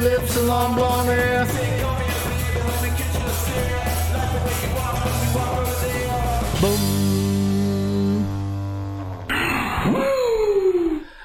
lips 0.00 0.36
and 0.36 0.48
long 0.48 0.74
blonde 0.74 1.08
hair. 1.08 1.44
Boom. 6.60 8.24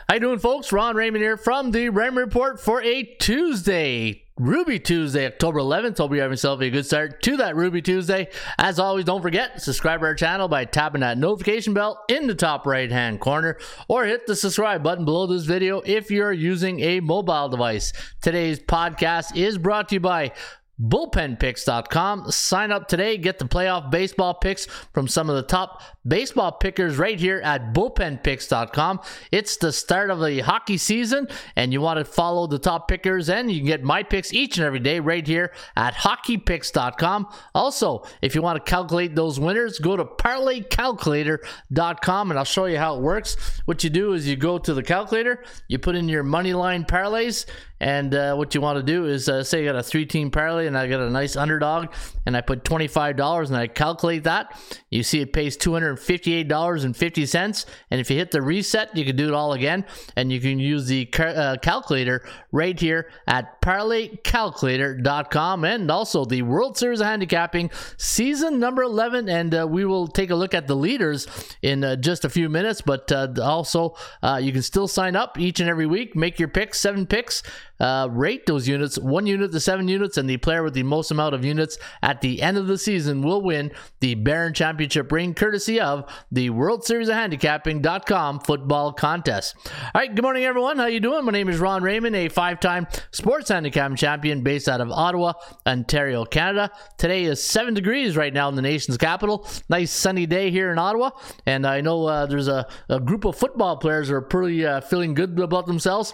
How 0.07 0.13
you 0.13 0.19
doing, 0.19 0.39
folks? 0.39 0.71
Ron 0.71 0.95
Raymond 0.95 1.23
here 1.23 1.37
from 1.37 1.71
the 1.71 1.89
Raymond 1.89 2.17
Report 2.17 2.59
for 2.59 2.81
a 2.81 3.03
Tuesday. 3.03 4.24
Ruby 4.37 4.79
Tuesday, 4.79 5.25
October 5.25 5.59
11th. 5.59 5.97
Hope 5.97 6.11
you're 6.11 6.21
having 6.21 6.33
yourself 6.33 6.59
a 6.59 6.69
good 6.69 6.85
start 6.85 7.21
to 7.23 7.37
that 7.37 7.55
Ruby 7.55 7.81
Tuesday. 7.81 8.27
As 8.57 8.79
always, 8.79 9.05
don't 9.05 9.21
forget, 9.21 9.61
subscribe 9.61 10.01
to 10.01 10.07
our 10.07 10.13
channel 10.13 10.49
by 10.49 10.65
tapping 10.65 10.99
that 11.01 11.17
notification 11.17 11.73
bell 11.73 12.03
in 12.09 12.27
the 12.27 12.35
top 12.35 12.65
right 12.65 12.91
hand 12.91 13.21
corner 13.21 13.57
or 13.87 14.03
hit 14.03 14.27
the 14.27 14.35
subscribe 14.35 14.83
button 14.83 15.05
below 15.05 15.25
this 15.25 15.45
video 15.45 15.79
if 15.85 16.11
you're 16.11 16.33
using 16.33 16.81
a 16.81 16.99
mobile 16.99 17.47
device. 17.47 17.93
Today's 18.21 18.59
podcast 18.59 19.37
is 19.37 19.57
brought 19.57 19.87
to 19.89 19.95
you 19.95 20.01
by 20.01 20.33
bullpenpicks.com. 20.81 22.31
Sign 22.31 22.71
up 22.71 22.87
today, 22.87 23.17
get 23.17 23.39
the 23.39 23.45
playoff 23.45 23.89
baseball 23.89 24.33
picks 24.33 24.65
from 24.93 25.07
some 25.07 25.29
of 25.29 25.35
the 25.35 25.43
top 25.43 25.81
baseball 26.05 26.51
pickers 26.51 26.97
right 26.97 27.17
here 27.19 27.39
at 27.41 27.73
bullpenpicks.com. 27.73 28.99
It's 29.31 29.57
the 29.57 29.71
start 29.71 30.11
of 30.11 30.19
the 30.19 30.41
hockey 30.41 30.77
season, 30.77 31.27
and 31.55 31.73
you 31.73 31.81
want 31.81 31.97
to 31.99 32.05
follow 32.05 32.45
the 32.47 32.59
top 32.59 32.87
pickers, 32.87 33.29
and 33.29 33.51
you 33.51 33.59
can 33.59 33.67
get 33.67 33.83
my 33.83 34.03
picks 34.03 34.33
each 34.33 34.57
and 34.57 34.65
every 34.65 34.79
day 34.79 34.99
right 34.99 35.25
here 35.25 35.51
at 35.75 35.95
hockeypicks.com. 35.95 37.27
Also, 37.53 38.03
if 38.21 38.35
you 38.35 38.41
want 38.41 38.63
to 38.63 38.69
calculate 38.69 39.15
those 39.15 39.39
winners, 39.39 39.79
go 39.79 39.95
to 39.95 40.05
parlaycalculator.com, 40.05 42.31
and 42.31 42.37
I'll 42.37 42.45
show 42.45 42.65
you 42.65 42.77
how 42.77 42.97
it 42.97 43.01
works. 43.01 43.61
What 43.65 43.83
you 43.83 43.89
do 43.89 44.13
is 44.13 44.27
you 44.27 44.35
go 44.35 44.57
to 44.57 44.73
the 44.73 44.83
calculator, 44.83 45.43
you 45.67 45.79
put 45.79 45.95
in 45.95 46.09
your 46.09 46.23
money 46.23 46.53
line 46.53 46.85
parlays, 46.85 47.45
and 47.79 48.13
uh, 48.15 48.35
what 48.35 48.53
you 48.55 48.61
want 48.61 48.77
to 48.77 48.83
do 48.83 49.05
is 49.05 49.27
uh, 49.27 49.43
say 49.43 49.63
you 49.63 49.69
got 49.69 49.75
a 49.75 49.83
three 49.83 50.05
team 50.05 50.31
parlay 50.31 50.67
and 50.67 50.77
I 50.77 50.87
got 50.87 51.01
a 51.01 51.09
nice 51.09 51.35
underdog 51.35 51.87
and 52.25 52.37
I 52.37 52.41
put 52.41 52.63
$25 52.63 53.47
and 53.47 53.57
I 53.57 53.67
calculate 53.67 54.23
that. 54.23 54.57
You 54.89 55.03
see 55.03 55.19
it 55.21 55.33
pays 55.33 55.57
$258.50. 55.57 57.65
And 57.91 57.99
if 57.99 58.09
you 58.09 58.15
hit 58.15 58.31
the 58.31 58.41
reset, 58.41 58.95
you 58.95 59.03
can 59.03 59.17
do 59.17 59.27
it 59.27 59.33
all 59.33 59.51
again. 59.53 59.83
And 60.15 60.31
you 60.31 60.39
can 60.39 60.57
use 60.57 60.87
the 60.87 61.09
uh, 61.19 61.57
calculator 61.61 62.25
right 62.51 62.79
here 62.79 63.09
at 63.27 63.61
parlaycalculator.com 63.61 65.65
and 65.65 65.91
also 65.91 66.23
the 66.23 66.43
World 66.43 66.77
Series 66.77 67.01
of 67.01 67.07
Handicapping 67.07 67.71
season 67.97 68.57
number 68.59 68.83
11. 68.83 69.27
And 69.27 69.53
uh, 69.53 69.67
we 69.69 69.83
will 69.83 70.07
take 70.07 70.29
a 70.29 70.35
look 70.35 70.53
at 70.53 70.67
the 70.67 70.75
leaders 70.75 71.27
in 71.61 71.83
uh, 71.83 71.97
just 71.97 72.23
a 72.23 72.29
few 72.29 72.47
minutes. 72.47 72.79
But 72.81 73.11
uh, 73.11 73.33
also, 73.41 73.97
you 74.39 74.53
can 74.53 74.61
still 74.61 74.87
sign 74.87 75.17
up 75.17 75.37
each 75.37 75.59
and 75.59 75.69
every 75.69 75.85
week, 75.85 76.15
make 76.15 76.39
your 76.39 76.47
picks, 76.47 76.79
seven 76.79 77.05
picks 77.05 77.43
uh, 77.79 78.07
rate 78.11 78.45
those 78.45 78.67
units 78.67 78.97
one 78.97 79.27
unit 79.27 79.51
to 79.51 79.59
seven 79.59 79.87
units, 79.87 80.17
and 80.17 80.29
the 80.29 80.37
player 80.37 80.63
with 80.63 80.73
the 80.73 80.83
most 80.83 81.11
amount 81.11 81.35
of 81.35 81.43
units 81.43 81.77
at 82.01 82.21
the 82.21 82.41
end 82.41 82.57
of 82.57 82.67
the 82.67 82.77
season 82.77 83.21
will 83.21 83.41
win 83.41 83.71
the 83.99 84.15
Baron 84.15 84.53
Championship 84.53 85.11
ring, 85.11 85.33
courtesy 85.33 85.79
of 85.79 86.09
the 86.31 86.49
World 86.49 86.83
Series 86.83 87.09
of 87.09 87.15
Handicapping.com 87.15 88.39
football 88.39 88.93
contest. 88.93 89.55
All 89.65 89.91
right, 90.01 90.13
good 90.13 90.23
morning, 90.23 90.45
everyone. 90.45 90.77
How 90.77 90.85
you 90.85 90.99
doing? 90.99 91.25
My 91.25 91.31
name 91.31 91.49
is 91.49 91.59
Ron 91.59 91.83
Raymond, 91.83 92.15
a 92.15 92.29
five-time 92.29 92.87
sports 93.11 93.49
handicapping 93.49 93.97
champion 93.97 94.41
based 94.41 94.69
out 94.69 94.81
of 94.81 94.91
Ottawa, 94.91 95.33
Ontario, 95.65 96.25
Canada. 96.25 96.71
Today 96.97 97.25
is 97.25 97.43
seven 97.43 97.73
degrees 97.73 98.15
right 98.15 98.33
now 98.33 98.49
in 98.49 98.55
the 98.55 98.61
nation's 98.61 98.97
capital. 98.97 99.47
Nice 99.69 99.91
sunny 99.91 100.25
day 100.25 100.51
here 100.51 100.71
in 100.71 100.77
Ottawa, 100.77 101.11
and 101.45 101.65
I 101.65 101.81
know 101.81 102.05
uh, 102.05 102.25
there's 102.25 102.47
a, 102.47 102.67
a, 102.89 102.99
group 102.99 103.25
of 103.25 103.35
football 103.35 103.77
players 103.77 104.09
who 104.09 104.15
are 104.15 104.21
pretty 104.21 104.65
uh, 104.65 104.81
feeling 104.81 105.13
good 105.13 105.39
about 105.39 105.67
themselves 105.67 106.13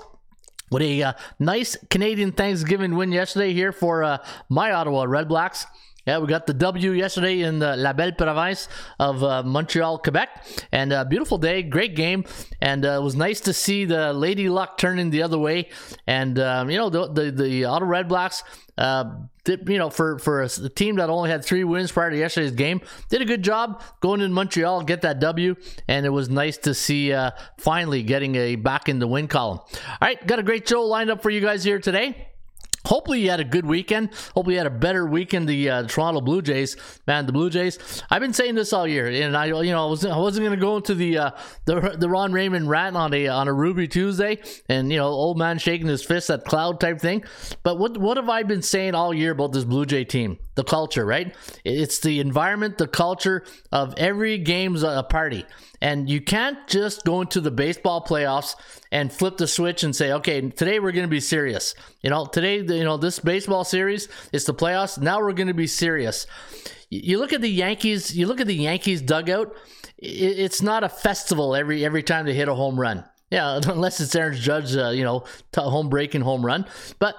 with 0.71 0.81
a 0.81 1.03
uh, 1.03 1.13
nice 1.37 1.77
Canadian 1.89 2.31
Thanksgiving 2.31 2.95
win 2.95 3.11
yesterday 3.11 3.53
here 3.53 3.71
for 3.71 4.03
uh, 4.03 4.17
my 4.49 4.71
Ottawa 4.71 5.03
Red 5.03 5.27
Blacks. 5.27 5.67
Yeah, 6.07 6.17
we 6.17 6.25
got 6.25 6.47
the 6.47 6.53
W 6.55 6.91
yesterday 6.93 7.41
in 7.41 7.59
the 7.59 7.75
La 7.75 7.93
Belle 7.93 8.11
Province 8.13 8.67
of 8.99 9.23
uh, 9.23 9.43
Montreal, 9.43 9.99
Quebec, 9.99 10.29
and 10.71 10.91
a 10.91 11.05
beautiful 11.05 11.37
day, 11.37 11.61
great 11.61 11.95
game, 11.95 12.25
and 12.59 12.83
uh, 12.83 12.93
it 12.93 13.03
was 13.03 13.15
nice 13.15 13.39
to 13.41 13.53
see 13.53 13.85
the 13.85 14.11
Lady 14.11 14.49
Luck 14.49 14.79
turning 14.79 15.11
the 15.11 15.21
other 15.21 15.37
way. 15.37 15.69
And 16.07 16.39
um, 16.39 16.71
you 16.71 16.77
know, 16.77 16.89
the 16.89 17.07
the, 17.07 17.31
the 17.31 17.65
Ottawa 17.65 17.91
Red 17.91 18.07
Blacks, 18.07 18.43
uh, 18.79 19.11
you 19.47 19.77
know, 19.77 19.89
for 19.89 20.19
for 20.19 20.41
a, 20.41 20.45
a, 20.45 20.69
team 20.69 20.95
that 20.97 21.09
only 21.09 21.29
had 21.29 21.43
three 21.43 21.63
wins 21.63 21.91
prior 21.91 22.09
to 22.09 22.17
yesterday's 22.17 22.51
game, 22.51 22.81
did 23.09 23.21
a 23.21 23.25
good 23.25 23.43
job 23.43 23.83
going 23.99 24.21
in 24.21 24.31
Montreal, 24.31 24.83
get 24.83 25.01
that 25.01 25.19
W, 25.19 25.55
and 25.87 26.05
it 26.05 26.09
was 26.09 26.29
nice 26.29 26.57
to 26.59 26.73
see 26.73 27.11
uh, 27.13 27.31
finally 27.57 28.03
getting 28.03 28.35
a 28.35 28.55
back 28.55 28.89
in 28.89 28.99
the 28.99 29.07
win 29.07 29.27
column. 29.27 29.59
All 29.59 29.97
right, 30.01 30.25
got 30.27 30.39
a 30.39 30.43
great 30.43 30.67
show 30.67 30.83
lined 30.83 31.09
up 31.09 31.21
for 31.21 31.29
you 31.29 31.41
guys 31.41 31.63
here 31.63 31.79
today. 31.79 32.30
Hopefully 32.91 33.21
you 33.21 33.29
had 33.29 33.39
a 33.39 33.45
good 33.45 33.65
weekend. 33.65 34.09
Hopefully 34.35 34.55
you 34.55 34.57
had 34.57 34.67
a 34.67 34.69
better 34.69 35.05
weekend. 35.05 35.47
The 35.47 35.69
uh, 35.69 35.83
Toronto 35.83 36.19
Blue 36.19 36.41
Jays, 36.41 36.75
man, 37.07 37.25
the 37.25 37.31
Blue 37.31 37.49
Jays. 37.49 38.03
I've 38.09 38.19
been 38.19 38.33
saying 38.33 38.55
this 38.55 38.73
all 38.73 38.85
year, 38.85 39.07
and 39.07 39.37
I, 39.37 39.45
you 39.45 39.71
know, 39.71 39.85
I 39.85 39.89
wasn't, 39.89 40.13
I 40.13 40.17
wasn't 40.17 40.45
going 40.45 40.59
to 40.59 40.61
go 40.61 40.75
into 40.75 40.93
the 40.93 41.17
uh, 41.17 41.31
the 41.63 41.95
the 41.97 42.09
Ron 42.09 42.33
Raymond 42.33 42.69
rant 42.69 42.97
on 42.97 43.13
a 43.13 43.29
on 43.29 43.47
a 43.47 43.53
Ruby 43.53 43.87
Tuesday, 43.87 44.39
and 44.67 44.91
you 44.91 44.97
know, 44.97 45.07
old 45.07 45.37
man 45.37 45.57
shaking 45.57 45.87
his 45.87 46.03
fist 46.03 46.29
at 46.29 46.43
cloud 46.43 46.81
type 46.81 46.99
thing. 46.99 47.23
But 47.63 47.79
what 47.79 47.97
what 47.97 48.17
have 48.17 48.27
I 48.27 48.43
been 48.43 48.61
saying 48.61 48.93
all 48.93 49.13
year 49.13 49.31
about 49.31 49.53
this 49.53 49.63
Blue 49.63 49.85
Jay 49.85 50.03
team? 50.03 50.37
The 50.55 50.63
culture, 50.63 51.05
right? 51.05 51.35
It's 51.63 51.99
the 51.99 52.19
environment, 52.19 52.77
the 52.77 52.87
culture 52.87 53.45
of 53.71 53.93
every 53.97 54.37
game's 54.37 54.83
a 54.83 55.03
party. 55.03 55.45
And 55.81 56.09
you 56.09 56.21
can't 56.21 56.67
just 56.67 57.05
go 57.05 57.21
into 57.21 57.41
the 57.41 57.51
baseball 57.51 58.05
playoffs 58.05 58.55
and 58.91 59.11
flip 59.11 59.37
the 59.37 59.47
switch 59.47 59.83
and 59.83 59.95
say, 59.95 60.11
okay, 60.13 60.41
today 60.49 60.79
we're 60.79 60.91
going 60.91 61.07
to 61.07 61.09
be 61.09 61.21
serious. 61.21 61.73
You 62.01 62.09
know, 62.09 62.25
today, 62.25 62.57
you 62.57 62.83
know, 62.83 62.97
this 62.97 63.19
baseball 63.19 63.63
series 63.63 64.09
is 64.31 64.45
the 64.45 64.53
playoffs. 64.53 65.01
Now 65.01 65.21
we're 65.21 65.33
going 65.33 65.47
to 65.47 65.53
be 65.53 65.67
serious. 65.67 66.27
You 66.89 67.17
look 67.17 67.31
at 67.31 67.41
the 67.41 67.49
Yankees, 67.49 68.15
you 68.15 68.27
look 68.27 68.41
at 68.41 68.47
the 68.47 68.55
Yankees 68.55 69.01
dugout, 69.01 69.55
it's 69.97 70.61
not 70.61 70.83
a 70.83 70.89
festival 70.89 71.55
every 71.55 71.85
every 71.85 72.03
time 72.03 72.25
they 72.25 72.33
hit 72.33 72.49
a 72.49 72.55
home 72.55 72.79
run. 72.79 73.05
Yeah, 73.29 73.61
unless 73.67 73.99
it's 74.01 74.15
Aaron 74.15 74.37
Judge, 74.37 74.75
uh, 74.75 74.89
you 74.89 75.03
know, 75.03 75.23
home 75.55 75.89
breaking 75.89 76.21
home 76.21 76.45
run. 76.45 76.65
But 76.99 77.15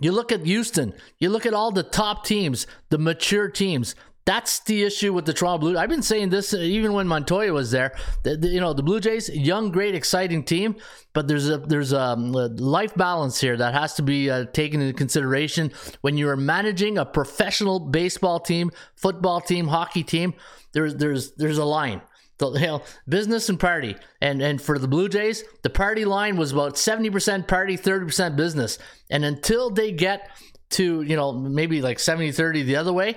you 0.00 0.12
look 0.12 0.32
at 0.32 0.44
Houston, 0.44 0.94
you 1.18 1.30
look 1.30 1.46
at 1.46 1.54
all 1.54 1.70
the 1.70 1.82
top 1.82 2.24
teams, 2.24 2.66
the 2.90 2.98
mature 2.98 3.48
teams. 3.48 3.94
That's 4.28 4.60
the 4.60 4.82
issue 4.82 5.14
with 5.14 5.24
the 5.24 5.32
Toronto 5.32 5.58
Blue. 5.58 5.78
I've 5.78 5.88
been 5.88 6.02
saying 6.02 6.28
this 6.28 6.52
even 6.52 6.92
when 6.92 7.06
Montoyo 7.06 7.54
was 7.54 7.70
there. 7.70 7.94
The, 8.24 8.36
the, 8.36 8.48
you 8.48 8.60
know, 8.60 8.74
the 8.74 8.82
Blue 8.82 9.00
Jays, 9.00 9.30
young, 9.30 9.70
great, 9.70 9.94
exciting 9.94 10.44
team, 10.44 10.76
but 11.14 11.26
there's 11.28 11.48
a 11.48 11.56
there's 11.56 11.92
a, 11.92 11.96
a 11.96 12.50
life 12.58 12.94
balance 12.94 13.40
here 13.40 13.56
that 13.56 13.72
has 13.72 13.94
to 13.94 14.02
be 14.02 14.28
uh, 14.28 14.44
taken 14.52 14.82
into 14.82 14.92
consideration 14.92 15.72
when 16.02 16.18
you 16.18 16.28
are 16.28 16.36
managing 16.36 16.98
a 16.98 17.06
professional 17.06 17.80
baseball 17.80 18.38
team, 18.38 18.70
football 18.96 19.40
team, 19.40 19.68
hockey 19.68 20.02
team. 20.02 20.34
There's 20.72 20.94
there's 20.96 21.32
there's 21.32 21.56
a 21.56 21.64
line. 21.64 22.02
The 22.38 22.50
you 22.52 22.66
know, 22.66 22.82
business 23.08 23.48
and 23.48 23.58
party, 23.58 23.96
and 24.20 24.40
and 24.40 24.60
for 24.62 24.78
the 24.78 24.88
Blue 24.88 25.08
Jays, 25.08 25.44
the 25.62 25.70
party 25.70 26.04
line 26.04 26.36
was 26.36 26.52
about 26.52 26.78
seventy 26.78 27.10
percent 27.10 27.48
party, 27.48 27.76
thirty 27.76 28.04
percent 28.06 28.36
business, 28.36 28.78
and 29.10 29.24
until 29.24 29.70
they 29.70 29.92
get 29.92 30.30
to 30.70 31.02
you 31.02 31.16
know 31.16 31.32
maybe 31.32 31.80
like 31.80 31.96
70-30 31.96 32.66
the 32.66 32.76
other 32.76 32.92
way 32.92 33.16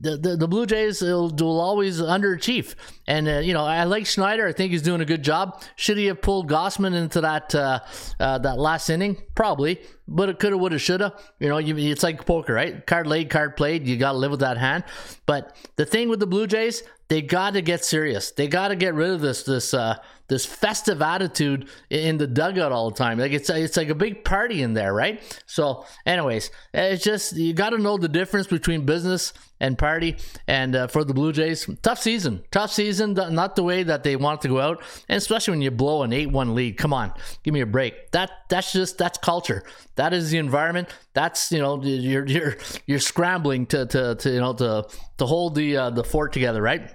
the, 0.00 0.16
the, 0.16 0.36
the 0.36 0.48
Blue 0.48 0.66
Jays 0.66 1.02
will, 1.02 1.28
will 1.28 1.60
always 1.60 2.00
underachieve. 2.00 2.74
And, 3.06 3.28
uh, 3.28 3.38
you 3.38 3.52
know, 3.52 3.64
I 3.64 3.84
like 3.84 4.06
Schneider. 4.06 4.46
I 4.46 4.52
think 4.52 4.72
he's 4.72 4.82
doing 4.82 5.02
a 5.02 5.04
good 5.04 5.22
job. 5.22 5.62
Should 5.76 5.98
he 5.98 6.06
have 6.06 6.22
pulled 6.22 6.48
Gausman 6.48 6.94
into 6.94 7.20
that 7.20 7.54
uh, 7.54 7.80
uh, 8.18 8.38
that 8.38 8.58
last 8.58 8.88
inning? 8.88 9.18
Probably. 9.34 9.80
But 10.08 10.30
it 10.30 10.38
coulda, 10.38 10.56
woulda, 10.56 10.78
shoulda. 10.78 11.14
You 11.38 11.48
know, 11.48 11.58
you, 11.58 11.76
it's 11.76 12.02
like 12.02 12.24
poker, 12.24 12.54
right? 12.54 12.84
Card 12.86 13.06
laid, 13.06 13.28
card 13.30 13.56
played. 13.56 13.86
You 13.86 13.96
got 13.96 14.12
to 14.12 14.18
live 14.18 14.30
with 14.30 14.40
that 14.40 14.56
hand. 14.56 14.84
But 15.26 15.54
the 15.76 15.84
thing 15.84 16.08
with 16.08 16.20
the 16.20 16.26
Blue 16.26 16.46
Jays, 16.46 16.82
they 17.10 17.20
got 17.22 17.54
to 17.54 17.60
get 17.60 17.84
serious. 17.84 18.30
They 18.30 18.46
got 18.46 18.68
to 18.68 18.76
get 18.76 18.94
rid 18.94 19.10
of 19.10 19.20
this 19.20 19.42
this 19.42 19.74
uh, 19.74 19.96
this 20.28 20.46
festive 20.46 21.02
attitude 21.02 21.68
in 21.90 22.18
the 22.18 22.26
dugout 22.28 22.70
all 22.70 22.88
the 22.88 22.96
time. 22.96 23.18
Like 23.18 23.32
it's 23.32 23.50
it's 23.50 23.76
like 23.76 23.88
a 23.88 23.96
big 23.96 24.24
party 24.24 24.62
in 24.62 24.74
there, 24.74 24.94
right? 24.94 25.20
So, 25.44 25.84
anyways, 26.06 26.52
it's 26.72 27.02
just 27.02 27.36
you 27.36 27.52
got 27.52 27.70
to 27.70 27.78
know 27.78 27.98
the 27.98 28.08
difference 28.08 28.46
between 28.46 28.86
business 28.86 29.32
and 29.58 29.76
party. 29.76 30.18
And 30.46 30.76
uh, 30.76 30.86
for 30.86 31.02
the 31.02 31.12
Blue 31.12 31.32
Jays, 31.32 31.68
tough 31.82 31.98
season, 31.98 32.44
tough 32.52 32.72
season. 32.72 33.14
Not 33.14 33.56
the 33.56 33.64
way 33.64 33.82
that 33.82 34.04
they 34.04 34.14
want 34.14 34.40
to 34.42 34.48
go 34.48 34.60
out, 34.60 34.80
and 35.08 35.18
especially 35.18 35.50
when 35.50 35.62
you 35.62 35.72
blow 35.72 36.04
an 36.04 36.12
eight-one 36.12 36.54
lead. 36.54 36.78
Come 36.78 36.94
on, 36.94 37.12
give 37.42 37.52
me 37.52 37.60
a 37.60 37.66
break. 37.66 38.12
That 38.12 38.30
that's 38.48 38.72
just 38.72 38.98
that's 38.98 39.18
culture. 39.18 39.64
That 39.96 40.12
is 40.12 40.30
the 40.30 40.38
environment. 40.38 40.88
That's 41.12 41.50
you 41.50 41.58
know 41.58 41.82
you're 41.82 42.26
you're 42.26 42.56
you're 42.86 43.00
scrambling 43.00 43.66
to 43.66 43.84
to, 43.86 44.14
to 44.14 44.30
you 44.30 44.40
know 44.40 44.52
to 44.54 44.86
to 45.18 45.26
hold 45.26 45.56
the 45.56 45.76
uh, 45.76 45.90
the 45.90 46.04
fort 46.04 46.32
together, 46.32 46.62
right? 46.62 46.94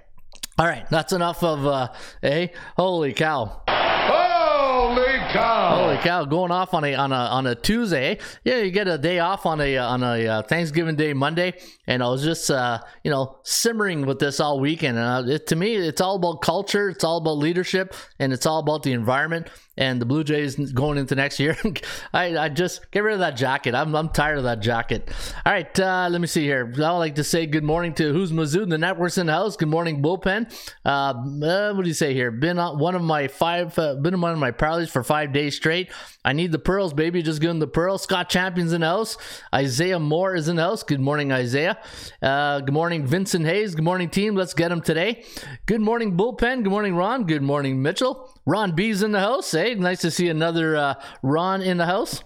All 0.58 0.66
right, 0.66 0.88
that's 0.88 1.12
enough 1.12 1.44
of 1.44 1.66
uh, 1.66 1.92
hey, 2.22 2.54
holy 2.78 3.12
cow. 3.12 3.60
Holy 3.68 5.15
cow! 5.32 5.76
Holy 5.76 5.96
cow! 5.98 6.24
Going 6.24 6.50
off 6.50 6.74
on 6.74 6.84
a 6.84 6.94
on 6.94 7.12
a 7.12 7.14
on 7.14 7.46
a 7.46 7.54
Tuesday. 7.54 8.18
Yeah, 8.44 8.58
you 8.58 8.70
get 8.70 8.88
a 8.88 8.98
day 8.98 9.18
off 9.18 9.46
on 9.46 9.60
a 9.60 9.76
on 9.76 10.02
a 10.02 10.26
uh, 10.26 10.42
Thanksgiving 10.42 10.96
Day 10.96 11.12
Monday, 11.12 11.54
and 11.86 12.02
I 12.02 12.08
was 12.08 12.22
just 12.22 12.50
uh, 12.50 12.80
you 13.02 13.10
know 13.10 13.38
simmering 13.42 14.06
with 14.06 14.18
this 14.18 14.40
all 14.40 14.60
weekend. 14.60 14.98
And 14.98 15.28
uh, 15.28 15.32
it, 15.32 15.46
to 15.48 15.56
me, 15.56 15.74
it's 15.74 16.00
all 16.00 16.16
about 16.16 16.42
culture, 16.42 16.88
it's 16.88 17.04
all 17.04 17.18
about 17.18 17.38
leadership, 17.38 17.94
and 18.18 18.32
it's 18.32 18.46
all 18.46 18.60
about 18.60 18.82
the 18.82 18.92
environment 18.92 19.48
and 19.78 20.00
the 20.00 20.06
Blue 20.06 20.24
Jays 20.24 20.56
going 20.72 20.96
into 20.98 21.14
next 21.14 21.38
year. 21.38 21.56
I, 22.12 22.36
I 22.36 22.48
just 22.48 22.90
get 22.90 23.02
rid 23.02 23.14
of 23.14 23.20
that 23.20 23.36
jacket. 23.36 23.74
I'm, 23.74 23.94
I'm 23.94 24.08
tired 24.08 24.38
of 24.38 24.44
that 24.44 24.60
jacket. 24.60 25.10
All 25.44 25.52
right, 25.52 25.78
uh, 25.78 26.08
let 26.10 26.20
me 26.20 26.26
see 26.26 26.44
here. 26.44 26.72
I 26.76 26.92
would 26.92 26.98
like 26.98 27.16
to 27.16 27.24
say 27.24 27.46
good 27.46 27.64
morning 27.64 27.92
to 27.94 28.12
who's 28.12 28.32
Mizzou, 28.32 28.68
the 28.68 28.78
network's 28.78 29.18
in 29.18 29.26
the 29.26 29.34
house. 29.34 29.56
Good 29.56 29.68
morning, 29.68 30.02
bullpen. 30.02 30.50
Uh, 30.84 30.88
uh, 30.88 31.74
what 31.74 31.82
do 31.82 31.88
you 31.88 31.94
say 31.94 32.14
here? 32.14 32.30
Been 32.30 32.58
on 32.58 32.78
one 32.78 32.94
of 32.94 33.02
my 33.02 33.28
five, 33.28 33.74
been 33.74 34.20
one 34.20 34.32
of 34.32 34.38
my 34.38 34.50
parlays 34.50 34.88
for 34.88 35.02
five 35.02 35.15
days 35.24 35.56
straight. 35.56 35.90
I 36.22 36.34
need 36.34 36.52
the 36.52 36.58
pearls, 36.58 36.92
baby. 36.92 37.22
Just 37.22 37.40
give 37.40 37.48
them 37.48 37.60
the 37.60 37.66
pearls. 37.66 38.02
Scott 38.02 38.28
Champions 38.28 38.74
in 38.74 38.82
the 38.82 38.86
house. 38.86 39.16
Isaiah 39.54 39.98
Moore 39.98 40.34
is 40.34 40.48
in 40.48 40.56
the 40.56 40.62
house. 40.62 40.82
Good 40.82 41.00
morning, 41.00 41.32
Isaiah. 41.32 41.78
Uh, 42.20 42.60
good 42.60 42.74
morning, 42.74 43.06
Vincent 43.06 43.46
Hayes. 43.46 43.74
Good 43.74 43.84
morning, 43.84 44.10
team. 44.10 44.34
Let's 44.34 44.52
get 44.52 44.68
them 44.68 44.82
today. 44.82 45.24
Good 45.64 45.80
morning, 45.80 46.16
bullpen. 46.18 46.64
Good 46.64 46.70
morning, 46.70 46.94
Ron. 46.94 47.24
Good 47.24 47.42
morning, 47.42 47.80
Mitchell. 47.80 48.28
Ron 48.44 48.72
B's 48.72 49.02
in 49.02 49.12
the 49.12 49.20
house. 49.20 49.52
Hey, 49.52 49.74
nice 49.74 50.02
to 50.02 50.10
see 50.10 50.28
another 50.28 50.76
uh, 50.76 50.94
Ron 51.22 51.62
in 51.62 51.78
the 51.78 51.86
house. 51.86 52.22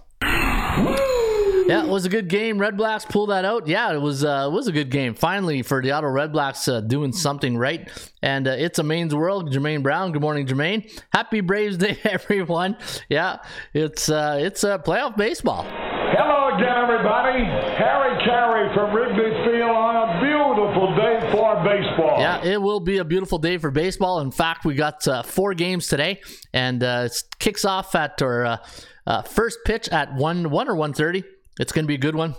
Yeah, 1.71 1.83
it 1.83 1.89
was 1.89 2.05
a 2.05 2.09
good 2.09 2.27
game. 2.27 2.59
Red 2.59 2.77
Blacks 2.77 3.05
pulled 3.05 3.29
that 3.29 3.45
out. 3.45 3.67
Yeah, 3.67 3.93
it 3.93 4.01
was 4.01 4.23
uh, 4.23 4.47
it 4.47 4.53
was 4.53 4.67
a 4.67 4.71
good 4.71 4.89
game. 4.89 5.13
Finally, 5.13 5.61
for 5.63 5.81
the 5.81 5.91
Ottawa 5.91 6.11
Red 6.11 6.31
Blacks 6.31 6.67
uh, 6.67 6.81
doing 6.81 7.11
something 7.13 7.57
right. 7.57 7.89
And 8.21 8.47
uh, 8.47 8.51
it's 8.51 8.79
a 8.79 8.83
Maine's 8.83 9.15
world. 9.15 9.51
Jermaine 9.53 9.81
Brown. 9.81 10.11
Good 10.11 10.21
morning, 10.21 10.45
Jermaine. 10.45 10.91
Happy 11.11 11.41
Braves 11.41 11.77
Day, 11.77 11.97
everyone. 12.03 12.77
Yeah, 13.09 13.37
it's 13.73 14.09
uh, 14.09 14.37
it's 14.39 14.63
uh, 14.63 14.77
playoff 14.79 15.17
baseball. 15.17 15.63
Hello 15.63 16.57
again, 16.57 16.75
everybody. 16.77 17.45
Harry 17.77 18.21
Caray 18.25 18.73
from 18.73 18.93
Wrigley 18.93 19.31
Field 19.45 19.71
on 19.71 19.95
a 19.95 20.19
beautiful 20.19 20.93
day 20.95 21.31
for 21.31 21.55
baseball. 21.63 22.19
Yeah, 22.19 22.43
it 22.43 22.61
will 22.61 22.81
be 22.81 22.97
a 22.97 23.05
beautiful 23.05 23.39
day 23.39 23.57
for 23.57 23.71
baseball. 23.71 24.19
In 24.19 24.31
fact, 24.31 24.65
we 24.65 24.75
got 24.75 25.07
uh, 25.07 25.23
four 25.23 25.53
games 25.53 25.87
today, 25.87 26.19
and 26.53 26.83
uh, 26.83 27.03
it 27.05 27.23
kicks 27.39 27.63
off 27.63 27.95
at 27.95 28.21
our 28.21 28.45
uh, 28.45 28.57
uh, 29.07 29.21
first 29.21 29.59
pitch 29.65 29.87
at 29.89 30.13
one 30.13 30.49
one 30.49 30.67
or 30.67 30.75
one 30.75 30.91
thirty. 30.93 31.23
It's 31.59 31.71
going 31.71 31.83
to 31.83 31.87
be 31.87 31.95
a 31.95 31.99
good 31.99 32.15
one. 32.15 32.35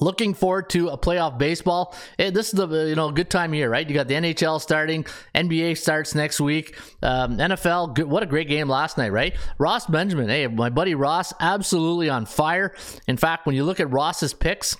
Looking 0.00 0.32
forward 0.32 0.70
to 0.70 0.90
a 0.90 0.98
playoff 0.98 1.38
baseball. 1.38 1.96
Hey, 2.16 2.30
this 2.30 2.46
is 2.46 2.52
the 2.52 2.68
you 2.86 2.94
know 2.94 3.10
good 3.10 3.30
time 3.30 3.52
here, 3.52 3.68
right? 3.68 3.88
You 3.88 3.94
got 3.94 4.06
the 4.06 4.14
NHL 4.14 4.60
starting, 4.60 5.04
NBA 5.34 5.76
starts 5.76 6.14
next 6.14 6.40
week, 6.40 6.78
um, 7.02 7.36
NFL. 7.38 7.96
Good, 7.96 8.06
what 8.06 8.22
a 8.22 8.26
great 8.26 8.46
game 8.46 8.68
last 8.68 8.96
night, 8.96 9.10
right? 9.10 9.34
Ross 9.58 9.86
Benjamin, 9.86 10.28
hey, 10.28 10.46
my 10.46 10.70
buddy 10.70 10.94
Ross, 10.94 11.32
absolutely 11.40 12.08
on 12.08 12.26
fire. 12.26 12.76
In 13.08 13.16
fact, 13.16 13.44
when 13.44 13.56
you 13.56 13.64
look 13.64 13.80
at 13.80 13.90
Ross's 13.90 14.32
picks, 14.32 14.76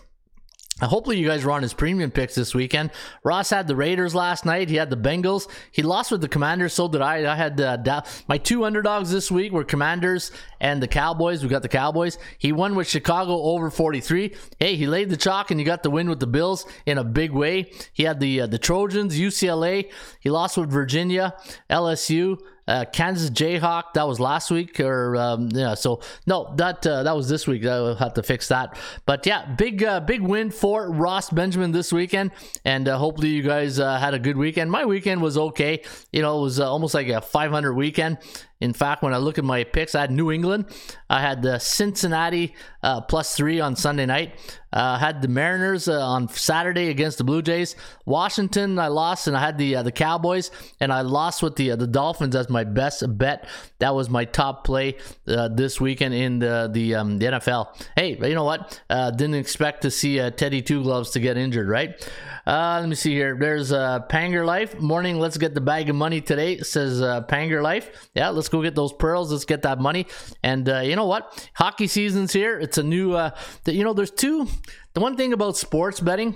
Hopefully, 0.80 1.18
you 1.18 1.26
guys 1.26 1.44
were 1.44 1.50
on 1.50 1.62
his 1.62 1.74
premium 1.74 2.10
picks 2.10 2.34
this 2.34 2.54
weekend. 2.54 2.90
Ross 3.24 3.50
had 3.50 3.66
the 3.66 3.74
Raiders 3.74 4.14
last 4.14 4.44
night. 4.44 4.68
He 4.68 4.76
had 4.76 4.90
the 4.90 4.96
Bengals. 4.96 5.48
He 5.72 5.82
lost 5.82 6.12
with 6.12 6.20
the 6.20 6.28
Commanders. 6.28 6.72
So 6.72 6.86
did 6.86 7.00
I. 7.00 7.30
I 7.30 7.34
had 7.34 7.60
uh, 7.60 8.02
my 8.28 8.38
two 8.38 8.64
underdogs 8.64 9.10
this 9.10 9.30
week 9.30 9.52
were 9.52 9.64
Commanders 9.64 10.30
and 10.60 10.82
the 10.82 10.88
Cowboys. 10.88 11.42
We 11.42 11.48
got 11.48 11.62
the 11.62 11.68
Cowboys. 11.68 12.18
He 12.38 12.52
won 12.52 12.76
with 12.76 12.88
Chicago 12.88 13.42
over 13.42 13.70
43. 13.70 14.34
Hey, 14.60 14.76
he 14.76 14.86
laid 14.86 15.10
the 15.10 15.16
chalk 15.16 15.50
and 15.50 15.58
he 15.58 15.64
got 15.64 15.82
the 15.82 15.90
win 15.90 16.08
with 16.08 16.20
the 16.20 16.26
Bills 16.26 16.64
in 16.86 16.98
a 16.98 17.04
big 17.04 17.32
way. 17.32 17.72
He 17.92 18.04
had 18.04 18.20
the 18.20 18.42
uh, 18.42 18.46
the 18.46 18.58
Trojans, 18.58 19.18
UCLA. 19.18 19.90
He 20.20 20.30
lost 20.30 20.56
with 20.56 20.70
Virginia, 20.70 21.34
LSU. 21.68 22.38
Uh, 22.68 22.84
Kansas 22.84 23.30
Jayhawk, 23.30 23.94
that 23.94 24.06
was 24.06 24.20
last 24.20 24.50
week, 24.50 24.78
or 24.78 25.16
um, 25.16 25.48
yeah. 25.52 25.72
So 25.72 26.00
no, 26.26 26.52
that 26.56 26.86
uh, 26.86 27.02
that 27.02 27.16
was 27.16 27.26
this 27.26 27.46
week. 27.46 27.64
I'll 27.64 27.94
have 27.94 28.12
to 28.14 28.22
fix 28.22 28.48
that. 28.48 28.76
But 29.06 29.24
yeah, 29.26 29.46
big 29.54 29.82
uh, 29.82 30.00
big 30.00 30.20
win 30.20 30.50
for 30.50 30.90
Ross 30.90 31.30
Benjamin 31.30 31.72
this 31.72 31.92
weekend, 31.94 32.30
and 32.66 32.86
uh, 32.86 32.98
hopefully 32.98 33.30
you 33.30 33.42
guys 33.42 33.80
uh, 33.80 33.98
had 33.98 34.12
a 34.12 34.18
good 34.18 34.36
weekend. 34.36 34.70
My 34.70 34.84
weekend 34.84 35.22
was 35.22 35.38
okay. 35.38 35.82
You 36.12 36.20
know, 36.20 36.38
it 36.38 36.42
was 36.42 36.60
uh, 36.60 36.70
almost 36.70 36.92
like 36.92 37.08
a 37.08 37.22
500 37.22 37.72
weekend. 37.72 38.18
In 38.60 38.72
fact, 38.72 39.02
when 39.02 39.14
I 39.14 39.18
look 39.18 39.38
at 39.38 39.44
my 39.44 39.64
picks, 39.64 39.94
I 39.94 40.00
had 40.00 40.10
New 40.10 40.32
England. 40.32 40.66
I 41.08 41.20
had 41.20 41.42
the 41.42 41.58
Cincinnati 41.58 42.54
uh, 42.82 43.00
plus 43.02 43.36
three 43.36 43.60
on 43.60 43.76
Sunday 43.76 44.06
night. 44.06 44.34
Uh, 44.70 44.98
had 44.98 45.22
the 45.22 45.28
Mariners 45.28 45.88
uh, 45.88 45.98
on 45.98 46.28
Saturday 46.28 46.88
against 46.90 47.16
the 47.16 47.24
Blue 47.24 47.40
Jays. 47.40 47.74
Washington, 48.04 48.78
I 48.78 48.88
lost, 48.88 49.26
and 49.26 49.34
I 49.34 49.40
had 49.40 49.56
the 49.56 49.76
uh, 49.76 49.82
the 49.82 49.92
Cowboys, 49.92 50.50
and 50.78 50.92
I 50.92 51.00
lost 51.00 51.42
with 51.42 51.56
the 51.56 51.70
uh, 51.70 51.76
the 51.76 51.86
Dolphins 51.86 52.36
as 52.36 52.50
my 52.50 52.64
best 52.64 53.02
bet. 53.16 53.48
That 53.78 53.94
was 53.94 54.10
my 54.10 54.26
top 54.26 54.64
play 54.64 54.96
uh, 55.26 55.48
this 55.48 55.80
weekend 55.80 56.12
in 56.12 56.38
the 56.38 56.68
the, 56.70 56.96
um, 56.96 57.18
the 57.18 57.26
NFL. 57.26 57.88
Hey, 57.96 58.18
you 58.20 58.34
know 58.34 58.44
what? 58.44 58.80
didn't 58.88 59.36
expect 59.36 59.82
to 59.82 59.90
see 59.90 60.18
Teddy 60.32 60.60
Two 60.60 60.82
Gloves 60.82 61.10
to 61.12 61.20
get 61.20 61.38
injured, 61.38 61.68
right? 61.68 62.10
Let 62.46 62.88
me 62.88 62.94
see 62.94 63.14
here. 63.14 63.36
There's 63.38 63.70
Panger 63.70 64.44
Life. 64.44 64.78
Morning, 64.80 65.18
let's 65.18 65.38
get 65.38 65.54
the 65.54 65.60
bag 65.62 65.88
of 65.88 65.96
money 65.96 66.20
today, 66.20 66.58
says 66.58 67.00
Panger 67.00 67.62
Life. 67.62 68.10
Yeah, 68.14 68.28
let's 68.30 68.47
go 68.48 68.62
get 68.62 68.74
those 68.74 68.92
pearls. 68.92 69.32
Let's 69.32 69.44
get 69.44 69.62
that 69.62 69.78
money. 69.78 70.06
And 70.42 70.68
uh, 70.68 70.80
you 70.80 70.96
know 70.96 71.06
what? 71.06 71.48
Hockey 71.54 71.86
season's 71.86 72.32
here. 72.32 72.58
It's 72.58 72.78
a 72.78 72.82
new, 72.82 73.12
uh, 73.12 73.30
the, 73.64 73.74
you 73.74 73.84
know, 73.84 73.92
there's 73.92 74.10
two. 74.10 74.48
The 74.94 75.00
one 75.00 75.16
thing 75.16 75.32
about 75.32 75.56
sports 75.56 76.00
betting 76.00 76.34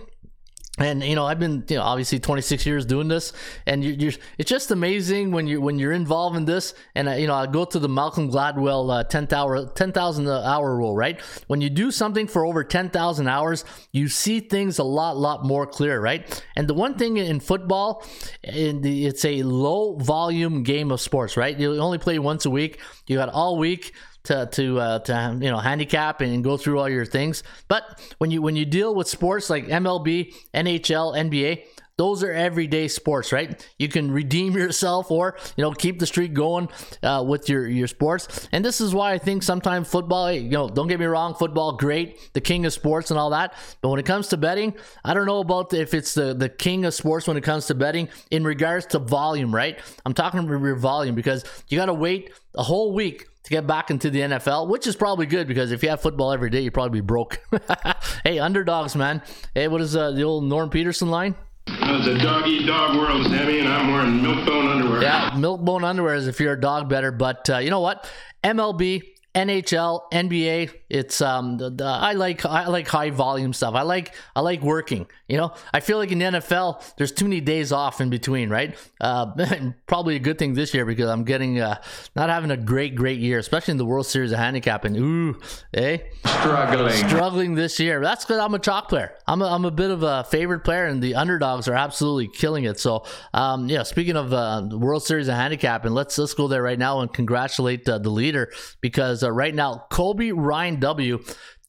and 0.83 1.03
you 1.03 1.15
know 1.15 1.27
i've 1.27 1.39
been 1.39 1.65
you 1.69 1.77
know 1.77 1.83
obviously 1.83 2.19
26 2.19 2.67
years 2.67 2.85
doing 2.85 3.09
this 3.09 3.33
and 3.67 3.85
you, 3.85 4.09
are 4.09 4.13
it's 4.39 4.51
just 4.51 4.71
amazing 4.71 5.31
when 5.31 5.47
you 5.47 5.61
when 5.61 5.79
you're 5.79 5.93
involved 5.93 6.37
in 6.37 6.45
this. 6.45 6.75
And 6.95 7.09
uh, 7.09 7.13
you 7.13 7.27
know 7.27 7.35
i 7.35 7.47
go 7.47 7.65
to 7.65 7.79
the 7.79 7.89
malcolm 7.89 8.31
gladwell 8.31 8.91
uh, 8.93 9.05
10,000 9.05 9.33
hour 9.39 9.67
10,000 9.67 10.29
hour 10.29 10.77
rule 10.77 10.95
right? 10.95 11.21
When 11.47 11.61
you 11.61 11.71
do 11.71 11.91
something 11.91 12.27
for 12.27 12.45
over 12.45 12.65
10,000 12.65 13.29
hours 13.29 13.65
you 13.93 14.09
see 14.09 14.41
things 14.41 14.79
a 14.79 14.85
lot 14.85 15.17
lot 15.17 15.45
more 15.45 15.67
clear 15.67 16.01
right? 16.01 16.45
And 16.57 16.69
the 16.69 16.75
one 16.75 16.95
thing 16.95 17.17
in 17.17 17.41
football 17.41 18.05
in 18.43 18.81
the, 18.83 19.07
it's 19.07 19.25
a 19.25 19.43
low 19.43 19.97
volume 19.97 20.63
game 20.63 20.91
of 20.91 21.01
sports 21.01 21.37
right? 21.37 21.59
You 21.59 21.79
only 21.79 21.99
play 21.99 22.19
once 22.19 22.45
a 22.47 22.51
week. 22.51 22.81
You 23.07 23.17
got 23.17 23.29
all 23.29 23.59
week 23.59 23.93
to 24.25 24.47
to 24.53 24.81
uh, 24.81 24.99
to 25.01 25.39
you 25.41 25.51
know 25.51 25.59
handicap 25.59 26.21
and 26.21 26.43
go 26.45 26.57
through 26.57 26.79
all 26.79 26.89
your 26.89 27.07
things. 27.07 27.43
But 27.69 28.01
when 28.19 28.31
you 28.31 28.43
when 28.43 28.57
you 28.57 28.65
deal 28.65 28.95
with 28.95 29.09
sports 29.09 29.51
like 29.51 29.67
MLB, 29.67 30.35
NHL, 30.55 31.17
NBA, 31.17 31.65
those 31.99 32.23
are 32.23 32.33
everyday 32.33 32.89
sports, 32.89 33.33
right? 33.33 33.65
You 33.79 33.89
can 33.89 34.11
redeem 34.11 34.53
yourself 34.57 35.11
or 35.11 35.37
you 35.57 35.63
know 35.63 35.73
keep 35.73 35.99
the 35.99 36.07
streak 36.07 36.33
going 36.33 36.69
uh, 37.03 37.25
with 37.27 37.49
your 37.49 37.69
your 37.69 37.87
sports. 37.87 38.49
And 38.53 38.65
this 38.65 38.81
is 38.81 38.95
why 38.95 39.13
I 39.13 39.19
think 39.19 39.43
sometimes 39.43 39.89
football, 39.89 40.33
you 40.33 40.51
know, 40.51 40.69
don't 40.69 40.89
get 40.89 41.01
me 41.01 41.07
wrong, 41.07 41.35
football 41.35 41.73
great, 41.77 42.33
the 42.33 42.41
king 42.41 42.65
of 42.67 42.73
sports 42.73 43.11
and 43.11 43.19
all 43.19 43.31
that. 43.31 43.55
But 43.81 43.91
when 43.91 43.99
it 43.99 44.07
comes 44.07 44.29
to 44.29 44.37
betting, 44.37 44.75
I 45.05 45.15
don't 45.15 45.27
know 45.27 45.41
about 45.41 45.73
if 45.75 45.95
it's 45.95 46.15
the 46.15 46.35
the 46.35 46.49
king 46.49 46.85
of 46.85 46.95
sports 46.95 47.27
when 47.27 47.37
it 47.37 47.45
comes 47.45 47.67
to 47.67 47.75
betting 47.75 48.09
in 48.31 48.45
regards 48.45 48.87
to 48.87 48.99
volume, 48.99 49.55
right? 49.55 49.79
I'm 50.07 50.15
talking 50.15 50.41
about 50.41 50.61
your 50.61 50.77
volume 50.77 51.15
because 51.15 51.45
you 51.69 51.77
got 51.77 51.87
to 51.87 51.95
wait 51.95 52.33
a 52.55 52.63
whole 52.63 52.93
week 52.95 53.27
get 53.53 53.67
back 53.67 53.91
into 53.91 54.11
the 54.11 54.21
NFL, 54.21 54.69
which 54.69 54.87
is 54.87 54.97
probably 54.97 55.27
good 55.27 55.47
because 55.47 55.71
if 55.71 55.83
you 55.83 55.91
have 55.91 56.01
football 56.01 56.33
every 56.33 56.51
day, 56.51 56.63
you'd 56.63 56.75
probably 56.75 57.01
be 57.01 57.07
broke. 57.07 57.41
hey, 58.25 58.39
underdogs, 58.39 58.97
man. 58.97 59.23
Hey, 59.55 59.69
what 59.69 59.81
is 59.81 59.95
uh, 59.95 60.11
the 60.11 60.23
old 60.23 60.45
Norm 60.45 60.71
Peterson 60.71 61.11
line? 61.11 61.37
It's 61.67 62.07
a 62.07 62.19
dog 62.19 62.49
eat 62.49 62.67
dog 62.67 62.97
world, 62.97 63.27
Sammy, 63.27 63.61
and 63.61 63.69
I'm 63.69 63.93
wearing 63.93 64.23
milk 64.23 64.47
bone 64.47 64.67
underwear. 64.67 65.03
Yeah, 65.03 65.35
milk 65.37 65.61
bone 65.61 65.85
underwear 65.85 66.15
is 66.15 66.27
if 66.27 66.41
you're 66.41 66.55
a 66.55 66.61
dog 66.61 66.89
better. 66.89 67.13
But 67.13 67.49
uh, 67.51 67.59
you 67.59 67.71
know 67.71 67.81
what? 67.81 68.11
MLB, 68.43 69.03
NHL, 69.35 70.03
NBA. 70.13 70.75
It's 70.91 71.23
um, 71.23 71.57
the, 71.57 71.71
the, 71.71 71.85
I 71.85 72.13
like 72.13 72.45
I 72.45 72.67
like 72.69 72.87
high 72.87 73.09
volume 73.09 73.55
stuff. 73.55 73.75
I 73.75 73.81
like 73.81 74.15
I 74.37 74.41
like 74.41 74.61
working. 74.61 75.07
You 75.27 75.39
know, 75.39 75.55
I 75.73 75.81
feel 75.81 75.97
like 75.97 76.13
in 76.13 76.19
the 76.19 76.27
NFL, 76.27 76.97
there's 76.97 77.13
too 77.13 77.25
many 77.25 77.41
days 77.41 77.73
off 77.73 78.03
in 78.03 78.11
between, 78.11 78.51
right? 78.51 78.77
Uh, 79.01 79.33
probably 79.87 80.17
a 80.17 80.19
good 80.19 80.39
thing 80.39 80.53
this 80.53 80.75
year 80.75 80.85
because 80.85 81.09
I'm 81.09 81.25
getting 81.25 81.61
uh, 81.61 81.81
not 82.15 82.29
having 82.29 82.51
a 82.51 82.59
great 82.59 82.95
great 82.95 83.21
year, 83.21 83.39
especially 83.39 83.73
in 83.73 83.79
the 83.79 83.87
World 83.87 84.07
Series 84.07 84.33
of 84.33 84.39
handicapping. 84.39 84.95
Ooh, 84.99 85.41
eh? 85.73 85.99
Struggling. 86.27 87.09
Struggling 87.09 87.55
this 87.55 87.81
year. 87.81 88.03
That's 88.03 88.27
because 88.27 88.39
I'm 88.39 88.53
a 88.53 88.59
chalk 88.59 88.91
player. 88.91 89.15
I'm 89.27 89.41
a, 89.41 89.47
I'm 89.47 89.65
a 89.65 89.71
bit 89.71 89.91
of 89.91 90.03
a 90.03 90.25
favorite 90.25 90.61
player, 90.61 90.85
and 90.85 91.03
the 91.03 91.15
underdogs 91.15 91.69
are 91.69 91.75
absolutely 91.75 92.29
killing 92.29 92.65
it. 92.65 92.79
So, 92.79 93.07
um, 93.33 93.71
yeah. 93.71 93.83
Speaking 93.85 94.17
of 94.17 94.31
uh, 94.31 94.61
the 94.69 94.77
World 94.77 95.03
Series 95.03 95.29
of 95.29 95.37
handicapping, 95.37 95.93
let's 95.93 96.19
let's 96.19 96.35
go 96.35 96.49
there 96.49 96.63
right 96.63 96.79
now 96.79 97.01
and 97.01 97.11
congratulate 97.11 97.89
uh, 97.89 97.97
the 97.97 98.11
leader 98.11 98.53
because 98.83 99.22
uh, 99.23 99.31
right 99.31 99.55
now. 99.55 99.87
Colby 99.91 100.33
Ryan 100.33 100.81
W 100.81 101.23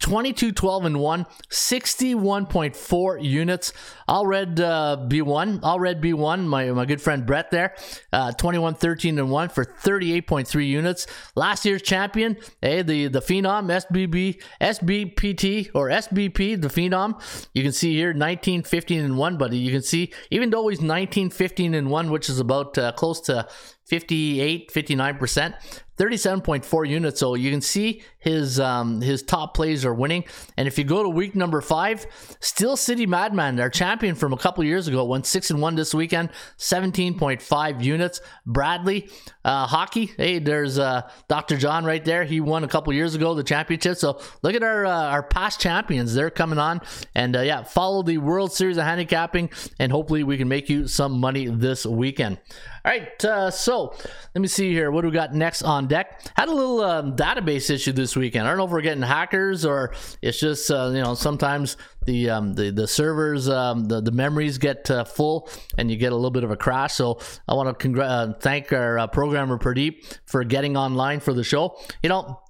22 0.04 0.52
12 0.52 0.86
and 0.86 1.00
1 1.00 1.26
61.4 1.50 3.24
units. 3.24 3.74
All 4.06 4.28
red 4.28 4.60
uh, 4.60 4.98
b1 5.08 5.62
all 5.64 5.80
red 5.80 6.02
b1 6.02 6.46
my, 6.46 6.72
my 6.72 6.86
good 6.86 7.02
friend 7.02 7.26
brett 7.26 7.52
there 7.52 7.74
uh, 8.12 8.34
21 8.34 8.76
13 8.76 9.18
and 9.18 9.32
1 9.32 9.50
for 9.50 9.64
38.3 9.64 10.68
units. 10.68 11.08
Last 11.36 11.66
year's 11.66 11.82
champion 11.82 12.38
hey 12.62 12.82
the 12.82 13.08
the 13.08 13.22
phenom 13.22 13.68
sbb 13.68 14.42
sbpt 14.60 15.70
or 15.74 15.88
sbp 15.88 16.62
the 16.62 16.68
phenom. 16.68 17.22
You 17.54 17.64
can 17.64 17.72
see 17.72 17.94
here 17.94 18.14
19 18.14 18.64
15 18.64 19.00
and 19.00 19.18
1 19.18 19.38
but 19.38 19.54
you 19.54 19.72
can 19.72 19.82
see 19.82 20.12
even 20.30 20.50
though 20.50 20.68
he's 20.68 20.82
19 20.82 21.30
15 21.30 21.74
and 21.74 21.90
1 21.90 22.12
which 22.12 22.28
is 22.28 22.40
about 22.40 22.78
uh, 22.78 22.92
close 22.92 23.22
to 23.22 23.48
58 23.86 24.70
59% 24.70 25.54
37.4 25.98 26.88
units. 26.88 27.20
So 27.20 27.36
you 27.36 27.52
can 27.52 27.62
see 27.62 28.02
his 28.20 28.60
um, 28.60 29.02
his 29.02 29.22
top 29.22 29.54
plays 29.54 29.86
are 29.86 29.94
winning. 29.94 30.24
And 30.58 30.68
if 30.68 30.78
you 30.78 30.84
go 30.84 31.04
to 31.04 31.10
week 31.10 31.36
number 31.36 31.62
five 31.62 32.06
Steel 32.40 32.78
City 32.78 33.06
Madman 33.06 33.60
our 33.60 33.70
champion 33.70 34.16
from 34.16 34.34
a 34.34 34.38
couple 34.38 34.64
years 34.64 34.88
ago 34.88 35.04
went 35.06 35.26
6 35.26 35.52
and 35.52 35.62
1 35.62 35.76
this 35.76 35.94
weekend 35.94 36.30
17.5 36.58 37.84
units. 37.84 38.22
Bradley 38.46 39.10
uh, 39.44 39.68
hockey 39.68 40.12
hey 40.18 40.40
there's 40.40 40.80
uh, 40.80 41.10
Dr. 41.28 41.58
John 41.58 41.86
right 41.86 42.04
there. 42.04 42.24
He 42.24 42.40
won 42.40 42.64
a 42.64 42.68
couple 42.68 42.94
years 42.94 43.14
ago 43.14 43.34
the 43.34 43.44
championship. 43.44 43.98
So 43.98 44.20
look 44.42 44.56
at 44.56 44.64
our 44.64 44.86
uh, 44.86 45.10
our 45.10 45.24
past 45.24 45.60
champions. 45.60 46.14
They're 46.14 46.30
coming 46.30 46.60
on. 46.60 46.82
And 47.14 47.36
uh, 47.36 47.42
yeah 47.42 47.64
follow 47.64 48.04
the 48.04 48.18
World 48.18 48.54
Series 48.54 48.78
of 48.78 48.86
handicapping 48.86 49.50
and 49.80 49.92
hopefully 49.92 50.24
we 50.24 50.38
can 50.38 50.48
make 50.48 50.70
you 50.70 50.88
some 50.88 51.20
money 51.20 51.48
this 51.48 51.86
weekend 51.86 52.40
all 52.86 52.92
right, 52.92 53.24
uh, 53.24 53.50
so 53.50 53.96
let 54.36 54.42
me 54.42 54.48
see 54.50 54.74
here. 54.74 54.92
What 54.92 55.04
do 55.04 55.08
we 55.08 55.14
got 55.14 55.34
next 55.34 55.62
on 55.62 55.88
deck? 55.88 56.22
Had 56.36 56.50
a 56.50 56.54
little 56.54 56.82
um, 56.82 57.16
database 57.16 57.70
issue 57.70 57.94
this 57.94 58.14
weekend. 58.14 58.46
I 58.46 58.50
don't 58.50 58.58
know 58.58 58.66
if 58.66 58.72
we're 58.72 58.82
getting 58.82 59.02
hackers 59.02 59.64
or 59.64 59.94
it's 60.22 60.38
just 60.38 60.70
uh, 60.70 60.92
you 60.94 61.02
know 61.02 61.14
sometimes 61.14 61.78
the 62.06 62.30
um, 62.30 62.54
the 62.56 62.72
the 62.72 62.86
servers 62.86 63.48
um, 63.48 63.86
the 63.86 64.02
the 64.02 64.12
memories 64.12 64.58
get 64.58 64.92
uh, 64.92 65.06
full 65.06 65.50
and 65.78 65.90
you 65.90 65.96
get 65.96 66.12
a 66.12 66.16
little 66.16 66.30
bit 66.30 66.44
of 66.44 66.52
a 66.52 66.58
crash. 66.58 66.96
So 66.96 67.20
I 67.48 67.54
want 67.54 67.80
to 67.80 67.88
congr- 67.88 68.04
uh, 68.04 68.34
thank 68.42 68.74
our 68.74 69.00
uh, 69.00 69.08
programmer 69.08 69.58
Pradeep 69.58 70.20
for 70.26 70.44
getting 70.44 70.76
online 70.76 71.22
for 71.22 71.32
the 71.32 71.44
show. 71.46 71.78
You 72.02 72.10
know 72.10 72.43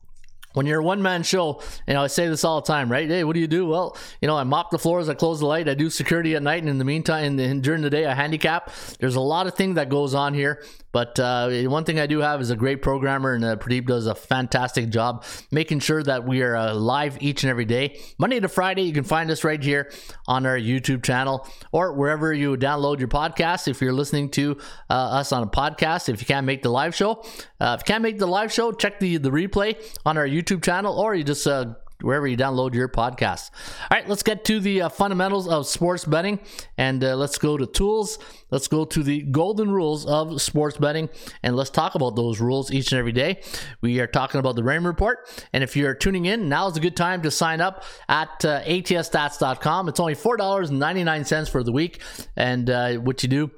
when 0.54 0.66
you're 0.66 0.80
a 0.80 0.84
one 0.84 1.02
man 1.02 1.24
show, 1.24 1.62
you 1.88 1.94
know, 1.94 2.04
I 2.04 2.08
say 2.08 2.28
this 2.28 2.44
all 2.44 2.62
the 2.62 2.68
time, 2.68 2.92
right? 2.92 3.08
Hey, 3.08 3.24
what 3.24 3.34
do 3.34 3.40
you 3.40 3.48
do? 3.48 3.66
Well, 3.66 3.98
you 4.22 4.28
know, 4.28 4.38
I 4.38 4.44
mop 4.44 4.72
the 4.72 4.80
floors, 4.80 5.10
I 5.10 5.14
close 5.14 5.40
the 5.40 5.46
light, 5.46 5.68
I 5.68 5.74
do 5.74 5.90
security 5.90 6.36
at 6.36 6.44
night, 6.44 6.62
and 6.62 6.70
in 6.70 6.78
the 6.78 6.86
meantime, 6.86 7.36
the, 7.36 7.54
during 7.56 7.82
the 7.82 7.90
day, 7.90 8.06
I 8.06 8.14
handicap. 8.14 8.72
There's 9.00 9.16
a 9.16 9.22
lot 9.22 9.48
of 9.48 9.56
things 9.56 9.76
that 9.76 9.90
goes 9.90 10.14
on 10.14 10.34
here, 10.34 10.64
but 10.92 11.20
uh, 11.20 11.50
one 11.64 11.84
thing 11.86 12.00
I 12.00 12.06
do 12.06 12.20
have 12.20 12.40
is 12.40 12.52
a 12.52 12.56
great 12.56 12.82
programmer, 12.82 13.34
and 13.34 13.44
uh, 13.44 13.56
Pradeep 13.56 13.88
does 13.88 14.06
a 14.06 14.16
fantastic 14.16 14.90
job 14.90 15.26
making 15.52 15.80
sure 15.80 16.04
that 16.04 16.26
we 16.26 16.44
are 16.44 16.56
uh, 16.56 16.74
live 16.74 17.18
each 17.22 17.44
and 17.44 17.50
every 17.50 17.66
day, 17.66 18.00
Monday 18.20 18.40
to 18.40 18.48
Friday. 18.48 18.84
You 18.84 18.94
can 18.94 19.04
find 19.04 19.32
us 19.32 19.44
right 19.44 19.62
here 19.62 19.92
on 20.28 20.46
our 20.46 20.58
YouTube 20.58 21.04
channel 21.04 21.48
or 21.72 21.94
wherever 21.94 22.32
you 22.32 22.56
download 22.58 23.00
your 23.00 23.08
podcast. 23.08 23.68
If 23.68 23.82
you're 23.82 23.94
listening 23.94 24.30
to 24.32 24.60
uh, 24.90 24.94
us 24.94 25.32
on 25.32 25.42
a 25.42 25.48
podcast, 25.48 26.10
if 26.10 26.22
you 26.22 26.28
can't 26.28 26.46
make 26.46 26.62
the 26.62 26.70
live 26.70 26.94
show, 26.94 27.24
uh, 27.60 27.78
if 27.80 27.82
you 27.82 27.94
can't 27.94 28.04
make 28.04 28.20
the 28.20 28.28
live 28.28 28.52
show, 28.52 28.72
check 28.72 29.00
the 29.00 29.18
the 29.18 29.32
replay 29.32 29.76
on 30.06 30.18
our 30.18 30.28
YouTube 30.28 30.43
channel, 30.44 30.98
or 30.98 31.16
you 31.16 31.24
just 31.24 31.48
uh, 31.48 31.74
wherever 32.04 32.28
you 32.28 32.38
download 32.38 32.74
your 32.74 32.90
podcast. 32.90 33.50
All 33.90 33.98
right, 33.98 34.08
let's 34.08 34.24
get 34.24 34.46
to 34.46 34.60
the 34.60 34.84
uh, 34.84 34.90
fundamentals 34.90 35.48
of 35.48 35.66
sports 35.68 36.06
betting 36.06 36.40
and 36.78 37.04
uh, 37.04 37.16
let's 37.16 37.38
go 37.38 37.58
to 37.58 37.66
tools. 37.66 38.20
Let's 38.52 38.68
go 38.68 38.86
to 38.86 39.02
the 39.02 39.22
golden 39.24 39.72
rules 39.72 40.06
of 40.06 40.42
sports 40.42 40.78
betting 40.78 41.10
and 41.42 41.56
let's 41.56 41.70
talk 41.70 41.96
about 41.96 42.16
those 42.16 42.40
rules 42.40 42.72
each 42.72 42.92
and 42.92 43.00
every 43.00 43.14
day. 43.14 43.42
We 43.82 44.00
are 44.00 44.08
talking 44.08 44.40
about 44.40 44.56
the 44.56 44.64
Raymond 44.64 44.88
Report. 44.88 45.20
And 45.54 45.64
if 45.64 45.76
you're 45.76 45.96
tuning 45.96 46.26
in, 46.26 46.50
now 46.50 46.68
is 46.68 46.78
a 46.78 46.82
good 46.82 46.98
time 46.98 47.22
to 47.24 47.32
sign 47.32 47.62
up 47.62 47.84
at 48.10 48.46
uh, 48.46 48.62
atsstats.com. 48.64 49.90
It's 49.90 50.00
only 50.00 50.16
$4.99 50.16 51.50
for 51.50 51.64
the 51.64 51.72
week. 51.72 52.02
And 52.36 52.70
uh, 52.70 52.96
what 52.96 53.24
you 53.24 53.30
do, 53.30 53.52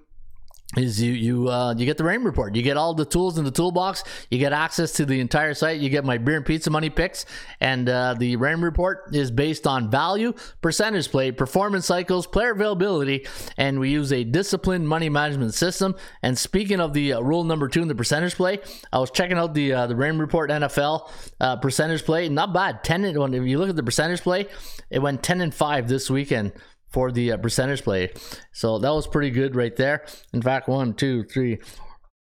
is 0.77 1.01
you 1.01 1.13
you 1.13 1.49
uh, 1.49 1.73
you 1.77 1.85
get 1.85 1.97
the 1.97 2.03
raymond 2.03 2.25
report. 2.25 2.55
You 2.55 2.61
get 2.61 2.77
all 2.77 2.93
the 2.93 3.05
tools 3.05 3.37
in 3.37 3.45
the 3.45 3.51
toolbox. 3.51 4.03
You 4.29 4.39
get 4.39 4.53
access 4.53 4.91
to 4.93 5.05
the 5.05 5.19
entire 5.19 5.53
site. 5.53 5.79
You 5.79 5.89
get 5.89 6.05
my 6.05 6.17
beer 6.17 6.37
and 6.37 6.45
pizza 6.45 6.69
money 6.69 6.89
picks, 6.89 7.25
and 7.59 7.87
uh, 7.87 8.15
the 8.17 8.35
raymond 8.35 8.63
report 8.63 9.15
is 9.15 9.31
based 9.31 9.67
on 9.67 9.89
value, 9.89 10.33
percentage 10.61 11.09
play, 11.09 11.31
performance 11.31 11.85
cycles, 11.85 12.27
player 12.27 12.51
availability, 12.51 13.25
and 13.57 13.79
we 13.79 13.89
use 13.89 14.11
a 14.11 14.23
disciplined 14.23 14.87
money 14.87 15.09
management 15.09 15.53
system. 15.53 15.95
And 16.21 16.37
speaking 16.37 16.79
of 16.79 16.93
the 16.93 17.13
uh, 17.13 17.21
rule 17.21 17.43
number 17.43 17.67
two 17.67 17.81
in 17.81 17.87
the 17.87 17.95
percentage 17.95 18.35
play, 18.35 18.59
I 18.91 18.99
was 18.99 19.11
checking 19.11 19.37
out 19.37 19.53
the 19.53 19.73
uh, 19.73 19.87
the 19.87 19.95
raymond 19.95 20.21
report 20.21 20.49
NFL 20.49 21.09
uh, 21.39 21.55
percentage 21.57 22.03
play. 22.03 22.29
Not 22.29 22.53
bad. 22.53 22.83
Ten. 22.83 23.05
If 23.05 23.43
you 23.43 23.59
look 23.59 23.69
at 23.69 23.75
the 23.75 23.83
percentage 23.83 24.21
play, 24.21 24.47
it 24.89 24.99
went 24.99 25.23
ten 25.23 25.41
and 25.41 25.53
five 25.53 25.87
this 25.87 26.09
weekend 26.09 26.53
for 26.95 27.11
the 27.11 27.33
uh, 27.33 27.35
percentage 27.35 27.83
play. 27.83 28.09
So 28.53 28.79
that 28.79 28.89
was 28.89 29.05
pretty 29.05 29.29
good 29.29 29.53
right 29.53 29.75
there. 29.75 30.05
In 30.31 30.41
fact, 30.41 30.69
one, 30.69 30.93
two, 30.93 31.25
three, 31.25 31.59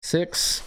six, 0.01 0.62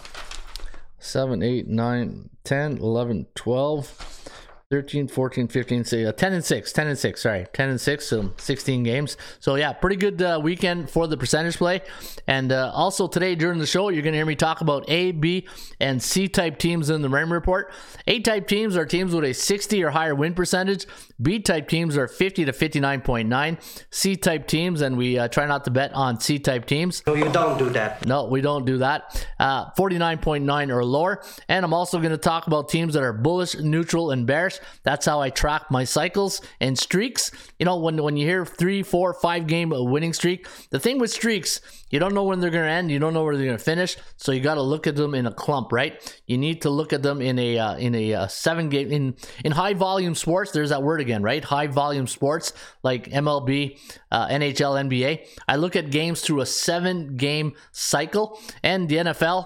seven, 0.97 1.43
eight, 1.43 1.67
nine, 1.67 2.31
10, 2.43 2.79
11, 2.79 3.27
12. 3.35 4.31
13, 4.73 5.07
14, 5.07 5.47
15, 5.49 5.83
say, 5.83 6.03
uh, 6.03 6.11
10 6.11 6.33
and 6.33 6.43
6, 6.43 6.73
10 6.73 6.87
and 6.87 6.97
6, 6.97 7.21
sorry, 7.21 7.45
10 7.53 7.69
and 7.69 7.79
6, 7.79 8.07
so 8.07 8.33
16 8.37 8.81
games. 8.81 9.17
So, 9.39 9.53
yeah, 9.53 9.71
pretty 9.71 9.97
good 9.97 10.19
uh, 10.19 10.39
weekend 10.41 10.89
for 10.89 11.05
the 11.05 11.15
percentage 11.15 11.57
play. 11.57 11.81
And 12.25 12.51
uh, 12.51 12.71
also 12.73 13.07
today 13.07 13.35
during 13.35 13.59
the 13.59 13.67
show, 13.67 13.89
you're 13.89 14.01
going 14.01 14.13
to 14.13 14.17
hear 14.17 14.25
me 14.25 14.35
talk 14.35 14.61
about 14.61 14.89
A, 14.89 15.11
B, 15.11 15.47
and 15.79 16.01
C 16.01 16.27
type 16.27 16.57
teams 16.57 16.89
in 16.89 17.03
the 17.03 17.09
Raymond 17.09 17.33
Report. 17.33 17.71
A 18.07 18.19
type 18.21 18.47
teams 18.47 18.75
are 18.75 18.83
teams 18.83 19.13
with 19.13 19.25
a 19.25 19.33
60 19.33 19.83
or 19.83 19.91
higher 19.91 20.15
win 20.15 20.33
percentage. 20.33 20.87
B 21.21 21.39
type 21.39 21.67
teams 21.67 21.95
are 21.95 22.07
50 22.07 22.45
to 22.45 22.51
59.9. 22.51 23.83
C 23.91 24.15
type 24.15 24.47
teams, 24.47 24.81
and 24.81 24.97
we 24.97 25.19
uh, 25.19 25.27
try 25.27 25.45
not 25.45 25.65
to 25.65 25.71
bet 25.71 25.93
on 25.93 26.19
C 26.19 26.39
type 26.39 26.65
teams. 26.65 27.03
No, 27.05 27.13
you 27.13 27.31
don't 27.31 27.59
do 27.59 27.69
that. 27.69 28.07
No, 28.07 28.25
we 28.25 28.41
don't 28.41 28.65
do 28.65 28.79
that. 28.79 29.23
Uh, 29.39 29.69
49.9 29.73 30.73
or 30.73 30.83
lower. 30.83 31.23
And 31.47 31.63
I'm 31.63 31.75
also 31.75 31.99
going 31.99 32.09
to 32.09 32.17
talk 32.17 32.47
about 32.47 32.69
teams 32.69 32.95
that 32.95 33.03
are 33.03 33.13
bullish, 33.13 33.55
neutral, 33.55 34.09
and 34.09 34.25
bearish. 34.25 34.59
That's 34.83 35.05
how 35.05 35.21
I 35.21 35.29
track 35.29 35.63
my 35.69 35.83
cycles 35.83 36.41
and 36.59 36.77
streaks. 36.77 37.31
You 37.59 37.65
know, 37.65 37.77
when 37.77 38.01
when 38.01 38.17
you 38.17 38.25
hear 38.25 38.45
three, 38.45 38.83
four, 38.83 39.13
five 39.13 39.47
game 39.47 39.71
winning 39.73 40.13
streak, 40.13 40.47
the 40.69 40.79
thing 40.79 40.99
with 40.99 41.11
streaks, 41.11 41.61
you 41.89 41.99
don't 41.99 42.15
know 42.15 42.23
when 42.23 42.39
they're 42.39 42.49
going 42.49 42.65
to 42.65 42.71
end. 42.71 42.91
You 42.91 42.99
don't 42.99 43.13
know 43.13 43.23
where 43.23 43.35
they're 43.35 43.45
going 43.45 43.57
to 43.57 43.63
finish. 43.63 43.97
So 44.17 44.31
you 44.31 44.41
got 44.41 44.55
to 44.55 44.61
look 44.61 44.87
at 44.87 44.95
them 44.95 45.13
in 45.13 45.27
a 45.27 45.31
clump, 45.31 45.71
right? 45.71 46.21
You 46.25 46.37
need 46.37 46.63
to 46.63 46.69
look 46.69 46.91
at 46.91 47.03
them 47.03 47.21
in 47.21 47.37
a 47.37 47.59
uh, 47.59 47.75
in 47.75 47.93
a 47.93 48.13
uh, 48.13 48.27
seven 48.27 48.69
game 48.69 48.91
in 48.91 49.15
in 49.45 49.51
high 49.51 49.75
volume 49.75 50.15
sports. 50.15 50.51
There's 50.51 50.69
that 50.69 50.81
word 50.81 51.01
again, 51.01 51.21
right? 51.21 51.43
High 51.43 51.67
volume 51.67 52.07
sports 52.07 52.53
like 52.81 53.09
MLB, 53.09 53.79
uh, 54.11 54.27
NHL, 54.27 54.89
NBA. 54.89 55.27
I 55.47 55.55
look 55.55 55.75
at 55.75 55.91
games 55.91 56.21
through 56.21 56.41
a 56.41 56.45
seven 56.45 57.15
game 57.15 57.53
cycle, 57.71 58.39
and 58.63 58.89
the 58.89 58.95
NFL 58.97 59.45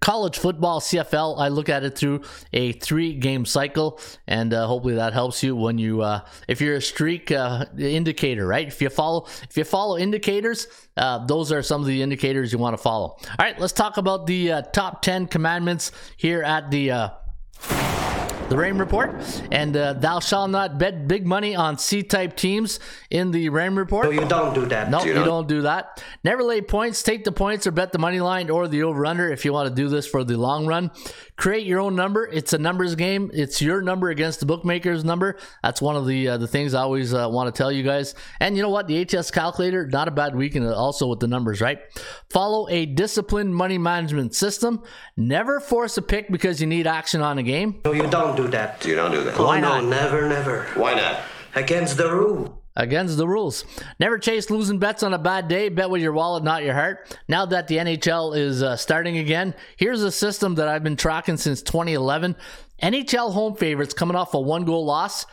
college 0.00 0.38
football 0.38 0.80
CFL 0.80 1.38
I 1.38 1.48
look 1.48 1.68
at 1.68 1.82
it 1.84 1.96
through 1.96 2.22
a 2.52 2.72
three 2.72 3.14
game 3.14 3.44
cycle 3.46 4.00
and 4.26 4.52
uh, 4.52 4.66
hopefully 4.66 4.94
that 4.94 5.12
helps 5.12 5.42
you 5.42 5.56
when 5.56 5.78
you 5.78 6.02
uh, 6.02 6.20
if 6.48 6.60
you're 6.60 6.76
a 6.76 6.82
streak 6.82 7.30
uh, 7.32 7.64
indicator 7.78 8.46
right? 8.46 8.66
If 8.68 8.82
you 8.82 8.90
follow 8.90 9.26
if 9.48 9.56
you 9.56 9.64
follow 9.64 9.96
indicators 9.96 10.66
uh, 10.96 11.24
those 11.26 11.50
are 11.52 11.62
some 11.62 11.80
of 11.80 11.86
the 11.86 12.02
indicators 12.02 12.52
you 12.52 12.58
want 12.58 12.76
to 12.76 12.82
follow. 12.82 13.08
All 13.08 13.36
right 13.38 13.58
let's 13.58 13.72
talk 13.72 13.96
about 13.96 14.26
the 14.26 14.52
uh, 14.52 14.62
top 14.62 15.02
10 15.02 15.26
commandments 15.28 15.92
here 16.16 16.42
at 16.42 16.70
the 16.70 16.90
uh, 16.90 17.08
the 18.48 18.56
Raymond 18.56 18.80
Report. 18.80 19.14
And 19.50 19.76
uh, 19.76 19.94
thou 19.94 20.20
shalt 20.20 20.50
not 20.50 20.78
bet 20.78 21.08
big 21.08 21.26
money 21.26 21.56
on 21.56 21.78
C-type 21.78 22.36
teams 22.36 22.80
in 23.10 23.30
the 23.30 23.48
Raymond 23.48 23.78
Report. 23.78 24.06
No, 24.06 24.10
you 24.10 24.28
don't 24.28 24.54
do 24.54 24.66
that. 24.66 24.90
No, 24.90 25.02
you 25.02 25.08
you, 25.08 25.14
not? 25.14 25.24
don't 25.24 25.48
do 25.48 25.62
that. 25.62 26.02
Never 26.22 26.42
lay 26.42 26.60
points. 26.60 27.02
Take 27.02 27.24
the 27.24 27.32
points 27.32 27.66
or 27.66 27.70
bet 27.70 27.92
the 27.92 27.98
money 27.98 28.20
line 28.20 28.50
or 28.50 28.68
the 28.68 28.82
over 28.82 29.06
under 29.06 29.30
if 29.30 29.44
you 29.44 29.52
want 29.52 29.68
to 29.68 29.74
do 29.74 29.88
this 29.88 30.06
for 30.06 30.24
the 30.24 30.36
long 30.36 30.66
run. 30.66 30.90
Create 31.36 31.66
your 31.66 31.80
own 31.80 31.96
number. 31.96 32.26
It's 32.26 32.52
a 32.52 32.58
numbers 32.58 32.94
game. 32.94 33.30
It's 33.34 33.60
your 33.60 33.82
number 33.82 34.10
against 34.10 34.38
the 34.40 34.46
bookmaker's 34.46 35.04
number. 35.04 35.36
That's 35.64 35.82
one 35.82 35.96
of 35.96 36.06
the 36.06 36.28
uh, 36.28 36.36
the 36.38 36.46
things 36.46 36.74
I 36.74 36.82
always 36.82 37.12
uh, 37.12 37.28
want 37.28 37.52
to 37.52 37.58
tell 37.58 37.72
you 37.72 37.82
guys. 37.82 38.14
And 38.38 38.56
you 38.56 38.62
know 38.62 38.68
what? 38.70 38.86
The 38.86 39.00
ATS 39.00 39.32
calculator, 39.32 39.86
not 39.88 40.06
a 40.06 40.12
bad 40.12 40.36
weekend 40.36 40.66
also 40.68 41.08
with 41.08 41.18
the 41.18 41.26
numbers, 41.26 41.60
right? 41.60 41.80
Follow 42.30 42.68
a 42.68 42.86
disciplined 42.86 43.54
money 43.54 43.78
management 43.78 44.34
system. 44.34 44.82
Never 45.16 45.58
force 45.58 45.96
a 45.96 46.02
pick 46.02 46.30
because 46.30 46.60
you 46.60 46.68
need 46.68 46.86
action 46.86 47.20
on 47.20 47.38
a 47.38 47.42
game. 47.42 47.80
No, 47.84 47.92
you 47.92 48.06
don't 48.08 48.36
do 48.36 48.46
that. 48.48 48.84
You 48.84 48.94
don't 48.94 49.10
do 49.10 49.24
that. 49.24 49.38
Oh, 49.38 49.46
Why 49.46 49.58
no, 49.60 49.80
not? 49.80 49.84
never, 49.86 50.28
never. 50.28 50.64
Why 50.76 50.94
not? 50.94 51.20
Against 51.56 51.96
the 51.96 52.14
rule. 52.14 52.63
Against 52.76 53.16
the 53.16 53.28
rules. 53.28 53.64
Never 54.00 54.18
chase 54.18 54.50
losing 54.50 54.78
bets 54.78 55.02
on 55.02 55.14
a 55.14 55.18
bad 55.18 55.48
day. 55.48 55.68
Bet 55.68 55.90
with 55.90 56.02
your 56.02 56.12
wallet, 56.12 56.44
not 56.44 56.64
your 56.64 56.74
heart. 56.74 57.16
Now 57.28 57.46
that 57.46 57.68
the 57.68 57.76
NHL 57.76 58.36
is 58.36 58.62
uh, 58.62 58.76
starting 58.76 59.18
again, 59.18 59.54
here's 59.76 60.02
a 60.02 60.12
system 60.12 60.56
that 60.56 60.68
I've 60.68 60.82
been 60.82 60.96
tracking 60.96 61.36
since 61.36 61.62
2011. 61.62 62.36
NHL 62.82 63.32
home 63.32 63.54
favorites 63.54 63.94
coming 63.94 64.16
off 64.16 64.34
a 64.34 64.40
one 64.40 64.64
goal 64.64 64.84
loss. 64.84 65.26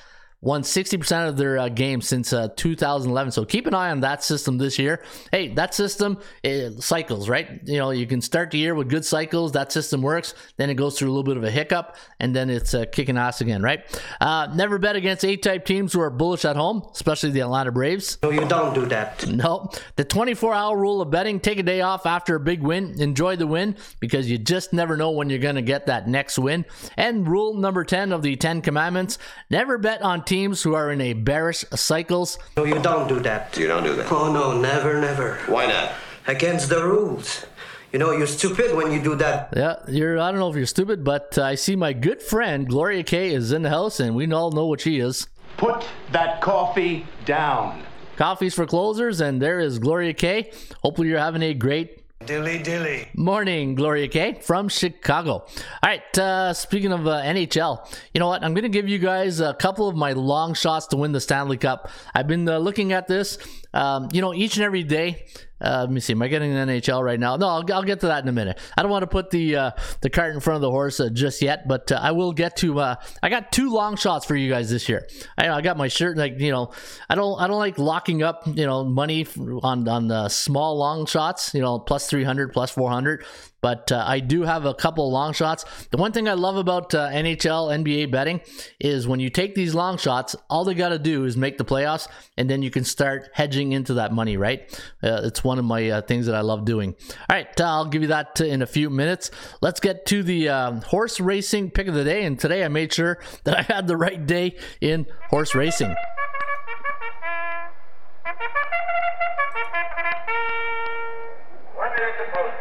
Won 0.43 0.63
60% 0.63 1.29
of 1.29 1.37
their 1.37 1.59
uh, 1.59 1.69
games 1.69 2.07
since 2.07 2.33
uh, 2.33 2.47
2011. 2.55 3.31
So 3.31 3.45
keep 3.45 3.67
an 3.67 3.75
eye 3.75 3.91
on 3.91 3.99
that 3.99 4.23
system 4.23 4.57
this 4.57 4.79
year. 4.79 5.03
Hey, 5.31 5.49
that 5.49 5.75
system 5.75 6.17
it 6.41 6.81
cycles, 6.81 7.29
right? 7.29 7.61
You 7.63 7.77
know, 7.77 7.91
you 7.91 8.07
can 8.07 8.21
start 8.21 8.49
the 8.49 8.57
year 8.57 8.73
with 8.73 8.89
good 8.89 9.05
cycles. 9.05 9.51
That 9.51 9.71
system 9.71 10.01
works. 10.01 10.33
Then 10.57 10.71
it 10.71 10.75
goes 10.75 10.97
through 10.97 11.09
a 11.09 11.13
little 11.13 11.23
bit 11.23 11.37
of 11.37 11.43
a 11.43 11.51
hiccup, 11.51 11.95
and 12.19 12.35
then 12.35 12.49
it's 12.49 12.73
uh, 12.73 12.85
kicking 12.91 13.19
ass 13.19 13.41
again, 13.41 13.61
right? 13.61 13.83
Uh, 14.19 14.47
never 14.55 14.79
bet 14.79 14.95
against 14.95 15.23
A-type 15.23 15.63
teams 15.63 15.93
who 15.93 16.01
are 16.01 16.09
bullish 16.09 16.43
at 16.43 16.55
home, 16.55 16.87
especially 16.91 17.29
the 17.29 17.41
Atlanta 17.41 17.71
Braves. 17.71 18.17
No, 18.23 18.31
you 18.31 18.47
don't 18.47 18.73
do 18.73 18.87
that. 18.87 19.27
No, 19.27 19.69
the 19.95 20.03
24 20.03 20.53
hour 20.55 20.75
rule 20.75 21.01
of 21.01 21.11
betting 21.11 21.39
take 21.39 21.59
a 21.59 21.63
day 21.63 21.81
off 21.81 22.07
after 22.07 22.35
a 22.35 22.39
big 22.39 22.63
win. 22.63 22.99
Enjoy 22.99 23.35
the 23.35 23.45
win 23.45 23.75
because 23.99 24.29
you 24.29 24.39
just 24.39 24.73
never 24.73 24.97
know 24.97 25.11
when 25.11 25.29
you're 25.29 25.39
going 25.39 25.55
to 25.55 25.61
get 25.61 25.85
that 25.85 26.07
next 26.07 26.39
win. 26.39 26.65
And 26.97 27.27
rule 27.27 27.53
number 27.53 27.83
10 27.83 28.11
of 28.11 28.23
the 28.23 28.35
10 28.35 28.61
commandments 28.61 29.19
never 29.51 29.77
bet 29.77 30.01
on 30.01 30.23
teams 30.31 30.63
who 30.63 30.73
are 30.73 30.91
in 30.91 31.01
a 31.01 31.11
bearish 31.11 31.65
cycles. 31.75 32.39
No, 32.55 32.63
you 32.63 32.79
don't 32.79 33.09
do 33.09 33.19
that. 33.19 33.57
You 33.57 33.67
don't 33.67 33.83
do 33.83 33.95
that. 33.97 34.09
Oh, 34.09 34.31
no, 34.31 34.57
never, 34.57 35.01
never. 35.01 35.35
Why 35.47 35.65
not? 35.65 35.91
Against 36.25 36.69
the 36.69 36.81
rules. 36.85 37.45
You 37.91 37.99
know, 37.99 38.11
you're 38.11 38.27
stupid 38.27 38.73
when 38.73 38.93
you 38.93 39.01
do 39.03 39.15
that. 39.15 39.53
Yeah, 39.53 39.75
you're. 39.89 40.17
I 40.17 40.31
don't 40.31 40.39
know 40.39 40.49
if 40.49 40.55
you're 40.55 40.65
stupid, 40.65 41.03
but 41.03 41.37
uh, 41.37 41.43
I 41.43 41.55
see 41.55 41.75
my 41.75 41.91
good 41.91 42.21
friend 42.21 42.65
Gloria 42.65 43.03
K 43.03 43.33
is 43.33 43.51
in 43.51 43.63
the 43.63 43.69
house, 43.69 43.99
and 43.99 44.15
we 44.15 44.31
all 44.31 44.51
know 44.51 44.67
what 44.67 44.79
she 44.79 44.99
is. 44.99 45.27
Put 45.57 45.85
that 46.13 46.39
coffee 46.39 47.05
down. 47.25 47.83
Coffees 48.15 48.53
for 48.53 48.65
closers, 48.65 49.19
and 49.19 49.41
there 49.41 49.59
is 49.59 49.79
Gloria 49.79 50.13
K. 50.13 50.53
Hopefully, 50.81 51.09
you're 51.09 51.19
having 51.19 51.41
a 51.41 51.53
great 51.53 52.00
Dilly 52.25 52.59
dilly. 52.59 53.09
Morning, 53.15 53.73
Gloria 53.73 54.07
K 54.07 54.39
from 54.41 54.69
Chicago. 54.69 55.31
All 55.33 55.45
right, 55.83 56.17
uh, 56.19 56.53
speaking 56.53 56.91
of 56.91 57.07
uh, 57.07 57.21
NHL, 57.21 57.87
you 58.13 58.19
know 58.19 58.27
what? 58.27 58.43
I'm 58.43 58.53
going 58.53 58.63
to 58.63 58.69
give 58.69 58.87
you 58.87 58.99
guys 58.99 59.39
a 59.39 59.53
couple 59.55 59.87
of 59.87 59.95
my 59.95 60.13
long 60.13 60.53
shots 60.53 60.87
to 60.87 60.97
win 60.97 61.13
the 61.13 61.19
Stanley 61.19 61.57
Cup. 61.57 61.89
I've 62.13 62.27
been 62.27 62.47
uh, 62.47 62.59
looking 62.59 62.93
at 62.93 63.07
this, 63.07 63.37
um, 63.73 64.09
you 64.11 64.21
know, 64.21 64.33
each 64.33 64.57
and 64.57 64.63
every 64.63 64.83
day. 64.83 65.25
Uh, 65.59 65.81
let 65.81 65.91
me 65.91 65.99
see. 65.99 66.13
Am 66.13 66.21
I 66.21 66.27
getting 66.27 66.51
an 66.51 66.69
NHL 66.69 67.03
right 67.03 67.19
now? 67.19 67.35
No, 67.35 67.47
I'll, 67.47 67.73
I'll 67.73 67.83
get 67.83 67.99
to 67.99 68.07
that 68.07 68.23
in 68.23 68.29
a 68.29 68.31
minute. 68.31 68.57
I 68.75 68.81
don't 68.81 68.89
want 68.89 69.03
to 69.03 69.07
put 69.07 69.29
the 69.29 69.55
uh, 69.55 69.71
the 70.01 70.09
cart 70.09 70.33
in 70.33 70.39
front 70.39 70.55
of 70.55 70.61
the 70.61 70.71
horse 70.71 70.99
uh, 70.99 71.09
just 71.13 71.41
yet, 71.41 71.67
but 71.67 71.91
uh, 71.91 71.99
I 72.01 72.11
will 72.13 72.33
get 72.33 72.57
to. 72.57 72.79
Uh, 72.79 72.95
I 73.21 73.29
got 73.29 73.51
two 73.51 73.69
long 73.69 73.95
shots 73.95 74.25
for 74.25 74.35
you 74.35 74.49
guys 74.49 74.71
this 74.71 74.89
year. 74.89 75.07
I, 75.37 75.49
I 75.49 75.61
got 75.61 75.77
my 75.77 75.87
shirt 75.87 76.17
like 76.17 76.39
you 76.39 76.51
know. 76.51 76.71
I 77.09 77.15
don't 77.15 77.39
I 77.39 77.45
don't 77.45 77.59
like 77.59 77.77
locking 77.77 78.23
up 78.23 78.47
you 78.47 78.65
know 78.65 78.83
money 78.83 79.27
on 79.61 79.87
on 79.87 80.07
the 80.07 80.29
small 80.29 80.77
long 80.77 81.05
shots. 81.05 81.53
You 81.53 81.61
know, 81.61 81.77
plus 81.77 82.09
three 82.09 82.23
hundred, 82.23 82.53
plus 82.53 82.71
four 82.71 82.89
hundred. 82.89 83.23
But 83.61 83.91
uh, 83.91 84.03
I 84.05 84.19
do 84.19 84.41
have 84.41 84.65
a 84.65 84.73
couple 84.73 85.09
long 85.11 85.33
shots. 85.33 85.65
The 85.91 85.97
one 85.97 86.11
thing 86.11 86.27
I 86.27 86.33
love 86.33 86.57
about 86.57 86.93
uh, 86.93 87.09
NHL, 87.09 87.83
NBA 87.83 88.11
betting 88.11 88.41
is 88.79 89.07
when 89.07 89.19
you 89.19 89.29
take 89.29 89.55
these 89.55 89.75
long 89.75 89.97
shots, 89.97 90.35
all 90.49 90.65
they 90.65 90.73
got 90.73 90.89
to 90.89 90.99
do 90.99 91.25
is 91.25 91.37
make 91.37 91.57
the 91.57 91.65
playoffs, 91.65 92.07
and 92.37 92.49
then 92.49 92.61
you 92.61 92.71
can 92.71 92.83
start 92.83 93.29
hedging 93.33 93.71
into 93.71 93.95
that 93.95 94.11
money, 94.11 94.37
right? 94.37 94.61
Uh, 95.03 95.21
it's 95.23 95.43
one 95.43 95.59
of 95.59 95.65
my 95.65 95.89
uh, 95.89 96.01
things 96.01 96.25
that 96.25 96.35
I 96.35 96.41
love 96.41 96.65
doing. 96.65 96.95
All 97.11 97.35
right, 97.35 97.61
I'll 97.61 97.85
give 97.85 98.01
you 98.01 98.09
that 98.09 98.41
in 98.41 98.61
a 98.61 98.67
few 98.67 98.89
minutes. 98.89 99.31
Let's 99.61 99.79
get 99.79 100.05
to 100.07 100.23
the 100.23 100.49
um, 100.49 100.81
horse 100.81 101.19
racing 101.19 101.71
pick 101.71 101.87
of 101.87 101.93
the 101.93 102.03
day. 102.03 102.25
And 102.25 102.39
today 102.39 102.63
I 102.63 102.67
made 102.67 102.93
sure 102.93 103.19
that 103.43 103.57
I 103.57 103.61
had 103.61 103.87
the 103.87 103.97
right 103.97 104.25
day 104.25 104.55
in 104.79 105.05
horse 105.29 105.55
racing. 105.55 105.95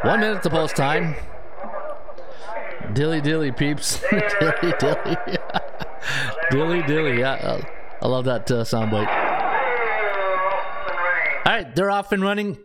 One 0.02 0.20
minute 0.20 0.42
to 0.44 0.50
post 0.50 0.76
time. 0.76 1.14
Dilly 2.94 3.20
dilly 3.20 3.52
peeps. 3.52 4.00
dilly 4.10 4.72
dilly. 4.78 5.16
dilly 6.50 6.82
dilly. 6.82 7.18
Yeah, 7.20 7.32
uh, 7.32 7.62
I 8.00 8.08
love 8.08 8.24
that 8.24 8.50
uh, 8.50 8.64
soundbite. 8.64 9.06
All 11.46 11.52
right, 11.52 11.76
they're 11.76 11.90
off 11.90 12.12
and 12.12 12.22
running. 12.22 12.56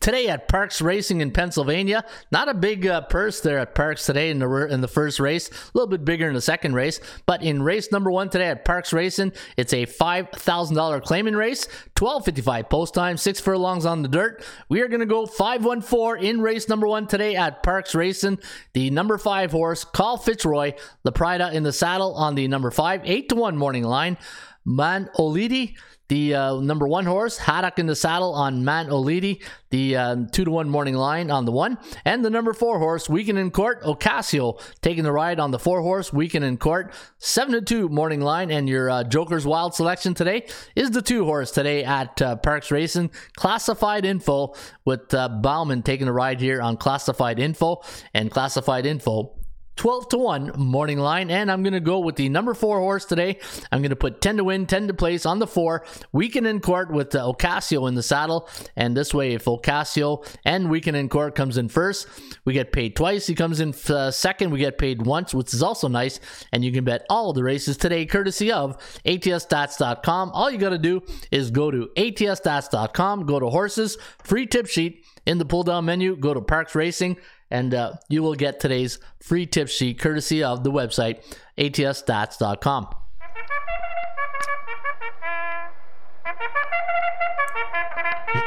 Today 0.00 0.28
at 0.28 0.48
Parx 0.48 0.82
Racing 0.82 1.20
in 1.20 1.30
Pennsylvania, 1.30 2.04
not 2.30 2.48
a 2.48 2.54
big 2.54 2.86
uh, 2.86 3.02
purse 3.02 3.40
there 3.40 3.58
at 3.58 3.74
Parx 3.74 4.06
today 4.06 4.30
in 4.30 4.38
the 4.38 4.66
in 4.66 4.80
the 4.80 4.88
first 4.88 5.20
race. 5.20 5.48
A 5.48 5.52
little 5.74 5.88
bit 5.88 6.04
bigger 6.04 6.28
in 6.28 6.34
the 6.34 6.40
second 6.40 6.74
race, 6.74 7.00
but 7.26 7.42
in 7.42 7.62
race 7.62 7.90
number 7.92 8.10
one 8.10 8.28
today 8.28 8.48
at 8.48 8.64
Parx 8.64 8.92
Racing, 8.92 9.32
it's 9.56 9.72
a 9.72 9.84
five 9.84 10.30
thousand 10.30 10.76
dollar 10.76 11.00
claiming 11.00 11.34
race. 11.34 11.68
Twelve 11.94 12.24
fifty 12.24 12.42
five 12.42 12.68
post 12.68 12.94
time, 12.94 13.16
six 13.16 13.40
furlongs 13.40 13.86
on 13.86 14.02
the 14.02 14.08
dirt. 14.08 14.44
We 14.68 14.80
are 14.80 14.88
going 14.88 15.00
to 15.00 15.06
go 15.06 15.26
five 15.26 15.64
one 15.64 15.80
four 15.80 16.16
in 16.16 16.40
race 16.40 16.68
number 16.68 16.86
one 16.86 17.06
today 17.06 17.36
at 17.36 17.62
Parx 17.62 17.94
Racing. 17.94 18.38
The 18.72 18.90
number 18.90 19.18
five 19.18 19.52
horse, 19.52 19.84
Carl 19.84 20.16
Fitzroy, 20.16 20.72
the 21.02 21.12
Prida 21.12 21.52
in 21.52 21.62
the 21.62 21.72
saddle 21.72 22.14
on 22.14 22.34
the 22.34 22.48
number 22.48 22.70
five, 22.70 23.02
eight 23.04 23.28
to 23.28 23.36
one 23.36 23.56
morning 23.56 23.84
line. 23.84 24.18
Man 24.66 25.10
Olidi, 25.18 25.76
the 26.08 26.34
uh, 26.34 26.60
number 26.60 26.86
one 26.86 27.06
horse, 27.06 27.38
Haddock 27.38 27.78
in 27.78 27.86
the 27.86 27.96
saddle 27.96 28.34
on 28.34 28.64
Man 28.64 28.88
Olidi, 28.88 29.42
the 29.70 29.96
uh, 29.96 30.16
two 30.30 30.44
to 30.44 30.50
one 30.50 30.68
morning 30.68 30.94
line 30.94 31.30
on 31.30 31.44
the 31.44 31.52
one, 31.52 31.78
and 32.04 32.24
the 32.24 32.30
number 32.30 32.52
four 32.52 32.78
horse, 32.78 33.08
Weekend 33.08 33.38
in 33.38 33.50
Court, 33.50 33.82
Ocasio, 33.82 34.60
taking 34.82 35.04
the 35.04 35.12
ride 35.12 35.40
on 35.40 35.50
the 35.50 35.58
four 35.58 35.80
horse, 35.80 36.12
Weekend 36.12 36.44
in 36.44 36.58
Court, 36.58 36.92
seven 37.18 37.54
to 37.54 37.62
two 37.62 37.88
morning 37.88 38.20
line, 38.20 38.50
and 38.50 38.68
your 38.68 38.90
uh, 38.90 39.04
Joker's 39.04 39.46
Wild 39.46 39.74
selection 39.74 40.14
today 40.14 40.46
is 40.76 40.90
the 40.90 41.02
two 41.02 41.24
horse 41.24 41.50
today 41.50 41.84
at 41.84 42.20
uh, 42.20 42.36
Parx 42.36 42.70
Racing. 42.70 43.10
Classified 43.36 44.04
info 44.04 44.54
with 44.84 45.12
uh, 45.14 45.28
Bauman 45.28 45.82
taking 45.82 46.06
the 46.06 46.12
ride 46.12 46.40
here 46.40 46.60
on 46.60 46.76
Classified 46.76 47.38
info. 47.38 47.82
And 48.12 48.30
Classified 48.30 48.86
info 48.86 49.34
12 49.76 50.08
to 50.10 50.18
1 50.18 50.52
morning 50.56 50.98
line. 50.98 51.30
And 51.30 51.50
i'm 51.50 51.62
going 51.62 51.72
to 51.72 51.80
go 51.80 51.98
with 51.98 52.16
the 52.16 52.28
number 52.28 52.54
4 52.54 52.78
horse 52.78 53.04
today. 53.04 53.38
I'm 53.72 53.80
going 53.80 53.90
to 53.90 53.96
put 53.96 54.20
10 54.20 54.38
to 54.38 54.44
win 54.44 54.66
10 54.66 54.88
to 54.88 54.94
place 54.94 55.26
on 55.26 55.38
the 55.38 55.46
4 55.46 55.84
weekend 56.12 56.46
in 56.46 56.60
court 56.60 56.90
with 56.90 57.14
uh, 57.14 57.32
ocasio 57.32 57.88
in 57.88 57.94
the 57.94 58.02
saddle. 58.02 58.48
And 58.76 58.96
this 58.96 59.12
way 59.12 59.32
if 59.32 59.44
ocasio 59.44 60.26
and 60.44 60.70
weekend 60.70 60.96
in 60.96 61.08
court 61.08 61.34
comes 61.34 61.56
in 61.56 61.68
first 61.68 62.08
we 62.44 62.52
get 62.52 62.72
paid 62.72 62.96
twice. 62.96 63.26
He 63.26 63.34
comes 63.34 63.60
in 63.60 63.74
uh, 63.88 64.10
second 64.10 64.50
we 64.50 64.58
get 64.58 64.78
paid 64.78 65.04
once 65.06 65.34
which 65.34 65.52
is 65.52 65.62
also 65.62 65.88
nice. 65.88 66.20
And 66.52 66.64
you 66.64 66.72
can 66.72 66.84
bet 66.84 67.04
all 67.10 67.32
the 67.32 67.42
races 67.42 67.76
today 67.76 68.06
courtesy 68.06 68.52
of 68.52 68.76
atsstats.com 69.04 70.30
all 70.30 70.50
you 70.50 70.58
got 70.58 70.70
to 70.70 70.78
do 70.78 71.02
is 71.30 71.50
go 71.50 71.70
to 71.70 71.88
atsstats.com 71.96 73.26
go 73.26 73.40
to 73.40 73.48
horses 73.48 73.98
free 74.22 74.46
tip 74.46 74.66
sheet 74.66 75.04
in 75.26 75.38
the 75.38 75.44
pull 75.44 75.62
down 75.62 75.84
menu 75.84 76.16
go 76.16 76.34
to 76.34 76.40
parx 76.40 76.74
racing 76.74 77.16
and 77.54 77.72
uh, 77.72 77.92
you 78.08 78.20
will 78.20 78.34
get 78.34 78.58
today's 78.58 78.98
free 79.20 79.46
tip 79.46 79.68
sheet 79.68 80.00
courtesy 80.00 80.42
of 80.42 80.64
the 80.64 80.72
website 80.72 81.22
atsstats.com. 81.56 82.84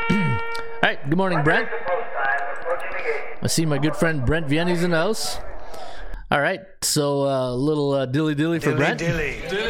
All 0.10 0.84
right, 0.84 1.10
good 1.10 1.18
morning, 1.18 1.42
Brent. 1.42 1.70
I 3.42 3.48
see 3.48 3.66
my 3.66 3.78
good 3.78 3.96
friend 3.96 4.26
Brent 4.26 4.48
Vienni's 4.48 4.84
in 4.84 4.92
the 4.92 4.98
house. 4.98 5.40
All 6.30 6.42
right, 6.42 6.60
so 6.82 7.22
a 7.22 7.54
uh, 7.54 7.56
little 7.56 7.94
uh, 7.94 8.06
dilly 8.08 8.36
dilly 8.36 8.60
for 8.60 8.76
Brent. 8.76 9.00
Dilly. 9.00 9.40
Dilly 9.48 9.67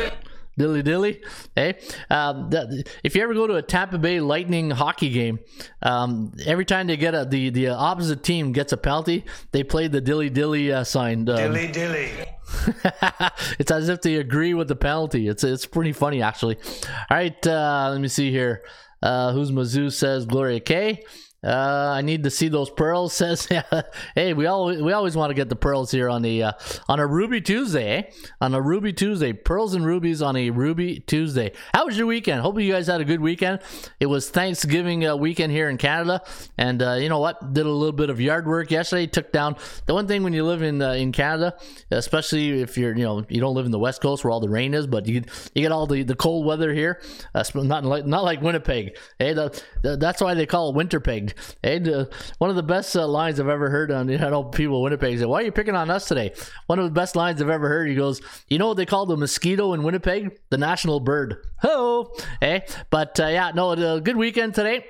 dilly. 0.58 0.82
Dilly. 0.82 1.22
Hey, 1.56 1.80
um, 2.10 2.50
that, 2.50 2.88
if 3.04 3.15
you 3.15 3.24
ever 3.24 3.34
go 3.34 3.48
to 3.48 3.56
a 3.56 3.62
Tampa 3.62 3.98
Bay 3.98 4.20
Lightning 4.20 4.70
hockey 4.72 5.10
game, 5.10 5.39
um, 5.82 6.34
every 6.46 6.65
time 6.65 6.88
they 6.88 6.98
get 6.98 7.13
a 7.13 7.26
the 7.26 7.50
the 7.50 7.67
opposite 7.70 8.24
team 8.24 8.52
gets 8.52 8.74
a 8.74 8.78
penalty, 8.78 9.26
they 9.52 9.63
play 9.63 9.88
the 9.88 10.02
dilly 10.02 10.30
dilly 10.30 10.72
uh, 10.72 10.84
sign. 10.84 11.28
Um, 11.30 11.36
Dilly 11.38 11.72
dilly. 11.72 12.12
it's 13.60 13.72
as 13.72 13.89
if 13.89 14.02
they 14.02 14.15
agree 14.15 14.54
with 14.54 14.67
the 14.67 14.76
penalty. 14.76 15.28
It's 15.28 15.43
it's 15.43 15.65
pretty 15.65 15.93
funny 15.93 16.22
actually. 16.22 16.58
All 17.10 17.17
right, 17.17 17.48
uh, 17.48 17.89
let 17.91 18.02
me 18.02 18.08
see 18.08 18.32
here. 18.32 18.63
Uh, 19.02 19.32
who's 19.32 19.52
Mizzou 19.52 19.91
says 19.91 20.26
Gloria 20.26 20.60
K. 20.60 21.04
Uh, 21.43 21.93
I 21.95 22.02
need 22.02 22.23
to 22.23 22.32
see 22.32 22.47
those 22.47 22.69
pearls. 22.69 23.13
Says, 23.17 23.47
hey, 24.15 24.34
we 24.34 24.45
always 24.47 24.82
we 24.82 24.91
always 24.91 25.15
want 25.15 25.30
to 25.30 25.34
get 25.34 25.50
the 25.50 25.56
pearls 25.56 25.91
here 25.91 26.10
on 26.10 26.21
the 26.21 26.43
uh, 26.43 26.52
on 26.88 27.00
a 27.00 27.08
Ruby 27.08 27.41
Tuesday. 27.41 27.97
Eh? 27.97 28.04
On 28.41 28.54
a 28.54 28.62
Ruby 28.62 28.93
Tuesday, 28.93 29.34
pearls 29.34 29.73
and 29.73 29.86
rubies 29.86 30.21
on 30.21 30.36
a 30.36 30.50
Ruby 30.50 31.00
Tuesday. 31.00 31.52
How 31.73 31.86
was 31.86 31.97
your 31.97 32.08
weekend? 32.08 32.41
Hope 32.41 32.60
you 32.60 32.71
guys 32.71 32.88
had 32.88 33.02
a 33.02 33.06
good 33.06 33.21
weekend. 33.21 33.60
It 34.00 34.08
was 34.08 34.30
Thanksgiving 34.30 35.06
uh, 35.06 35.15
weekend 35.15 35.52
here 35.52 35.69
in 35.69 35.78
Canada, 35.78 36.21
and 36.58 36.82
uh, 36.82 36.93
you 36.93 37.10
know 37.10 37.19
what? 37.19 37.54
Did 37.54 37.65
a 37.65 37.71
little 37.71 37.93
bit 37.93 38.10
of 38.10 38.19
yard 38.19 38.47
work 38.47 38.71
yesterday. 38.71 39.08
Took 39.08 39.32
down 39.32 39.56
the 39.86 39.93
one 39.93 40.08
thing 40.08 40.23
when 40.23 40.34
you 40.34 40.43
live 40.43 40.62
in 40.62 40.82
uh, 40.82 40.93
in 40.93 41.12
Canada, 41.12 41.56
especially 41.91 42.62
if 42.62 42.78
you're 42.78 42.95
you 42.95 43.04
know 43.04 43.26
you 43.30 43.39
don't 43.39 43.56
live 43.56 43.65
in 43.65 43.71
the 43.71 43.80
West 43.80 44.02
Coast 44.02 44.23
where 44.23 44.32
all 44.32 44.39
the 44.39 44.50
rain 44.50 44.73
is, 44.73 44.88
but 44.88 45.08
you 45.08 45.23
you 45.54 45.62
get 45.62 45.71
all 45.71 45.88
the, 45.88 46.04
the 46.04 46.15
cold 46.15 46.45
weather 46.45 46.73
here. 46.73 47.02
Uh, 47.34 47.43
not 47.56 47.86
like 47.86 48.06
not 48.06 48.23
like 48.23 48.41
Winnipeg. 48.41 48.97
Hey, 49.19 49.34
the, 49.34 49.62
the, 49.84 49.97
that's 49.97 50.21
why 50.21 50.34
they 50.34 50.45
call 50.45 50.69
it 50.69 50.76
Hey, 51.62 51.80
the, 51.80 52.10
one 52.38 52.50
of 52.50 52.56
the 52.56 52.63
best 52.63 52.96
uh, 52.96 53.08
lines 53.08 53.40
I've 53.40 53.50
ever 53.50 53.70
heard 53.70 53.92
on, 53.92 54.10
you 54.10 54.18
know, 54.18 54.44
people 54.44 54.82
Winnipeg 54.82 55.20
say, 55.20 55.26
Why 55.26 55.42
are 55.42 55.44
you 55.44 55.52
picking 55.52 55.76
on 55.76 55.90
us 55.90 56.08
today? 56.08 56.34
One 56.68 56.80
of 56.80 56.86
the 56.86 56.92
best 56.92 57.16
lines 57.16 57.42
I've 57.42 57.50
ever 57.50 57.68
heard. 57.68 57.88
He 57.88 57.96
goes, 57.96 58.22
You 58.48 58.58
know 58.60 58.68
what 58.68 58.78
they 58.78 58.86
call 58.86 59.06
the 59.06 59.18
mosquito 59.18 59.74
in 59.74 59.84
Winnipeg? 59.84 60.40
The 60.50 60.58
national 60.58 61.00
bird. 61.00 61.46
Oh, 61.63 62.16
Hey, 62.40 62.66
but 62.90 63.20
uh, 63.20 63.28
yeah, 63.28 63.52
no, 63.54 63.72
a 63.72 64.02
good 64.02 64.18
weekend 64.18 64.56
today. 64.56 64.86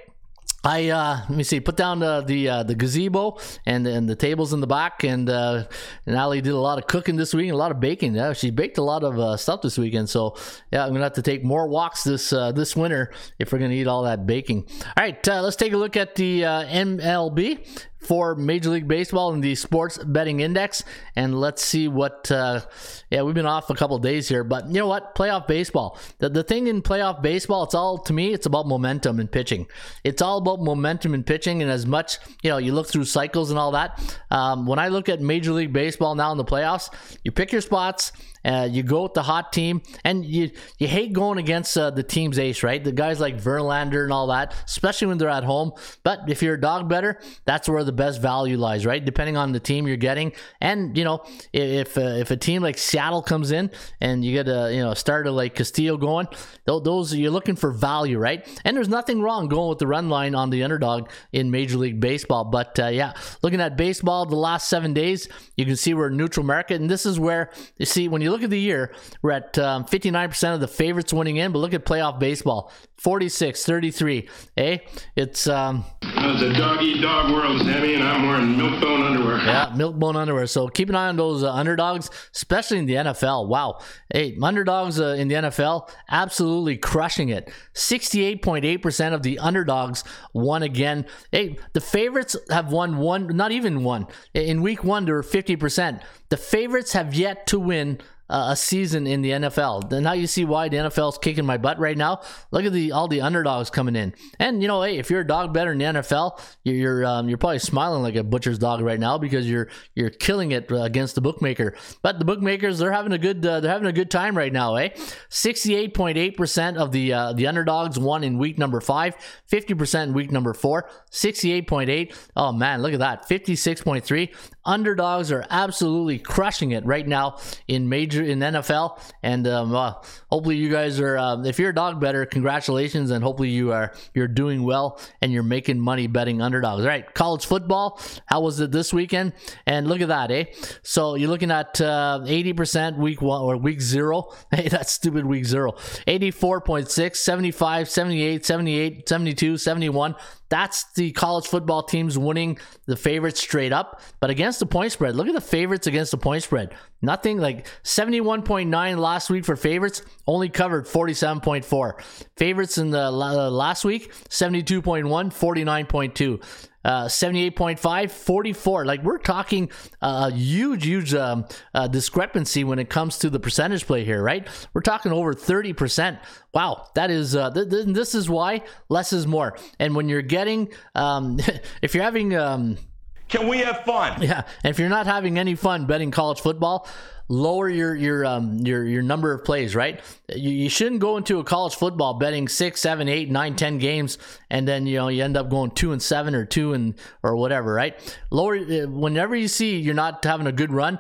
I 0.68 0.90
uh, 0.90 1.22
let 1.30 1.38
me 1.38 1.44
see. 1.44 1.62
Put 1.62 1.78
down 1.78 2.00
the 2.00 2.22
the, 2.22 2.50
uh, 2.50 2.64
the 2.64 2.76
gazebo 2.76 3.40
and 3.66 3.88
and 3.88 4.10
the 4.10 4.18
tables 4.18 4.52
in 4.52 4.60
the 4.60 4.68
back, 4.68 5.06
and 5.06 5.30
uh, 5.30 5.64
and 6.06 6.18
Ali 6.18 6.42
did 6.42 6.52
a 6.52 6.60
lot 6.60 6.78
of 6.78 6.88
cooking 6.88 7.16
this 7.16 7.34
week, 7.34 7.50
a 7.50 7.56
lot 7.56 7.72
of 7.72 7.80
baking. 7.80 8.16
Yeah, 8.16 8.34
she 8.34 8.52
baked 8.52 8.78
a 8.78 8.84
lot 8.84 9.06
of 9.06 9.18
uh, 9.18 9.38
stuff 9.38 9.62
this 9.62 9.78
weekend. 9.78 10.10
So 10.10 10.36
yeah, 10.70 10.84
I'm 10.84 10.92
gonna 10.92 11.06
have 11.06 11.14
to 11.14 11.22
take 11.22 11.42
more 11.42 11.70
walks 11.70 12.04
this 12.04 12.34
uh, 12.34 12.52
this 12.52 12.76
winter 12.76 13.14
if 13.40 13.54
we're 13.54 13.60
gonna 13.60 13.76
eat 13.76 13.88
all 13.88 14.04
that 14.04 14.26
baking. 14.26 14.68
All 14.98 15.04
right, 15.06 15.26
uh, 15.30 15.42
let's 15.42 15.56
take 15.56 15.72
a 15.72 15.78
look 15.78 15.96
at 15.96 16.16
the 16.16 16.44
uh, 16.44 16.66
MLB 16.66 17.66
for 18.00 18.36
Major 18.36 18.70
League 18.70 18.88
Baseball 18.88 19.34
in 19.34 19.42
the 19.42 19.56
Sports 19.56 19.98
Betting 19.98 20.40
Index, 20.40 20.84
and 21.16 21.40
let's 21.40 21.64
see 21.64 21.88
what. 21.88 22.32
Uh, 22.32 22.62
yeah, 23.10 23.22
we've 23.22 23.36
been 23.36 23.46
off 23.46 23.70
a 23.70 23.76
couple 23.76 23.98
days 24.00 24.28
here, 24.28 24.44
but 24.44 24.68
you 24.68 24.74
know 24.74 24.88
what? 24.88 25.16
Playoff 25.16 25.48
baseball. 25.48 25.98
The 26.20 26.30
the 26.30 26.44
thing 26.44 26.68
in 26.68 26.82
playoff 26.82 27.22
baseball, 27.22 27.64
it's 27.64 27.76
all 27.76 27.98
to 28.00 28.14
me. 28.14 28.34
It's 28.34 28.46
about 28.46 28.68
momentum 28.68 29.20
and 29.20 29.32
pitching. 29.32 29.68
It's 30.04 30.22
all 30.22 30.38
about 30.38 30.62
momentum 30.62 31.14
and 31.14 31.26
pitching, 31.26 31.62
and 31.62 31.72
as 31.72 31.86
much 31.86 32.18
you 32.44 32.50
know, 32.50 32.58
you 32.58 32.74
look 32.74 32.88
through 32.88 33.06
cycles 33.06 33.50
and 33.50 33.60
all 33.60 33.72
that. 33.72 34.00
Um, 34.32 34.66
when 34.66 34.80
I 34.80 34.90
look 34.90 35.10
at 35.10 35.22
Major 35.22 35.52
League 35.52 35.74
Baseball 35.74 36.16
now 36.16 36.32
in 36.32 36.38
the 36.38 36.46
playoffs, 36.46 36.90
you 37.24 37.32
pick 37.32 37.52
your 37.52 37.62
spots. 37.62 38.12
Uh, 38.48 38.68
you 38.72 38.82
go 38.82 39.04
with 39.04 39.14
the 39.14 39.24
hot 39.24 39.52
team, 39.52 39.82
and 40.06 40.26
you 40.26 40.50
you 40.80 40.88
hate 40.88 41.12
going 41.12 41.38
against 41.38 41.78
uh, 41.78 41.90
the 41.90 42.04
team's 42.04 42.40
ace, 42.40 42.64
right? 42.64 42.82
The 42.82 42.94
guys 42.94 43.20
like 43.20 43.38
Verlander 43.38 44.04
and 44.04 44.14
all 44.14 44.28
that, 44.28 44.56
especially 44.66 45.08
when 45.08 45.18
they're 45.18 45.28
at 45.28 45.44
home. 45.44 45.74
But 46.04 46.30
if 46.30 46.42
you're 46.42 46.56
a 46.56 46.62
dog 46.62 46.88
better, 46.88 47.20
that's 47.46 47.68
where 47.68 47.84
the 47.84 47.92
best 47.92 48.22
value 48.22 48.58
lies, 48.58 48.86
right? 48.86 49.04
Depending 49.04 49.36
on 49.36 49.52
the 49.52 49.60
team 49.60 49.86
you're 49.86 49.98
getting, 49.98 50.32
and 50.62 50.98
you 50.98 51.04
know 51.04 51.24
if 51.52 51.98
uh, 51.98 52.02
if 52.02 52.32
a 52.32 52.38
team 52.38 52.62
like 52.62 52.78
Seattle 52.78 53.22
comes 53.22 53.52
in 53.52 53.70
and 54.00 54.24
you 54.24 54.32
get 54.32 54.48
a 54.48 54.74
you 54.74 54.82
know 54.82 54.92
a 54.92 54.96
starter 54.96 55.30
like 55.30 55.56
Castillo 55.56 55.98
going, 55.98 56.28
those 56.66 57.14
you're 57.14 57.32
looking 57.32 57.56
for 57.56 57.72
value, 57.72 58.18
right? 58.18 58.48
And 58.64 58.78
there's 58.78 58.90
nothing 58.90 59.22
wrong 59.22 59.48
going 59.50 59.70
with 59.70 59.80
the 59.80 59.88
run 59.88 60.10
line 60.10 60.36
on 60.36 60.50
the 60.50 60.64
underdog 60.64 61.10
in 61.34 61.52
Major 61.52 61.78
League 61.78 62.00
Baseball. 62.00 62.46
But 62.46 62.80
uh, 62.80 62.88
yeah, 62.88 63.14
looking 63.42 63.60
at 63.60 63.76
baseball 63.76 64.26
the 64.26 64.36
last 64.36 64.70
seven 64.70 64.94
days, 64.94 65.28
you 65.58 65.66
can 65.66 65.76
see 65.76 65.94
we're 65.94 66.10
neutral 66.10 66.46
market, 66.46 66.80
and 66.80 66.90
this 66.90 67.06
is 67.06 67.20
where 67.20 67.52
you 67.78 67.86
see 67.86 68.08
when 68.08 68.22
you 68.22 68.32
look 68.32 68.37
look 68.38 68.44
at 68.44 68.50
the 68.52 68.60
year, 68.60 68.94
we're 69.24 69.32
at 69.32 69.58
um, 69.58 69.84
59% 69.86 70.54
of 70.54 70.60
the 70.60 70.68
favorites 70.68 71.12
winning 71.12 71.38
in, 71.38 71.52
but 71.52 71.58
look 71.58 71.74
at 71.74 71.86
playoff 71.86 72.20
baseball 72.20 72.72
46 72.98 73.66
33. 73.66 74.30
Eh? 74.58 74.78
It's. 75.16 75.48
Um, 75.48 75.84
it's 76.04 76.42
a 76.44 76.54
dog 76.54 76.84
eat 76.84 77.02
dog 77.02 77.32
world, 77.32 77.60
Sammy, 77.62 77.96
and 77.96 78.04
I'm 78.04 78.28
wearing 78.28 78.56
milk-bone 78.56 79.02
underwear. 79.02 79.27
Yeah, 79.46 79.74
milk-bone 79.76 80.16
underwear. 80.16 80.48
So 80.48 80.68
keep 80.68 80.90
an 80.90 80.96
eye 80.96 81.08
on 81.08 81.18
those 81.18 81.44
uh, 81.44 81.52
underdogs, 81.52 82.10
especially 82.36 82.80
in 82.80 82.86
the 82.86 82.96
NFL. 82.96 83.48
Wow. 83.48 83.80
Hey, 84.14 84.38
underdogs 84.42 85.00
uh, 85.00 85.16
in 85.18 85.28
the 85.28 85.36
NFL, 85.36 85.90
absolutely 86.10 86.78
crushing 86.78 87.30
it. 87.30 87.52
68.8% 87.74 89.14
of 89.14 89.24
the 89.24 89.40
underdogs 89.40 90.04
won 90.34 90.64
again. 90.64 91.06
Hey, 91.32 91.58
the 91.74 91.82
favorites 91.82 92.36
have 92.50 92.72
won 92.72 92.98
one, 92.98 93.28
not 93.36 93.52
even 93.52 93.84
one. 93.84 94.08
In 94.34 94.62
week 94.62 94.84
one, 94.84 95.06
they 95.06 95.12
were 95.12 95.24
50%. 95.24 96.02
The 96.30 96.38
favorites 96.38 96.94
have 96.94 97.14
yet 97.14 97.48
to 97.48 97.60
win 97.60 98.00
uh, 98.30 98.48
a 98.50 98.56
season 98.56 99.08
in 99.08 99.22
the 99.22 99.32
NFL. 99.32 99.92
And 99.92 100.04
now 100.04 100.14
you 100.14 100.28
see 100.28 100.46
why 100.46 100.70
the 100.70 100.78
NFL 100.78 101.14
is 101.14 101.18
kicking 101.18 101.46
my 101.46 101.58
butt 101.58 101.80
right 101.80 101.98
now. 101.98 102.22
Look 102.52 102.66
at 102.66 102.74
the 102.74 102.92
all 102.92 103.08
the 103.08 103.22
underdogs 103.22 103.70
coming 103.70 103.96
in. 103.96 104.14
And 104.40 104.62
you 104.62 104.68
know, 104.68 104.82
hey, 104.84 104.98
if 104.98 105.10
you're 105.10 105.22
a 105.22 105.28
dog 105.28 105.54
better 105.54 105.72
in 105.72 105.78
the 105.78 105.86
NFL, 105.86 106.40
you're 106.64 106.76
you're, 106.76 107.06
um, 107.06 107.30
you're 107.30 107.38
probably 107.38 107.60
smiling 107.60 108.04
like 108.04 108.16
a 108.16 108.24
butcher's 108.24 108.60
dog 108.60 108.82
right 108.82 109.00
now 109.00 109.18
because 109.30 109.50
you're 109.50 109.70
you're 109.96 110.10
killing 110.10 110.52
it 110.52 110.72
uh, 110.72 110.78
against 110.84 111.16
the 111.16 111.22
bookmaker. 111.22 111.76
But 112.02 112.20
the 112.20 112.26
bookmakers 112.26 112.80
they're 112.80 112.92
having 112.92 113.12
a 113.12 113.18
good 113.18 113.46
uh, 113.46 113.60
they're 113.60 113.72
having 113.72 113.88
a 113.88 113.94
good 113.94 114.12
time 114.12 114.38
right 114.38 114.52
now, 114.52 114.76
eh? 114.76 114.90
68.8% 115.30 116.78
of 116.78 116.92
the 116.92 117.14
uh, 117.14 117.34
the 117.34 117.48
underdogs 117.48 118.00
won 118.00 118.24
in 118.24 118.38
week 118.38 118.58
number 118.58 118.82
5, 118.82 119.16
50% 119.52 120.04
in 120.04 120.14
week 120.14 120.32
number 120.32 120.54
4, 120.54 120.90
68.8. 121.12 122.16
Oh 122.36 122.52
man, 122.52 122.82
look 122.82 122.94
at 122.94 123.00
that. 123.00 123.28
56.3. 123.30 124.34
Underdogs 124.66 125.32
are 125.32 125.46
absolutely 125.50 126.20
crushing 126.20 126.72
it 126.72 126.86
right 126.86 127.08
now 127.08 127.38
in 127.68 127.88
major 127.88 128.24
in 128.24 128.40
NFL, 128.40 129.00
and 129.24 129.48
um, 129.48 129.74
uh, 129.74 129.94
hopefully 130.30 130.58
you 130.58 130.70
guys 130.70 131.00
are. 131.00 131.18
Uh, 131.18 131.42
if 131.44 131.58
you're 131.58 131.70
a 131.70 131.76
dog 131.76 132.02
better, 132.02 132.26
congratulations, 132.26 133.12
and 133.12 133.24
hopefully 133.24 133.50
you 133.50 133.72
are 133.72 133.94
you're 134.14 134.28
doing 134.28 134.64
well 134.64 135.00
and 135.22 135.32
you're 135.32 135.44
making 135.44 135.80
money 135.80 136.08
betting 136.08 136.42
underdogs. 136.42 136.82
All 136.82 136.88
right, 136.88 137.14
college 137.14 137.46
football. 137.46 138.00
How 138.26 138.42
was 138.42 138.60
it 138.60 138.72
this 138.72 138.94
weekend? 138.94 139.17
And 139.66 139.88
look 139.88 140.02
at 140.02 140.08
that, 140.08 140.32
eh? 140.32 140.46
So 140.84 141.16
you're 141.16 141.30
looking 141.30 141.52
at 141.52 141.80
uh, 141.82 142.22
80% 142.24 142.98
week 142.98 143.22
one 143.22 143.42
or 143.42 143.58
week 143.58 143.82
zero. 143.82 144.34
Hey, 144.58 144.70
that's 144.70 144.94
stupid 144.94 145.26
week 145.26 145.46
zero. 145.46 145.74
84.6, 146.08 147.16
75, 147.16 147.90
78, 147.90 148.46
78, 148.46 149.10
72, 149.10 149.58
71. 149.58 150.16
That's 150.50 150.92
the 150.94 151.12
college 151.12 151.46
football 151.48 151.84
teams 151.84 152.18
winning 152.18 152.58
the 152.86 152.96
favorites 152.96 153.42
straight 153.42 153.74
up. 153.74 154.02
But 154.20 154.30
against 154.30 154.60
the 154.60 154.66
point 154.66 154.94
spread, 154.94 155.16
look 155.16 155.28
at 155.28 155.34
the 155.34 155.42
favorites 155.42 155.88
against 155.88 156.12
the 156.12 156.18
point 156.18 156.44
spread. 156.44 156.74
Nothing 157.02 157.38
like 157.38 157.68
71.9 157.84 158.98
last 158.98 159.30
week 159.30 159.46
for 159.46 159.56
favorites, 159.56 160.02
only 160.26 160.50
covered 160.50 160.86
47.4. 160.86 162.02
Favorites 162.38 162.78
in 162.78 162.92
the 162.92 163.06
uh, 163.08 163.50
last 163.52 163.86
week, 163.86 164.12
72.1, 164.30 165.04
49.2 165.06 166.68
uh, 166.88 167.06
78.5, 167.06 168.10
44. 168.10 168.86
Like 168.86 169.04
we're 169.04 169.18
talking 169.18 169.70
a 170.02 170.32
huge, 170.32 170.86
huge 170.86 171.14
um, 171.14 171.46
uh, 171.74 171.88
discrepancy 171.88 172.64
when 172.64 172.80
it 172.80 172.90
comes 172.90 173.18
to 173.20 173.30
the 173.30 173.40
percentage 173.40 173.86
play 173.86 174.06
here, 174.06 174.24
right? 174.24 174.48
We're 174.74 174.82
talking 174.82 175.12
over 175.12 175.34
30%. 175.34 176.20
Wow, 176.54 176.88
that 176.96 177.12
is, 177.12 177.36
uh, 177.36 177.52
th- 177.52 177.70
th- 177.70 177.88
this 177.88 178.16
is 178.16 178.30
why 178.30 178.62
less 178.88 179.12
is 179.12 179.28
more. 179.28 179.58
And 179.80 179.96
when 179.96 180.08
you're 180.08 180.22
getting, 180.22 180.70
um, 180.96 181.40
if 181.82 181.94
you're 181.94 182.06
having, 182.06 182.34
um, 182.36 182.78
can 183.28 183.48
we 183.48 183.60
have 183.60 183.84
fun? 183.84 184.22
Yeah, 184.28 184.44
and 184.64 184.72
if 184.72 184.80
you're 184.80 184.90
not 184.90 185.06
having 185.06 185.38
any 185.38 185.56
fun 185.56 185.86
betting 185.86 186.12
college 186.12 186.42
football, 186.42 186.88
lower 187.30 187.70
your 187.70 187.96
your 187.96 188.26
um 188.26 188.60
your 188.60 188.84
your 188.84 189.02
number 189.02 189.34
of 189.34 189.44
plays, 189.44 189.76
right? 189.76 190.02
You, 190.34 190.52
you 190.52 190.70
shouldn't 190.70 191.02
go 191.02 191.18
into 191.18 191.40
a 191.40 191.44
college 191.44 191.76
football 191.76 192.16
betting 192.16 192.48
six, 192.48 192.82
seven, 192.82 193.08
eight, 193.08 193.30
nine, 193.30 193.56
ten 193.56 193.78
games, 193.78 194.18
and 194.50 194.68
then 194.68 194.88
you 194.88 194.98
know 194.98 195.08
you 195.08 195.24
end 195.24 195.38
up 195.38 195.50
going 195.50 195.72
two 195.72 195.92
and 195.92 196.02
seven 196.02 196.36
or 196.36 196.46
two 196.46 196.74
and 196.74 196.96
or 197.24 197.36
whatever, 197.36 197.74
right? 197.74 197.98
Lower 198.30 198.58
uh, 198.58 198.88
whenever 198.88 199.36
you 199.36 199.48
see 199.48 199.78
you're 199.78 199.94
not 199.94 200.24
having 200.24 200.48
a 200.48 200.52
good 200.52 200.72
run. 200.72 201.00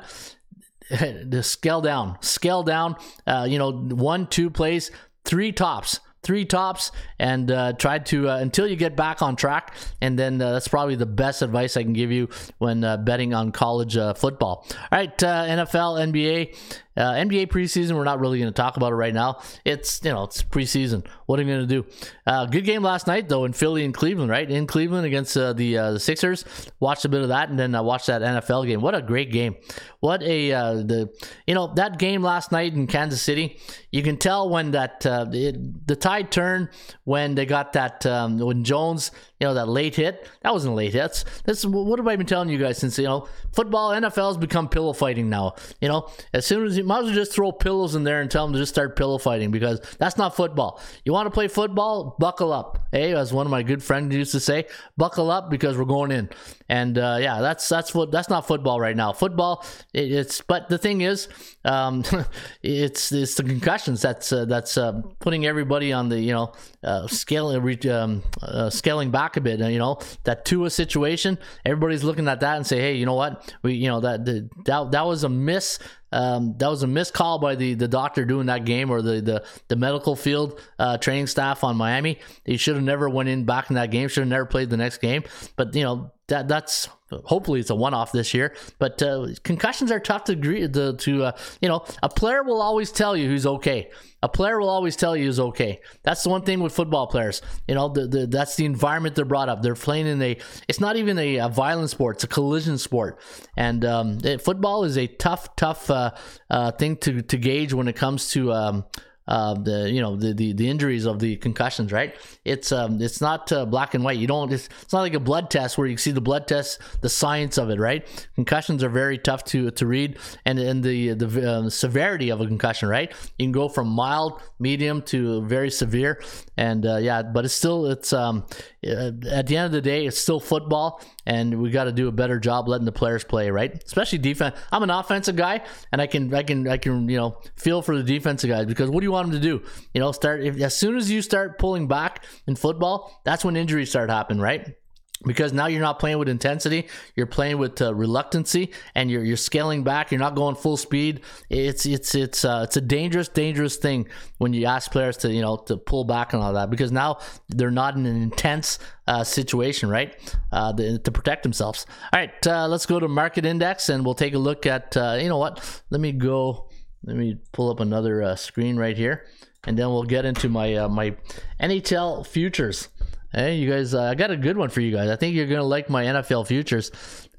scale 1.42 1.82
down, 1.82 2.18
scale 2.22 2.64
down. 2.64 2.96
Uh, 3.26 3.46
you 3.50 3.58
know, 3.58 3.72
one, 3.72 4.26
two 4.26 4.50
plays, 4.50 4.90
three 5.26 5.52
tops 5.52 6.00
three 6.28 6.44
tops 6.44 6.92
and 7.20 7.50
uh, 7.50 7.72
try 7.72 7.98
to 8.00 8.30
uh, 8.30 8.38
until 8.38 8.68
you 8.68 8.76
get 8.76 8.98
back 8.98 9.22
on 9.22 9.38
track. 9.38 9.74
And 10.02 10.20
then 10.20 10.42
uh, 10.42 10.52
that's 10.52 10.68
probably 10.68 10.96
the 10.96 11.06
best 11.06 11.42
advice 11.42 11.78
I 11.78 11.84
can 11.84 11.94
give 11.94 12.12
you 12.12 12.28
when 12.58 12.84
uh, 12.84 12.98
betting 12.98 13.34
on 13.34 13.54
college 13.54 13.96
uh, 13.96 14.14
football. 14.14 14.68
All 14.70 14.76
right, 14.92 15.24
uh, 15.24 15.46
NFL, 15.46 16.12
NBA. 16.12 16.54
Uh, 16.98 17.14
NBA 17.14 17.48
preseason, 17.48 17.96
we're 17.96 18.04
not 18.04 18.20
really 18.20 18.40
going 18.40 18.52
to 18.52 18.56
talk 18.56 18.76
about 18.76 18.92
it 18.92 18.96
right 18.96 19.14
now. 19.14 19.40
It's 19.64 20.04
you 20.04 20.12
know 20.12 20.24
it's 20.24 20.42
preseason. 20.42 21.06
What 21.28 21.40
are 21.40 21.44
you 21.44 21.50
going 21.50 21.68
to 21.68 21.82
do? 21.82 21.86
Uh, 22.26 22.46
good 22.48 22.66
game 22.66 22.82
last 22.82 23.06
night 23.06 23.30
though 23.30 23.46
in 23.46 23.54
Philly 23.54 23.86
and 23.86 23.94
Cleveland, 23.94 24.32
right? 24.32 24.50
In 24.50 24.66
Cleveland 24.66 25.06
against 25.06 25.38
uh, 25.38 25.54
the 25.54 25.78
uh, 25.78 25.92
the 25.92 26.00
Sixers. 26.00 26.44
Watched 26.80 27.06
a 27.06 27.10
bit 27.10 27.22
of 27.22 27.30
that 27.30 27.50
and 27.50 27.60
then 27.60 27.76
I 27.76 27.82
watched 27.82 28.08
that 28.08 28.22
NFL 28.22 28.66
game. 28.66 28.82
What 28.82 28.96
a 28.96 29.02
great 29.02 29.32
game! 29.32 29.56
What 30.00 30.24
a 30.24 30.52
uh, 30.52 30.74
the 30.76 31.10
you 31.46 31.54
know 31.54 31.74
that 31.76 32.00
game 32.00 32.24
last 32.24 32.52
night 32.52 32.74
in 32.74 32.88
Kansas 32.88 33.22
City. 33.22 33.60
You 33.92 34.04
can 34.04 34.18
tell 34.18 34.50
when 34.50 34.72
that 34.72 35.06
uh, 35.06 35.28
it, 35.32 35.88
the 35.88 35.96
tide 35.96 36.32
turned 36.32 36.70
when 37.04 37.36
they 37.36 37.46
got 37.46 37.74
that 37.74 38.06
um, 38.06 38.40
when 38.40 38.64
Jones 38.64 39.12
you 39.40 39.48
know 39.48 39.54
that 39.54 39.68
late 39.68 39.96
hit 39.96 40.28
that 40.42 40.54
wasn't 40.54 40.74
late 40.74 40.94
hits. 40.94 41.26
that's 41.46 41.66
what 41.66 42.00
have 42.00 42.08
i 42.08 42.16
been 42.16 42.28
telling 42.28 42.50
you 42.50 42.58
guys 42.58 42.78
since 42.78 42.98
you 42.98 43.06
know 43.06 43.28
football 43.54 43.92
nfl 43.92 44.28
has 44.28 44.38
become 44.38 44.68
pillow 44.68 44.94
fighting 44.94 45.30
now 45.30 45.54
you 45.82 45.88
know 45.88 46.10
as 46.34 46.46
soon 46.46 46.66
as 46.66 46.78
you 46.78 46.84
might 46.84 47.00
as 47.00 47.06
well 47.06 47.14
just 47.14 47.34
throw 47.34 47.52
pillows 47.52 47.96
in 47.96 48.04
there 48.04 48.22
and 48.22 48.32
tell 48.32 48.46
them 48.46 48.54
to 48.54 48.60
just 48.60 48.74
start 48.74 48.96
pillow 48.96 49.18
fighting 49.18 49.52
because 49.52 49.80
that's 50.00 50.18
not 50.18 50.36
football. 50.36 50.82
You 51.06 51.14
want 51.14 51.28
to 51.28 51.32
play 51.32 51.48
football? 51.48 52.16
Buckle 52.20 52.52
up. 52.54 52.87
Hey, 52.92 53.14
as 53.14 53.34
one 53.34 53.46
of 53.46 53.52
my 53.52 53.64
good 53.64 53.84
friends 53.84 54.16
used 54.16 54.32
to 54.32 54.40
say, 54.40 54.66
buckle 54.96 55.30
up 55.30 55.50
because 55.50 55.78
we're 55.78 55.86
going 55.86 56.12
in. 56.12 56.30
And 56.70 56.98
uh, 56.98 57.18
yeah, 57.20 57.42
that's 57.42 57.68
that's 57.68 57.94
what 57.94 58.12
that's 58.12 58.30
not 58.30 58.48
football 58.48 58.80
right 58.80 58.96
now. 58.96 59.14
Football, 59.14 59.66
it, 59.94 60.12
it's 60.12 60.42
but 60.42 60.68
the 60.70 60.78
thing 60.78 61.02
is, 61.02 61.28
um, 61.64 62.04
it's 62.64 63.12
it's 63.12 63.36
the 63.36 63.44
concussions 63.44 64.02
that's 64.02 64.32
uh, 64.34 64.46
that's 64.46 64.78
uh, 64.78 65.02
putting 65.20 65.46
everybody 65.46 65.94
on 65.94 66.10
the 66.10 66.20
you 66.20 66.34
know 66.34 66.54
uh, 66.84 67.08
scaling 67.08 67.88
um, 67.90 68.24
uh, 68.42 68.70
scaling 68.70 69.12
back 69.12 69.38
a 69.38 69.42
bit. 69.42 69.60
You 69.60 69.80
know 69.80 70.00
that 70.24 70.46
Tua 70.46 70.70
situation, 70.70 71.38
everybody's 71.66 72.04
looking 72.04 72.28
at 72.28 72.42
that 72.42 72.58
and 72.58 72.68
say, 72.68 72.80
hey, 72.80 72.96
you 72.96 73.06
know 73.06 73.16
what, 73.16 73.54
we 73.64 73.74
you 73.74 73.88
know 73.88 74.02
that 74.02 74.26
the, 74.26 74.50
that 74.66 74.92
that 74.92 75.06
was 75.06 75.24
a 75.24 75.30
miss 75.30 75.80
um, 76.12 76.56
that 76.58 76.70
was 76.70 76.84
a 76.84 76.88
missed 76.88 77.14
call 77.14 77.40
by 77.40 77.56
the, 77.56 77.74
the 77.74 77.88
doctor 77.88 78.26
doing 78.26 78.48
that 78.48 78.66
game 78.66 78.90
or 78.90 79.02
the 79.02 79.22
the, 79.22 79.46
the 79.68 79.76
medical 79.76 80.16
field 80.16 80.60
uh, 80.80 80.98
training 80.98 81.28
staff 81.28 81.64
on 81.64 81.76
Miami. 81.76 82.20
He 82.46 82.58
should 82.58 82.76
have 82.76 82.84
never 82.84 83.10
went 83.10 83.30
in 83.30 83.46
back 83.46 83.70
in 83.70 83.76
that 83.76 83.92
game. 83.92 84.08
Should 84.08 84.22
have 84.22 84.30
never 84.30 84.46
played 84.46 84.70
the 84.70 84.78
next 84.78 85.00
game. 85.00 85.24
But 85.56 85.76
you 85.76 85.84
know 85.84 86.12
that 86.28 86.48
that's 86.48 86.90
hopefully 87.10 87.60
it's 87.60 87.70
a 87.70 87.76
one 87.76 87.94
off 87.94 88.12
this 88.12 88.34
year. 88.34 88.54
But 88.80 89.02
uh, 89.02 89.28
concussions 89.44 89.92
are 89.92 90.00
tough 90.00 90.26
to 90.26 90.34
agree 90.34 90.68
to, 90.68 90.94
to 90.94 91.24
uh, 91.24 91.32
you 91.62 91.70
know 91.70 91.86
a 92.04 92.10
player 92.10 92.44
will 92.44 92.62
always 92.62 92.92
tell 92.92 93.16
you 93.16 93.28
who's 93.28 93.46
okay. 93.46 93.90
A 94.24 94.28
player 94.28 94.60
will 94.60 94.70
always 94.70 94.96
tell 94.96 95.16
you 95.16 95.26
who's 95.26 95.40
okay. 95.40 95.80
That's 96.04 96.24
the 96.24 96.30
one 96.30 96.42
thing 96.42 96.60
with 96.60 96.74
football 96.74 97.08
players. 97.08 97.42
You 97.68 97.76
know 97.76 97.88
the, 97.90 98.08
the 98.08 98.28
that's 98.28 98.56
the 98.56 98.66
environment 98.66 99.16
they're 99.16 99.26
brought 99.26 99.48
up. 99.48 99.62
They're 99.62 99.76
playing 99.76 100.08
in 100.08 100.22
a 100.22 100.38
it's 100.68 100.80
not 100.80 100.98
even 100.98 101.18
a, 101.18 101.38
a 101.38 101.50
violent 101.50 101.90
sport. 101.90 102.18
It's 102.18 102.24
a 102.26 102.28
collision 102.28 102.78
sport. 102.78 103.20
And 103.56 103.86
um, 103.86 104.20
it, 104.24 104.42
football 104.42 104.84
is 104.84 104.98
a 104.98 105.08
tough 105.08 105.56
tough 105.56 105.90
uh, 105.90 106.12
uh, 106.50 106.72
thing 106.72 106.98
to 106.98 107.22
to 107.22 107.38
gauge 107.38 107.74
when 107.74 107.88
it 107.88 107.96
comes 107.96 108.30
to. 108.32 108.52
Um, 108.52 108.86
uh, 109.28 109.54
the 109.56 109.92
you 109.92 110.02
know 110.02 110.16
the, 110.16 110.34
the 110.34 110.54
the 110.54 110.70
injuries 110.70 111.06
of 111.06 111.20
the 111.20 111.36
concussions, 111.38 111.92
right? 111.92 112.16
It's 112.46 112.72
um 112.72 113.02
it's 113.02 113.22
not 113.22 113.52
uh, 113.52 113.66
black 113.66 113.94
and 113.94 114.04
white. 114.04 114.18
You 114.18 114.28
don't. 114.28 114.52
It's, 114.52 114.70
it's 114.82 114.94
not 114.94 115.02
like 115.02 115.14
a 115.14 115.20
blood 115.20 115.50
test 115.50 115.78
where 115.78 115.88
you 115.88 115.98
see 115.98 116.12
the 116.12 116.22
blood 116.22 116.48
test, 116.48 116.80
the 117.02 117.10
science 117.10 117.58
of 117.58 117.70
it, 117.70 117.80
right? 117.80 118.08
Concussions 118.36 118.84
are 118.84 118.90
very 118.90 119.18
tough 119.18 119.44
to 119.46 119.72
to 119.72 119.86
read, 119.86 120.18
and 120.46 120.60
and 120.60 120.84
the 120.84 121.14
the 121.14 121.52
uh, 121.52 121.70
severity 121.70 122.30
of 122.30 122.42
a 122.42 122.48
concussion, 122.48 122.90
right? 122.90 123.12
You 123.38 123.46
can 123.46 123.52
go 123.52 123.68
from 123.68 123.88
mild, 123.88 124.42
medium 124.60 125.02
to 125.04 125.42
very 125.44 125.72
severe, 125.72 126.22
and 126.56 126.86
uh, 126.86 126.98
yeah, 126.98 127.22
but 127.24 127.46
it's 127.46 127.54
still 127.54 127.88
it's 127.88 128.14
um 128.14 128.46
uh, 128.86 129.12
at 129.32 129.48
the 129.48 129.58
end 129.58 129.66
of 129.66 129.72
the 129.72 129.82
day, 129.82 130.06
it's 130.06 130.18
still 130.18 130.40
football, 130.40 131.02
and 131.28 131.62
we 131.62 131.70
got 131.70 131.84
to 131.84 131.92
do 131.92 132.08
a 132.08 132.12
better 132.12 132.40
job 132.40 132.70
letting 132.70 132.86
the 132.86 132.92
players 132.94 133.26
play, 133.26 133.52
right? 133.52 133.84
Especially 133.84 134.18
defense. 134.18 134.56
I'm 134.72 134.82
an 134.82 134.90
offensive 134.90 135.36
guy, 135.36 135.62
and 135.92 136.02
I 136.02 136.08
can 136.08 136.34
I 136.34 136.42
can 136.42 136.66
I 136.68 136.78
can 136.78 137.10
you 137.10 137.18
know 137.18 137.42
feel 137.58 137.82
for 137.82 137.98
the 137.98 138.04
defensive 138.04 138.50
guys 138.50 138.66
because 138.66 138.90
what 138.90 139.02
do 139.02 139.04
you 139.04 139.12
want 139.12 139.30
them 139.30 139.42
to 139.42 139.46
do? 139.46 139.62
You 139.94 140.00
know, 140.00 140.14
start 140.14 140.42
if, 140.42 140.60
as 140.62 140.76
soon 140.76 140.96
as 140.96 141.12
you 141.12 141.22
start 141.22 141.60
pulling 141.60 141.90
back 141.90 142.24
in 142.48 142.56
football, 142.56 143.22
that's 143.26 143.44
when 143.44 143.58
injuries 143.58 143.90
start 143.90 144.10
happening, 144.10 144.42
right? 144.42 144.78
Because 145.26 145.54
now 145.54 145.68
you're 145.68 145.82
not 145.82 146.00
playing 146.00 146.18
with 146.18 146.30
intensity 146.30 146.88
you're 147.16 147.26
playing 147.26 147.58
with 147.58 147.82
uh, 147.82 147.94
reluctancy 147.94 148.72
and 148.96 149.10
you're 149.10 149.24
you're 149.24 149.38
scaling 149.38 149.84
back 149.84 150.12
you're 150.12 150.20
not 150.20 150.36
going 150.36 150.56
full 150.56 150.78
speed. 150.78 151.22
It's 151.50 151.86
it's 151.86 152.16
it's 152.16 152.44
uh, 152.44 152.62
it's 152.64 152.78
a 152.78 152.82
dangerous 152.82 153.28
dangerous 153.28 153.78
thing 153.78 154.08
when 154.38 154.54
you 154.54 154.66
ask 154.66 154.92
players 154.92 155.18
to 155.18 155.32
you 155.32 155.42
know 155.42 155.58
to 155.68 155.78
pull 155.78 156.04
back 156.04 156.34
and 156.34 156.42
all 156.42 156.54
that 156.54 156.70
because 156.70 156.92
now 156.92 157.20
they're 157.50 157.72
not 157.72 157.96
in 157.96 158.06
an 158.06 158.22
intense 158.22 158.80
uh, 159.08 159.24
situation 159.24 159.90
right? 159.90 160.16
Uh, 160.52 160.72
the, 160.72 161.00
to 161.00 161.12
protect 161.12 161.44
themselves. 161.44 161.86
All 162.14 162.20
right 162.20 162.48
uh, 162.48 162.68
let's 162.68 162.86
go 162.86 163.00
to 163.00 163.08
market 163.08 163.46
index 163.46 163.90
and 163.90 164.06
we'll 164.06 164.16
take 164.16 164.34
a 164.34 164.40
look 164.40 164.66
at 164.66 164.96
uh, 164.98 165.18
you 165.22 165.30
know 165.30 165.38
what? 165.38 165.82
Let 165.90 166.02
me 166.02 166.12
go 166.12 166.70
let 167.04 167.16
me 167.16 167.38
pull 167.52 167.70
up 167.70 167.80
another 167.80 168.36
screen 168.36 168.78
right 168.78 168.98
here 168.98 169.26
and 169.66 169.78
then 169.78 169.88
we'll 169.90 170.04
get 170.04 170.26
into 170.26 170.50
my 170.50 170.88
my 170.88 171.16
NHL 171.60 172.26
futures 172.26 172.90
Hey, 173.38 173.58
you 173.58 173.70
guys, 173.70 173.94
uh, 173.94 174.02
I 174.02 174.16
got 174.16 174.32
a 174.32 174.36
good 174.36 174.58
one 174.58 174.70
for 174.70 174.82
you 174.82 174.92
guys. 174.92 175.12
I 175.12 175.16
think 175.16 175.36
you're 175.36 175.46
going 175.46 175.60
to 175.60 175.64
like 175.64 175.92
my 175.92 176.06
NFL 176.06 176.48
futures. 176.48 176.90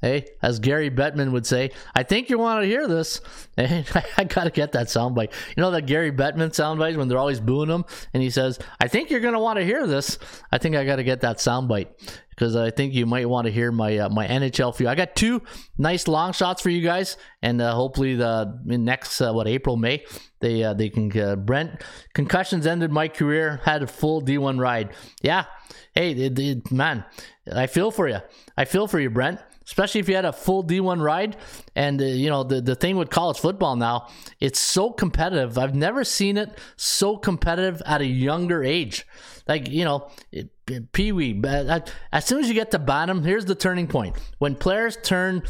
Hey, 0.01 0.27
as 0.41 0.59
Gary 0.59 0.89
Bettman 0.89 1.31
would 1.33 1.45
say, 1.45 1.71
I 1.93 2.03
think 2.03 2.29
you 2.29 2.39
want 2.39 2.63
to 2.63 2.67
hear 2.67 2.87
this. 2.87 3.21
Hey, 3.59 3.83
I 4.17 4.23
got 4.23 4.45
to 4.45 4.51
get 4.51 4.71
that 4.71 4.87
soundbite. 4.87 5.33
You 5.57 5.61
know 5.61 5.71
that 5.71 5.85
Gary 5.85 6.13
Bettman 6.13 6.51
soundbite 6.51 6.95
when 6.95 7.09
they're 7.09 7.17
always 7.17 7.41
booing 7.41 7.69
him? 7.69 7.83
And 8.13 8.23
he 8.23 8.29
says, 8.29 8.57
I 8.79 8.87
think 8.87 9.09
you're 9.09 9.19
going 9.19 9.33
to 9.33 9.39
want 9.39 9.59
to 9.59 9.65
hear 9.65 9.85
this. 9.85 10.17
I 10.49 10.59
think 10.59 10.77
I 10.77 10.85
got 10.85 10.95
to 10.95 11.03
get 11.03 11.21
that 11.21 11.39
soundbite 11.39 11.87
because 12.39 12.55
I 12.55 12.71
think 12.71 12.93
you 12.93 13.05
might 13.05 13.27
want 13.27 13.47
to 13.47 13.51
hear 13.51 13.69
my 13.69 13.97
uh, 13.97 14.09
my 14.09 14.25
NHL 14.25 14.75
view. 14.77 14.87
I 14.87 14.95
got 14.95 15.13
two 15.13 15.41
nice 15.77 16.07
long 16.07 16.31
shots 16.31 16.61
for 16.61 16.69
you 16.69 16.81
guys, 16.81 17.17
and 17.41 17.61
uh, 17.61 17.73
hopefully 17.73 18.15
the 18.15 18.59
next 18.63 19.19
uh, 19.19 19.33
what 19.33 19.45
April 19.45 19.75
May 19.75 20.05
they 20.39 20.63
uh, 20.63 20.73
they 20.73 20.89
can 20.89 21.17
uh, 21.19 21.35
Brent 21.35 21.83
concussions 22.13 22.65
ended 22.65 22.91
my 22.91 23.09
career 23.09 23.59
had 23.65 23.83
a 23.83 23.87
full 23.87 24.21
D1 24.21 24.57
ride. 24.57 24.93
Yeah, 25.21 25.45
hey 25.93 26.31
man, 26.71 27.03
I 27.53 27.67
feel 27.67 27.91
for 27.91 28.07
you. 28.07 28.19
I 28.55 28.63
feel 28.63 28.87
for 28.87 29.01
you, 29.01 29.09
Brent 29.09 29.41
especially 29.69 29.99
if 29.99 30.09
you 30.09 30.15
had 30.15 30.25
a 30.25 30.33
full 30.33 30.63
D1 30.63 30.99
ride. 30.99 31.37
And 31.75 32.01
uh, 32.01 32.05
you 32.05 32.29
know 32.29 32.43
the 32.43 32.59
the 32.59 32.75
thing 32.75 32.97
with 32.97 33.09
college 33.09 33.39
football 33.39 33.75
now, 33.75 34.07
it's 34.39 34.59
so 34.59 34.89
competitive. 34.89 35.57
I've 35.57 35.75
never 35.75 36.03
seen 36.03 36.37
it 36.37 36.57
so 36.75 37.15
competitive 37.15 37.81
at 37.85 38.01
a 38.01 38.05
younger 38.05 38.63
age. 38.63 39.05
Like 39.47 39.69
you 39.69 39.85
know, 39.85 40.09
Pee 40.91 41.11
Wee. 41.11 41.41
As 42.11 42.25
soon 42.25 42.41
as 42.41 42.47
you 42.47 42.53
get 42.53 42.71
to 42.71 42.79
bottom, 42.79 43.23
here's 43.23 43.45
the 43.45 43.55
turning 43.55 43.87
point. 43.87 44.15
When 44.39 44.55
players 44.55 44.97
turn 45.01 45.43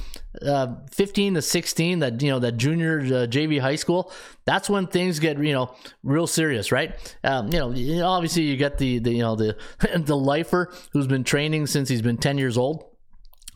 uh, 0.45 0.75
15 0.91 1.33
to 1.35 1.41
16, 1.41 1.99
that 1.99 2.21
you 2.21 2.29
know 2.29 2.39
that 2.39 2.57
junior 2.57 2.99
uh, 2.99 3.27
JV 3.27 3.59
high 3.59 3.75
school, 3.75 4.11
that's 4.45 4.69
when 4.69 4.87
things 4.87 5.19
get 5.19 5.41
you 5.41 5.53
know 5.53 5.75
real 6.03 6.27
serious, 6.27 6.71
right? 6.71 6.93
Um, 7.23 7.51
you 7.51 7.59
know, 7.59 8.05
obviously 8.05 8.43
you 8.43 8.57
get 8.57 8.77
the, 8.77 8.99
the 8.99 9.11
you 9.11 9.21
know 9.21 9.35
the 9.35 9.57
the 9.97 10.17
lifer 10.17 10.71
who's 10.91 11.07
been 11.07 11.23
training 11.23 11.67
since 11.67 11.89
he's 11.89 12.01
been 12.01 12.17
10 12.17 12.37
years 12.37 12.57
old 12.57 12.88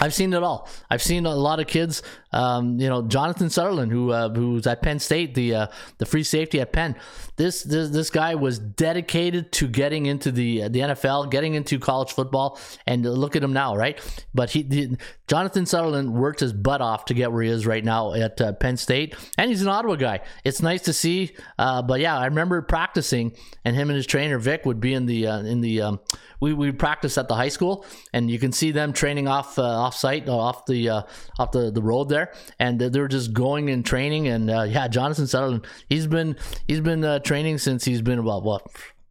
I've 0.04 0.14
seen 0.14 0.34
it 0.34 0.44
all. 0.44 0.68
I've 0.90 1.02
seen 1.02 1.26
a 1.26 1.34
lot 1.34 1.62
of 1.62 1.68
kids. 1.68 2.04
Um, 2.34 2.78
you 2.78 2.90
know, 2.90 3.04
Jonathan 3.04 3.50
Sutherland, 3.50 3.90
who 3.90 4.12
uh, 4.12 4.28
who's 4.28 4.68
at 4.68 4.82
Penn 4.82 5.00
State, 5.00 5.34
the 5.34 5.56
uh, 5.56 5.68
the 5.98 6.06
free 6.06 6.24
safety 6.24 6.60
at 6.60 6.74
Penn. 6.74 6.98
This 7.38 7.64
this 7.64 7.90
this 7.90 8.10
guy 8.10 8.36
was 8.36 8.60
dedicated 8.60 9.54
to 9.54 9.68
getting 9.68 10.06
into 10.06 10.30
the 10.30 10.68
the 10.68 10.80
NFL, 10.80 11.32
getting 11.32 11.54
into 11.54 11.80
college 11.80 12.12
football, 12.12 12.60
and 12.86 13.06
look 13.06 13.38
at 13.38 13.44
him 13.44 13.54
now, 13.54 13.78
right? 13.78 13.98
But 14.34 14.50
he, 14.50 14.64
he 14.64 14.98
Jonathan 15.28 15.66
Sutherland 15.66 16.14
worked 16.14 16.42
his 16.42 16.52
butt 16.52 16.82
off 16.82 17.06
to 17.06 17.14
get 17.14 17.32
where 17.32 17.44
he 17.44 17.50
is 17.50 17.66
right 17.66 17.84
now 17.84 18.14
at 18.14 18.42
uh, 18.42 18.52
Penn 18.54 18.76
State, 18.76 19.16
and 19.38 19.50
he's 19.50 19.62
an 19.62 19.70
Ottawa 19.70 19.96
guy. 19.96 20.20
It's 20.44 20.62
nice 20.62 20.82
to 20.82 20.94
see. 20.94 21.32
Uh, 21.58 21.82
but 21.82 22.02
yeah, 22.02 22.18
I 22.18 22.26
remember 22.26 22.62
practicing, 22.62 23.32
and 23.64 23.74
him 23.74 23.90
and 23.90 23.96
his 23.96 24.06
trainer 24.06 24.38
Vic 24.38 24.66
would 24.66 24.82
be 24.82 24.94
in 24.94 25.06
the 25.06 25.28
uh, 25.28 25.40
in 25.40 25.62
the 25.62 25.82
um, 25.82 26.00
we 26.44 26.54
we 26.54 26.72
practice 26.74 27.18
at 27.18 27.30
the 27.30 27.36
high 27.36 27.48
school, 27.48 27.86
and 28.12 28.30
you 28.30 28.38
can 28.38 28.52
see 28.52 28.72
them 28.72 28.92
training 28.92 29.30
off 29.30 29.58
uh, 29.58 29.64
off 29.64 29.96
site, 29.96 30.28
uh, 30.28 30.38
off 30.38 30.66
the 30.66 30.90
uh, 30.90 31.02
off 31.40 31.52
the, 31.52 31.72
the 31.72 31.82
road 31.82 32.10
there, 32.10 32.34
and 32.60 32.80
they're 32.80 33.08
just 33.08 33.32
going 33.32 33.70
and 33.70 33.86
training. 33.86 34.28
And 34.28 34.50
uh, 34.50 34.64
yeah, 34.64 34.90
Jonathan 34.90 35.26
Sutherland, 35.26 35.66
he's 35.88 36.06
been 36.06 36.36
he's 36.68 36.82
been 36.82 37.06
uh, 37.06 37.20
training 37.20 37.60
since 37.60 37.86
he's 37.86 38.02
been 38.02 38.20
about 38.20 38.44
what 38.44 38.62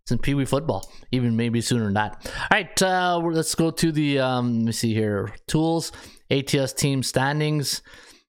since 0.06 0.20
Pee 0.20 0.34
Wee 0.34 0.44
football, 0.44 0.90
even 1.10 1.34
maybe 1.34 1.62
sooner 1.62 1.84
than 1.84 1.94
that. 1.94 2.30
All 2.50 2.58
right, 2.58 2.82
uh, 2.82 3.18
let's 3.18 3.54
go 3.54 3.70
to 3.70 3.90
the 3.90 4.18
um, 4.18 4.58
let 4.58 4.66
me 4.66 4.72
see 4.72 4.92
here 4.92 5.34
tools 5.46 5.90
ATS 6.30 6.74
team 6.74 7.02
standings, 7.02 7.80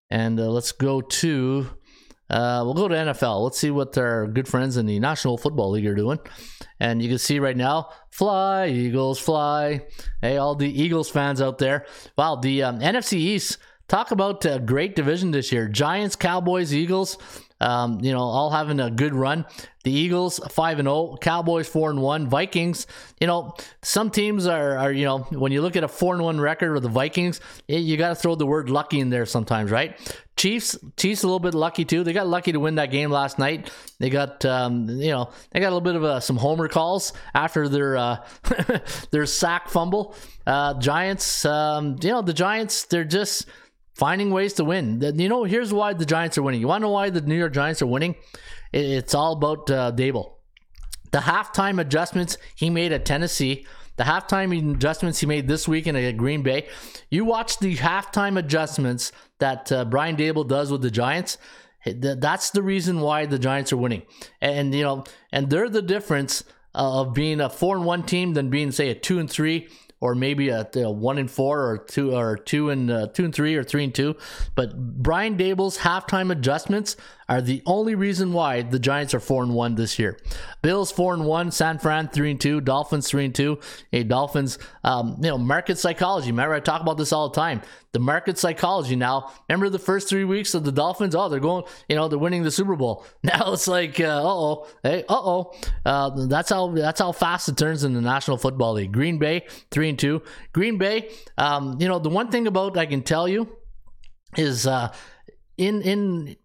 and 0.10 0.40
uh, 0.40 0.48
let's 0.48 0.72
go 0.72 1.02
to. 1.02 1.70
Uh, 2.34 2.64
we'll 2.66 2.74
go 2.74 2.88
to 2.88 2.96
NFL. 2.96 3.44
Let's 3.44 3.60
see 3.60 3.70
what 3.70 3.96
our 3.96 4.26
good 4.26 4.48
friends 4.48 4.76
in 4.76 4.88
the 4.88 5.00
National 5.00 5.38
Football 5.38 5.70
League 5.70 5.86
are 5.86 5.94
doing. 5.94 6.18
And 6.80 7.00
you 7.00 7.08
can 7.08 7.20
see 7.20 7.38
right 7.38 7.56
now, 7.56 7.90
fly, 8.10 8.70
Eagles, 8.70 9.20
fly. 9.20 9.86
Hey, 10.20 10.38
all 10.38 10.56
the 10.56 10.68
Eagles 10.68 11.12
fans 11.12 11.44
out 11.44 11.60
there. 11.60 11.86
Wow, 12.18 12.38
the 12.38 12.64
um, 12.64 12.80
NFC 12.80 13.14
East, 13.20 13.60
talk 13.88 14.10
about 14.10 14.44
a 14.46 14.58
great 14.58 14.96
division 14.96 15.30
this 15.30 15.52
year. 15.52 15.68
Giants, 15.68 16.16
Cowboys, 16.16 16.74
Eagles. 16.74 17.20
Um, 17.64 18.02
you 18.02 18.12
know, 18.12 18.20
all 18.20 18.50
having 18.50 18.82
a 18.82 18.92
good 18.92 19.16
run. 19.16 19.46
The 19.86 19.92
Eagles 19.92 20.40
five 20.50 20.80
and 20.80 20.86
zero, 20.86 20.96
oh, 20.96 21.18
Cowboys 21.18 21.68
four 21.68 21.90
and 21.90 22.02
one, 22.02 22.28
Vikings. 22.28 22.88
You 23.22 23.28
know, 23.28 23.56
some 23.82 24.12
teams 24.12 24.48
are, 24.48 24.78
are 24.78 24.92
you 24.92 25.06
know 25.06 25.20
when 25.30 25.54
you 25.54 25.62
look 25.62 25.78
at 25.78 25.84
a 25.84 25.88
four 25.88 26.14
and 26.14 26.24
one 26.24 26.42
record 26.42 26.74
with 26.74 26.84
the 26.84 26.90
Vikings, 26.90 27.40
it, 27.70 27.80
you 27.80 27.96
got 27.96 28.10
to 28.10 28.16
throw 28.16 28.36
the 28.36 28.46
word 28.46 28.70
lucky 28.70 29.00
in 29.00 29.10
there 29.10 29.26
sometimes, 29.26 29.72
right? 29.72 29.98
Chiefs, 30.36 30.78
Chiefs 30.98 31.24
a 31.24 31.28
little 31.28 31.40
bit 31.40 31.54
lucky 31.54 31.86
too. 31.86 32.04
They 32.04 32.12
got 32.12 32.28
lucky 32.28 32.52
to 32.52 32.60
win 32.60 32.76
that 32.76 32.92
game 32.92 33.12
last 33.12 33.40
night. 33.40 33.72
They 34.00 34.10
got 34.10 34.44
um, 34.44 34.90
you 34.90 35.12
know 35.12 35.30
they 35.52 35.62
got 35.62 35.68
a 35.68 35.76
little 35.76 35.82
bit 35.82 35.96
of 35.96 36.04
a, 36.04 36.20
some 36.20 36.36
homer 36.36 36.68
calls 36.68 37.14
after 37.34 37.70
their 37.70 37.96
uh, 37.96 38.26
their 39.12 39.26
sack 39.26 39.70
fumble. 39.70 40.16
Uh, 40.46 40.74
Giants, 40.80 41.46
um, 41.46 41.98
you 42.02 42.10
know 42.10 42.22
the 42.22 42.34
Giants, 42.34 42.86
they're 42.86 43.06
just 43.06 43.48
finding 43.94 44.32
ways 44.32 44.54
to 44.54 44.64
win. 44.64 45.02
You 45.02 45.30
know, 45.30 45.44
here's 45.44 45.74
why 45.74 45.94
the 45.94 46.06
Giants 46.06 46.38
are 46.38 46.44
winning. 46.44 46.62
You 46.62 46.68
want 46.68 46.82
to 46.82 46.88
know 46.88 46.92
why 46.92 47.10
the 47.10 47.22
New 47.22 47.38
York 47.38 47.54
Giants 47.54 47.82
are 47.82 47.88
winning? 47.88 48.16
It's 48.72 49.14
all 49.14 49.34
about 49.34 49.70
uh, 49.70 49.92
Daboll. 49.92 50.34
The 51.12 51.20
halftime 51.20 51.80
adjustments 51.80 52.38
he 52.56 52.70
made 52.70 52.92
at 52.92 53.06
Tennessee, 53.06 53.68
the 53.98 54.04
halftime 54.04 54.74
adjustments 54.74 55.20
he 55.20 55.28
made 55.28 55.48
this 55.48 55.68
week 55.68 55.86
in 55.86 56.18
Green 56.18 56.42
Bay. 56.42 56.68
You 57.12 57.24
watch 57.26 57.60
the 57.60 57.76
halftime 57.76 58.40
adjustments 58.40 59.12
that 59.38 59.72
uh, 59.72 59.86
Brian 59.86 60.16
Daboll 60.16 60.48
does 60.48 60.72
with 60.72 60.82
the 60.82 60.90
Giants. 60.90 61.38
That's 61.86 62.50
the 62.50 62.64
reason 62.64 63.02
why 63.02 63.28
the 63.28 63.38
Giants 63.38 63.74
are 63.74 63.78
winning, 63.78 64.04
and 64.42 64.74
you 64.74 64.84
know, 64.84 65.04
and 65.34 65.50
they're 65.50 65.68
the 65.68 65.82
difference 65.82 66.46
uh, 66.74 67.02
of 67.02 67.14
being 67.14 67.42
a 67.42 67.50
four 67.50 67.76
and 67.76 67.86
one 67.86 68.04
team 68.04 68.34
than 68.34 68.50
being 68.50 68.72
say 68.72 68.90
a 68.90 68.96
two 68.96 69.20
and 69.20 69.30
three 69.30 69.68
or 70.04 70.16
maybe 70.16 70.50
a, 70.50 70.70
a 70.76 70.92
one 70.92 71.18
and 71.18 71.32
four 71.32 71.62
or 71.62 71.78
two 71.78 72.14
or 72.14 72.36
two 72.36 72.70
and 72.70 72.92
uh, 72.92 73.08
two 73.08 73.24
and 73.24 73.34
three 73.34 73.56
or 73.56 73.64
three 73.64 73.86
and 73.86 73.96
two. 73.96 74.18
But 74.54 74.78
Brian 75.02 75.38
Daboll's 75.38 75.78
halftime 75.78 76.30
adjustments 76.30 76.98
are 77.30 77.42
the 77.42 77.62
only 77.66 77.96
reason 77.96 78.34
why 78.34 78.62
the 78.62 78.80
Giants 78.80 79.14
are 79.14 79.20
four 79.20 79.44
and 79.44 79.54
one 79.54 79.76
this 79.76 79.98
year. 79.98 80.18
Bills 80.62 80.92
four 80.92 81.14
and 81.14 81.26
one, 81.26 81.52
San 81.52 81.80
Fran 81.80 82.10
three 82.10 82.32
and 82.32 82.40
two, 82.40 82.62
Dolphins 82.62 83.08
three 83.08 83.26
and 83.26 83.36
two. 83.36 83.60
Hey, 83.92 84.04
Dolphins, 84.04 84.60
um, 84.84 85.18
you 85.22 85.30
know, 85.30 85.38
market 85.38 85.78
psychology. 85.78 86.32
Remember, 86.32 86.54
I 86.54 86.60
talk 86.60 86.82
about 86.82 86.98
this 86.98 87.14
all 87.14 87.30
the 87.30 87.36
time. 87.36 87.62
The 87.92 88.00
market 88.00 88.38
psychology. 88.38 88.96
Now, 88.96 89.32
remember 89.48 89.70
the 89.70 89.80
first 89.80 90.10
three 90.10 90.24
weeks 90.24 90.54
of 90.54 90.64
the 90.64 90.72
Dolphins? 90.72 91.16
Oh, 91.16 91.30
they're 91.30 91.40
going, 91.40 91.64
you 91.88 91.96
know, 91.96 92.08
they're 92.08 92.18
winning 92.18 92.44
the 92.44 92.52
Super 92.52 92.76
Bowl. 92.76 93.06
Now 93.24 93.54
it's 93.54 93.68
like, 93.68 94.00
uh 94.00 94.22
oh, 94.24 94.68
hey, 94.84 95.04
uh 95.08 95.16
oh. 95.16 95.54
Uh, 95.86 96.28
that's 96.28 96.50
how 96.50 96.68
that's 96.72 97.00
how 97.00 97.12
fast 97.12 97.48
it 97.50 97.58
turns 97.58 97.84
in 97.84 97.94
the 97.94 98.02
National 98.02 98.38
Football 98.38 98.74
League. 98.74 98.92
Green 98.92 99.18
Bay 99.18 99.46
three 99.72 99.90
and 99.90 99.98
two. 99.98 100.22
Green 100.52 100.78
Bay, 100.78 101.10
um, 101.38 101.78
you 101.80 101.88
know, 101.88 102.00
the 102.00 102.10
one 102.10 102.30
thing 102.30 102.48
about 102.48 102.78
I 102.78 102.86
can 102.86 103.02
tell 103.02 103.28
you 103.28 103.48
is 104.38 104.68
uh, 104.68 104.94
in 105.58 105.82
in 105.82 106.36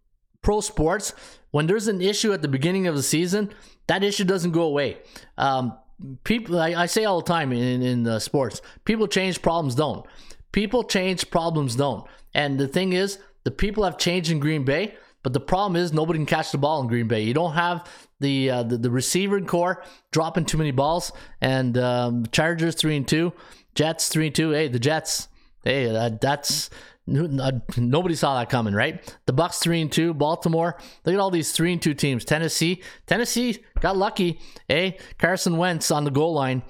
pro 0.43 0.61
sports 0.61 1.15
when 1.51 1.67
there's 1.67 1.89
an 1.89 2.01
issue 2.01 2.33
at 2.33 2.43
the 2.43 2.49
beginning 2.49 2.87
of 2.87 2.95
the 2.95 3.03
season, 3.03 3.51
that 3.87 4.03
issue 4.05 4.25
doesn't 4.25 4.53
go 4.53 4.63
away. 4.63 4.99
Um, 5.37 5.77
people, 6.25 6.59
I, 6.61 6.75
I 6.75 6.87
say 6.87 7.05
all 7.05 7.21
the 7.21 7.27
time 7.27 7.53
in 7.53 7.83
in 7.83 8.07
uh, 8.07 8.19
sports, 8.19 8.61
people 8.85 9.09
change, 9.09 9.41
problems 9.43 9.75
don't. 9.75 10.07
People 10.53 10.85
change, 10.85 11.31
problems 11.31 11.77
don't. 11.77 12.07
And 12.35 12.59
the 12.59 12.69
thing 12.69 12.93
is, 12.93 13.19
the 13.45 13.51
people 13.51 13.85
have 13.85 13.99
changed 13.99 14.31
in 14.31 14.41
Green 14.41 14.65
Bay. 14.65 14.95
But 15.25 15.33
the 15.33 15.41
problem 15.41 15.75
is 15.75 15.93
nobody 15.93 16.21
can 16.21 16.27
catch 16.27 16.53
the 16.53 16.59
ball 16.59 16.81
in 16.81 16.87
Green 16.87 17.09
Bay. 17.09 17.23
You 17.23 17.35
don't 17.35 17.55
have 17.55 17.91
the 18.21 18.51
uh, 18.51 18.63
the, 18.63 18.79
the 18.79 18.91
receiver 18.91 19.41
core 19.41 19.83
dropping 20.13 20.45
too 20.45 20.57
many 20.57 20.71
balls. 20.71 21.13
And 21.41 21.77
um, 21.77 22.25
Chargers 22.31 22.77
three 22.77 22.97
and 22.97 23.07
two, 23.07 23.33
Jets 23.75 24.09
three 24.09 24.27
and 24.27 24.35
two. 24.35 24.51
Hey, 24.51 24.69
the 24.69 24.79
Jets. 24.79 25.29
Hey, 25.65 25.95
uh, 25.95 26.11
that's 26.21 26.71
nobody 27.09 28.15
saw 28.15 28.39
that 28.39 28.51
coming, 28.51 28.75
right? 28.75 29.17
The 29.27 29.33
Bucks 29.33 29.59
three 29.59 29.81
and 29.81 29.91
two, 29.91 30.15
Baltimore. 30.15 30.77
Look 31.05 31.15
at 31.15 31.21
all 31.21 31.31
these 31.31 31.53
three 31.53 31.73
and 31.73 31.81
two 31.81 31.95
teams. 31.95 32.25
Tennessee, 32.25 32.83
Tennessee 33.07 33.59
got 33.81 33.97
lucky. 33.97 34.41
Hey, 34.69 34.99
Carson 35.19 35.57
Wentz 35.57 35.91
on 35.91 36.05
the 36.05 36.11
goal 36.11 36.35
line. 36.35 36.63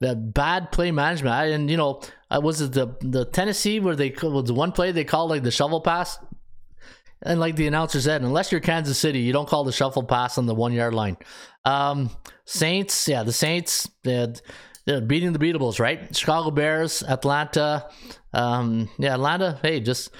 The 0.00 0.14
bad 0.14 0.72
play 0.72 0.90
management, 0.90 1.34
and 1.52 1.70
you 1.70 1.78
know, 1.78 2.02
uh, 2.30 2.40
was 2.42 2.60
it 2.60 2.72
the 2.72 2.96
the 3.00 3.24
Tennessee 3.24 3.80
where 3.80 3.96
they 3.96 4.14
was 4.22 4.44
the 4.44 4.54
one 4.54 4.72
play 4.72 4.92
they 4.92 5.04
called 5.04 5.30
like 5.30 5.42
the 5.42 5.50
shovel 5.50 5.80
pass? 5.80 6.18
And 7.22 7.40
like 7.40 7.56
the 7.56 7.66
announcer 7.66 8.00
said, 8.00 8.22
unless 8.22 8.52
you're 8.52 8.60
Kansas 8.60 8.98
City, 8.98 9.20
you 9.20 9.32
don't 9.32 9.48
call 9.48 9.64
the 9.64 9.72
shovel 9.72 10.02
pass 10.02 10.36
on 10.36 10.44
the 10.44 10.54
one 10.54 10.72
yard 10.72 10.92
line. 10.92 11.16
Um, 11.64 12.10
Saints, 12.44 13.08
yeah, 13.08 13.22
the 13.22 13.32
Saints, 13.32 13.88
they're, 14.04 14.34
they're 14.86 15.00
beating 15.00 15.32
the 15.32 15.38
beatables, 15.38 15.80
right? 15.80 16.14
Chicago 16.16 16.50
Bears, 16.50 17.02
Atlanta, 17.02 17.88
um, 18.32 18.88
yeah, 18.98 19.14
Atlanta. 19.14 19.58
Hey, 19.62 19.80
just 19.80 20.10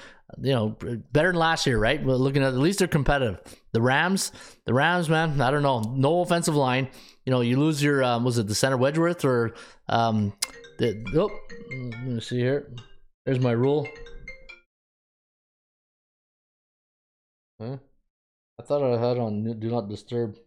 you 0.41 0.53
know, 0.53 0.75
better 1.11 1.29
than 1.31 1.39
last 1.39 1.65
year, 1.65 1.79
right? 1.79 2.03
We're 2.03 2.15
looking 2.15 2.43
at 2.43 2.49
at 2.49 2.59
least 2.59 2.79
they're 2.79 2.87
competitive. 2.87 3.39
The 3.71 3.81
Rams, 3.81 4.31
the 4.65 4.73
Rams, 4.73 5.09
man, 5.09 5.39
I 5.39 5.51
don't 5.51 5.63
know, 5.63 5.79
no 5.95 6.21
offensive 6.21 6.55
line. 6.55 6.89
You 7.25 7.31
know, 7.31 7.41
you 7.41 7.57
lose 7.57 7.81
your 7.81 8.03
um, 8.03 8.23
was 8.23 8.37
it 8.37 8.47
the 8.47 8.55
center 8.55 8.77
Wedgeworth 8.77 9.23
or 9.23 9.53
um, 9.87 10.33
the 10.79 11.03
oh, 11.15 11.29
let 11.91 12.03
me 12.03 12.19
see 12.19 12.39
here. 12.39 12.71
There's 13.25 13.39
my 13.39 13.51
rule. 13.51 13.87
Huh? 17.59 17.77
I 18.59 18.63
thought 18.63 18.83
I 18.83 18.99
had 18.99 19.17
on 19.17 19.59
do 19.59 19.69
not 19.69 19.89
disturb. 19.89 20.37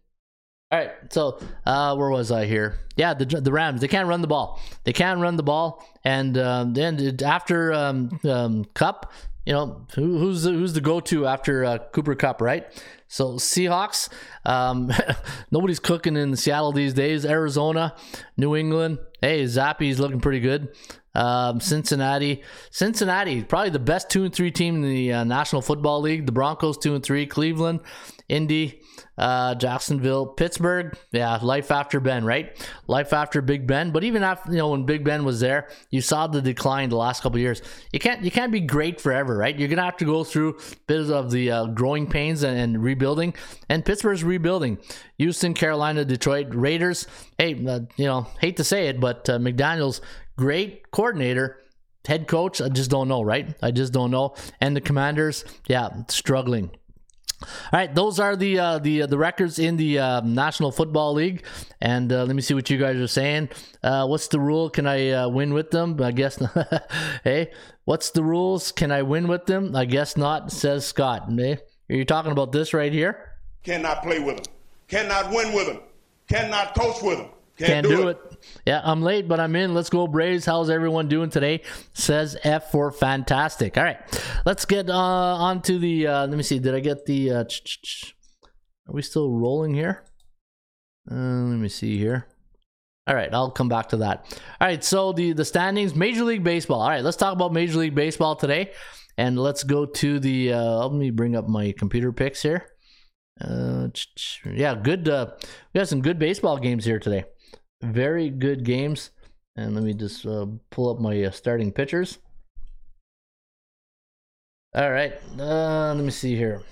All 0.71 0.79
right, 0.79 0.91
so 1.09 1.37
uh, 1.65 1.95
where 1.97 2.09
was 2.09 2.31
I 2.31 2.45
here? 2.45 2.79
Yeah, 2.95 3.13
the 3.13 3.25
the 3.25 3.51
Rams. 3.51 3.81
They 3.81 3.89
can't 3.89 4.07
run 4.07 4.21
the 4.21 4.27
ball. 4.27 4.61
They 4.85 4.93
can't 4.93 5.19
run 5.19 5.35
the 5.35 5.43
ball, 5.43 5.85
and 6.05 6.37
um, 6.37 6.73
then 6.73 7.17
after 7.25 7.73
um, 7.73 8.17
um, 8.23 8.63
Kupp, 8.73 9.11
you 9.45 9.51
know 9.51 9.85
who, 9.95 10.17
who's 10.17 10.43
the, 10.43 10.51
who's 10.51 10.71
the 10.71 10.79
go 10.79 11.01
to 11.01 11.27
after 11.27 11.65
uh, 11.65 11.77
Cooper 11.91 12.15
Kupp, 12.15 12.41
right? 12.41 12.67
So 13.09 13.33
Seahawks. 13.33 14.07
Um, 14.45 14.93
nobody's 15.51 15.79
cooking 15.79 16.15
in 16.15 16.37
Seattle 16.37 16.71
these 16.71 16.93
days. 16.93 17.25
Arizona, 17.25 17.93
New 18.37 18.55
England. 18.55 18.99
Hey, 19.19 19.43
Zappe's 19.43 19.99
looking 19.99 20.21
pretty 20.21 20.39
good. 20.39 20.69
Um, 21.13 21.59
Cincinnati, 21.59 22.43
Cincinnati, 22.69 23.43
probably 23.43 23.71
the 23.71 23.79
best 23.79 24.09
two 24.09 24.23
and 24.23 24.33
three 24.33 24.51
team 24.51 24.75
in 24.75 24.81
the 24.83 25.11
uh, 25.11 25.23
National 25.25 25.61
Football 25.61 25.99
League. 25.99 26.25
The 26.25 26.31
Broncos 26.31 26.77
two 26.77 26.95
and 26.95 27.03
three. 27.03 27.25
Cleveland, 27.25 27.81
Indy, 28.29 28.80
uh, 29.21 29.53
Jacksonville, 29.55 30.25
Pittsburgh. 30.25 30.97
Yeah, 31.11 31.37
life 31.41 31.71
after 31.71 31.99
Ben, 31.99 32.25
right? 32.25 32.57
Life 32.87 33.13
after 33.13 33.41
Big 33.41 33.67
Ben. 33.67 33.91
But 33.91 34.03
even 34.03 34.23
after 34.23 34.51
you 34.51 34.57
know 34.57 34.69
when 34.69 34.85
Big 34.85 35.05
Ben 35.05 35.23
was 35.23 35.39
there, 35.39 35.69
you 35.91 36.01
saw 36.01 36.25
the 36.25 36.41
decline 36.41 36.89
the 36.89 36.97
last 36.97 37.21
couple 37.21 37.39
years. 37.39 37.61
You 37.93 37.99
can't 37.99 38.23
you 38.23 38.31
can't 38.31 38.51
be 38.51 38.59
great 38.59 38.99
forever, 38.99 39.37
right? 39.37 39.57
You're 39.57 39.69
gonna 39.69 39.83
have 39.83 39.97
to 39.97 40.05
go 40.05 40.23
through 40.23 40.59
bits 40.87 41.09
of 41.09 41.29
the 41.29 41.51
uh, 41.51 41.65
growing 41.67 42.07
pains 42.07 42.41
and, 42.41 42.57
and 42.57 42.83
rebuilding. 42.83 43.35
And 43.69 43.85
Pittsburgh's 43.85 44.23
rebuilding. 44.23 44.79
Houston, 45.19 45.53
Carolina, 45.53 46.03
Detroit, 46.03 46.47
Raiders. 46.49 47.05
Hey, 47.37 47.63
uh, 47.65 47.81
you 47.97 48.05
know, 48.05 48.27
hate 48.39 48.57
to 48.57 48.63
say 48.63 48.87
it, 48.87 48.99
but 48.99 49.29
uh, 49.29 49.37
McDaniel's 49.37 50.01
great 50.35 50.89
coordinator. 50.89 51.59
Head 52.07 52.27
coach, 52.27 52.59
I 52.59 52.69
just 52.69 52.89
don't 52.89 53.07
know, 53.07 53.21
right? 53.21 53.53
I 53.61 53.69
just 53.69 53.93
don't 53.93 54.09
know. 54.09 54.33
And 54.59 54.75
the 54.75 54.81
Commanders, 54.81 55.45
yeah, 55.67 55.89
struggling. 56.07 56.71
All 57.41 57.47
right, 57.79 57.93
those 57.93 58.19
are 58.19 58.35
the 58.35 58.59
uh, 58.59 58.79
the 58.79 59.05
the 59.05 59.17
records 59.17 59.59
in 59.59 59.77
the 59.77 59.99
uh, 59.99 60.21
National 60.21 60.71
Football 60.71 61.13
League, 61.13 61.43
and 61.79 62.11
uh, 62.11 62.23
let 62.23 62.35
me 62.35 62.41
see 62.41 62.53
what 62.53 62.69
you 62.69 62.77
guys 62.77 62.97
are 62.97 63.07
saying. 63.07 63.49
Uh, 63.83 64.05
what's 64.05 64.27
the 64.27 64.39
rule? 64.39 64.69
Can 64.69 64.87
I 64.87 65.09
uh, 65.09 65.29
win 65.29 65.53
with 65.53 65.71
them? 65.71 66.01
I 66.01 66.11
guess. 66.11 66.41
hey, 67.23 67.51
what's 67.85 68.11
the 68.11 68.23
rules? 68.23 68.71
Can 68.71 68.91
I 68.91 69.01
win 69.01 69.27
with 69.27 69.45
them? 69.45 69.75
I 69.75 69.85
guess 69.85 70.17
not. 70.17 70.51
Says 70.51 70.85
Scott. 70.85 71.31
Hey, 71.31 71.59
are 71.89 71.95
you 71.95 72.05
talking 72.05 72.31
about 72.31 72.51
this 72.51 72.73
right 72.73 72.93
here? 72.93 73.37
Cannot 73.63 74.03
play 74.03 74.19
with 74.19 74.37
them. 74.37 74.53
Cannot 74.87 75.31
win 75.31 75.53
with 75.53 75.67
them. 75.67 75.79
Cannot 76.27 76.75
coach 76.75 77.01
with 77.01 77.17
them. 77.17 77.29
Can't, 77.57 77.85
do, 77.85 78.07
it. 78.07 78.30
Yeah, 78.65 78.81
I'm 78.83 79.01
late, 79.01 79.27
but 79.27 79.39
I'm 79.39 79.55
in. 79.55 79.73
Let's 79.73 79.89
go 79.89 80.07
Braves. 80.07 80.45
How's 80.45 80.69
everyone 80.69 81.07
doing 81.07 81.29
today? 81.29 81.61
Says 81.93 82.37
F 82.43 82.71
for 82.71 82.91
fantastic. 82.91 83.77
All 83.77 83.83
right, 83.83 83.99
let's 84.45 84.65
get 84.65 84.89
uh, 84.89 84.95
on 84.95 85.61
to 85.63 85.79
the. 85.79 86.07
Uh, 86.07 86.27
let 86.27 86.37
me 86.37 86.43
see. 86.43 86.59
Did 86.59 86.75
I 86.75 86.79
get 86.79 87.05
the? 87.05 87.31
Uh, 87.31 87.43
are 87.43 88.93
we 88.93 89.01
still 89.01 89.31
rolling 89.31 89.73
here? 89.73 90.03
Uh, 91.09 91.15
let 91.15 91.57
me 91.57 91.69
see 91.69 91.97
here. 91.97 92.27
All 93.07 93.15
right, 93.15 93.33
I'll 93.33 93.51
come 93.51 93.67
back 93.67 93.89
to 93.89 93.97
that. 93.97 94.25
All 94.59 94.67
right, 94.67 94.83
so 94.83 95.11
the 95.11 95.33
the 95.33 95.45
standings, 95.45 95.95
Major 95.95 96.23
League 96.23 96.43
Baseball. 96.43 96.81
All 96.81 96.89
right, 96.89 97.03
let's 97.03 97.17
talk 97.17 97.33
about 97.33 97.51
Major 97.51 97.79
League 97.79 97.95
Baseball 97.95 98.35
today, 98.35 98.71
and 99.17 99.39
let's 99.39 99.63
go 99.63 99.85
to 99.85 100.19
the. 100.19 100.53
Uh, 100.53 100.87
let 100.87 100.93
me 100.93 101.09
bring 101.09 101.35
up 101.35 101.47
my 101.47 101.73
computer 101.77 102.11
picks 102.11 102.41
here. 102.43 102.67
Uh, 103.43 103.87
yeah, 104.45 104.75
good. 104.75 105.09
Uh, 105.09 105.31
we 105.73 105.79
got 105.79 105.87
some 105.87 106.01
good 106.01 106.19
baseball 106.19 106.57
games 106.57 106.85
here 106.85 106.99
today. 106.99 107.23
Very 107.81 108.29
good 108.29 108.63
games. 108.63 109.11
And 109.55 109.75
let 109.75 109.83
me 109.83 109.93
just 109.93 110.25
uh, 110.25 110.45
pull 110.69 110.89
up 110.89 110.99
my 110.99 111.23
uh, 111.23 111.31
starting 111.31 111.71
pitchers. 111.71 112.19
All 114.73 114.89
right, 114.89 115.13
uh, 115.37 115.93
let 115.93 116.03
me 116.03 116.11
see 116.11 116.37
here. 116.37 116.63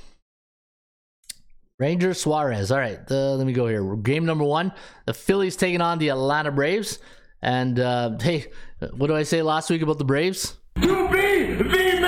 Ranger 1.80 2.14
Suarez. 2.14 2.72
All 2.72 2.80
right, 2.80 3.00
uh, 3.12 3.34
let 3.34 3.46
me 3.46 3.52
go 3.52 3.68
here. 3.68 3.96
Game 3.98 4.26
number 4.26 4.46
one: 4.46 4.72
the 5.06 5.14
Phillies 5.14 5.58
taking 5.58 5.82
on 5.82 6.00
the 6.00 6.10
Atlanta 6.10 6.52
Braves. 6.52 7.00
And 7.42 7.80
uh, 7.80 8.18
hey, 8.20 8.48
what 8.96 9.08
do 9.08 9.16
I 9.16 9.24
say 9.24 9.42
last 9.42 9.70
week 9.70 9.82
about 9.82 9.98
the 9.98 10.06
Braves? 10.06 10.58
To 10.82 11.10
be 11.10 11.56
the 11.56 11.99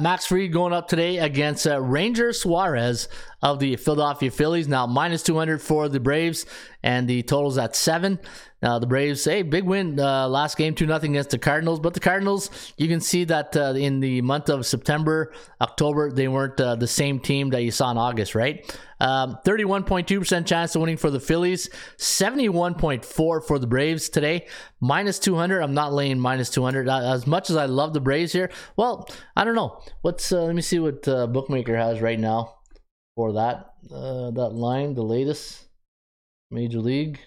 Max 0.00 0.26
Fried 0.26 0.52
going 0.52 0.72
up 0.72 0.88
today 0.88 1.18
against 1.18 1.66
uh, 1.66 1.80
Ranger 1.80 2.32
Suarez 2.32 3.08
of 3.42 3.58
the 3.58 3.76
Philadelphia 3.76 4.30
Phillies. 4.30 4.68
Now 4.68 4.86
minus 4.86 5.22
200 5.22 5.60
for 5.60 5.88
the 5.88 6.00
Braves, 6.00 6.46
and 6.82 7.08
the 7.08 7.22
total's 7.22 7.58
at 7.58 7.76
seven. 7.76 8.18
Now 8.64 8.78
the 8.78 8.86
Braves, 8.86 9.22
hey, 9.22 9.42
big 9.42 9.64
win 9.64 10.00
uh, 10.00 10.26
last 10.26 10.56
game, 10.56 10.74
two 10.74 10.86
nothing 10.86 11.12
against 11.12 11.28
the 11.28 11.38
Cardinals. 11.38 11.80
But 11.80 11.92
the 11.92 12.00
Cardinals, 12.00 12.48
you 12.78 12.88
can 12.88 13.02
see 13.02 13.24
that 13.24 13.54
uh, 13.54 13.74
in 13.76 14.00
the 14.00 14.22
month 14.22 14.48
of 14.48 14.64
September, 14.64 15.34
October, 15.60 16.10
they 16.10 16.28
weren't 16.28 16.58
uh, 16.58 16.74
the 16.74 16.86
same 16.86 17.20
team 17.20 17.50
that 17.50 17.62
you 17.62 17.70
saw 17.70 17.90
in 17.90 17.98
August, 17.98 18.34
right? 18.34 18.64
Um, 19.00 19.36
31.2% 19.44 20.46
chance 20.46 20.74
of 20.74 20.80
winning 20.80 20.96
for 20.96 21.10
the 21.10 21.20
Phillies, 21.20 21.68
71.4 21.98 23.04
for 23.04 23.58
the 23.58 23.66
Braves 23.66 24.08
today, 24.08 24.46
minus 24.80 25.18
200. 25.18 25.60
I'm 25.60 25.74
not 25.74 25.92
laying 25.92 26.18
minus 26.18 26.48
200. 26.48 26.88
Uh, 26.88 27.12
As 27.12 27.26
much 27.26 27.50
as 27.50 27.56
I 27.56 27.66
love 27.66 27.92
the 27.92 28.00
Braves 28.00 28.32
here, 28.32 28.50
well, 28.78 29.06
I 29.36 29.44
don't 29.44 29.54
know. 29.54 29.82
What's 30.00 30.32
uh, 30.32 30.42
let 30.42 30.54
me 30.54 30.62
see 30.62 30.78
what 30.78 31.06
uh, 31.06 31.26
bookmaker 31.26 31.76
has 31.76 32.00
right 32.00 32.18
now 32.18 32.54
for 33.14 33.34
that 33.34 33.74
uh, 33.92 34.30
that 34.30 34.54
line, 34.54 34.94
the 34.94 35.02
latest 35.02 35.66
Major 36.50 36.80
League. 36.80 37.20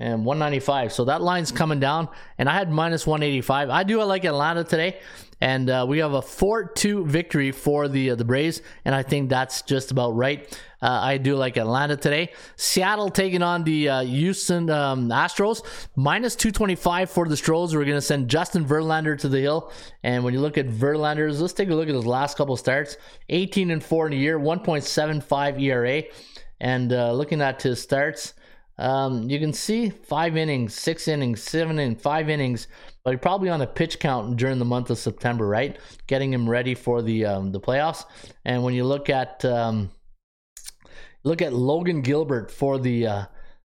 And 0.00 0.24
195. 0.24 0.92
So 0.92 1.04
that 1.04 1.22
line's 1.22 1.52
coming 1.52 1.78
down, 1.78 2.08
and 2.38 2.48
I 2.48 2.54
had 2.54 2.72
minus 2.72 3.06
185. 3.06 3.68
I 3.68 3.84
do 3.84 4.02
like 4.02 4.24
Atlanta 4.24 4.64
today, 4.64 4.98
and 5.42 5.68
uh, 5.68 5.84
we 5.86 5.98
have 5.98 6.14
a 6.14 6.22
4-2 6.22 7.06
victory 7.06 7.52
for 7.52 7.86
the 7.86 8.10
uh, 8.10 8.14
the 8.14 8.24
Braves, 8.24 8.62
and 8.84 8.94
I 8.94 9.02
think 9.02 9.28
that's 9.28 9.62
just 9.62 9.90
about 9.90 10.16
right. 10.16 10.58
Uh, 10.82 10.88
I 10.88 11.18
do 11.18 11.36
like 11.36 11.58
Atlanta 11.58 11.96
today. 11.96 12.32
Seattle 12.56 13.10
taking 13.10 13.42
on 13.42 13.64
the 13.64 13.88
uh, 13.90 14.00
Houston 14.00 14.70
um, 14.70 15.10
Astros, 15.10 15.62
minus 15.94 16.34
225 16.34 17.10
for 17.10 17.28
the 17.28 17.36
Stros. 17.36 17.76
We're 17.76 17.84
going 17.84 17.96
to 17.96 18.00
send 18.00 18.28
Justin 18.28 18.64
Verlander 18.64 19.18
to 19.18 19.28
the 19.28 19.40
hill, 19.40 19.70
and 20.02 20.24
when 20.24 20.32
you 20.32 20.40
look 20.40 20.56
at 20.56 20.66
Verlander's, 20.66 21.42
let's 21.42 21.52
take 21.52 21.68
a 21.68 21.74
look 21.74 21.88
at 21.88 21.94
his 21.94 22.06
last 22.06 22.38
couple 22.38 22.56
starts: 22.56 22.96
18 23.28 23.70
and 23.70 23.84
4 23.84 24.06
in 24.06 24.12
a 24.14 24.16
year, 24.16 24.38
1.75 24.38 25.60
ERA, 25.60 26.02
and 26.58 26.92
uh, 26.92 27.12
looking 27.12 27.42
at 27.42 27.60
his 27.60 27.82
starts. 27.82 28.32
Um, 28.80 29.28
you 29.28 29.38
can 29.38 29.52
see 29.52 29.90
five 29.90 30.38
innings, 30.38 30.72
six 30.74 31.06
innings, 31.06 31.42
seven 31.42 31.78
innings, 31.78 32.00
five 32.00 32.30
innings, 32.30 32.66
but 33.04 33.20
probably 33.20 33.50
on 33.50 33.60
a 33.60 33.66
pitch 33.66 34.00
count 34.00 34.38
during 34.38 34.58
the 34.58 34.64
month 34.64 34.88
of 34.88 34.96
September, 34.96 35.46
right? 35.46 35.78
Getting 36.06 36.32
him 36.32 36.48
ready 36.48 36.74
for 36.74 37.02
the 37.02 37.26
um, 37.26 37.52
the 37.52 37.60
playoffs. 37.60 38.06
And 38.46 38.64
when 38.64 38.72
you 38.72 38.84
look 38.84 39.10
at 39.10 39.44
um, 39.44 39.90
look 41.24 41.42
at 41.42 41.52
Logan 41.52 42.00
Gilbert 42.00 42.50
for 42.50 42.78
the 42.78 43.06
uh, 43.06 43.24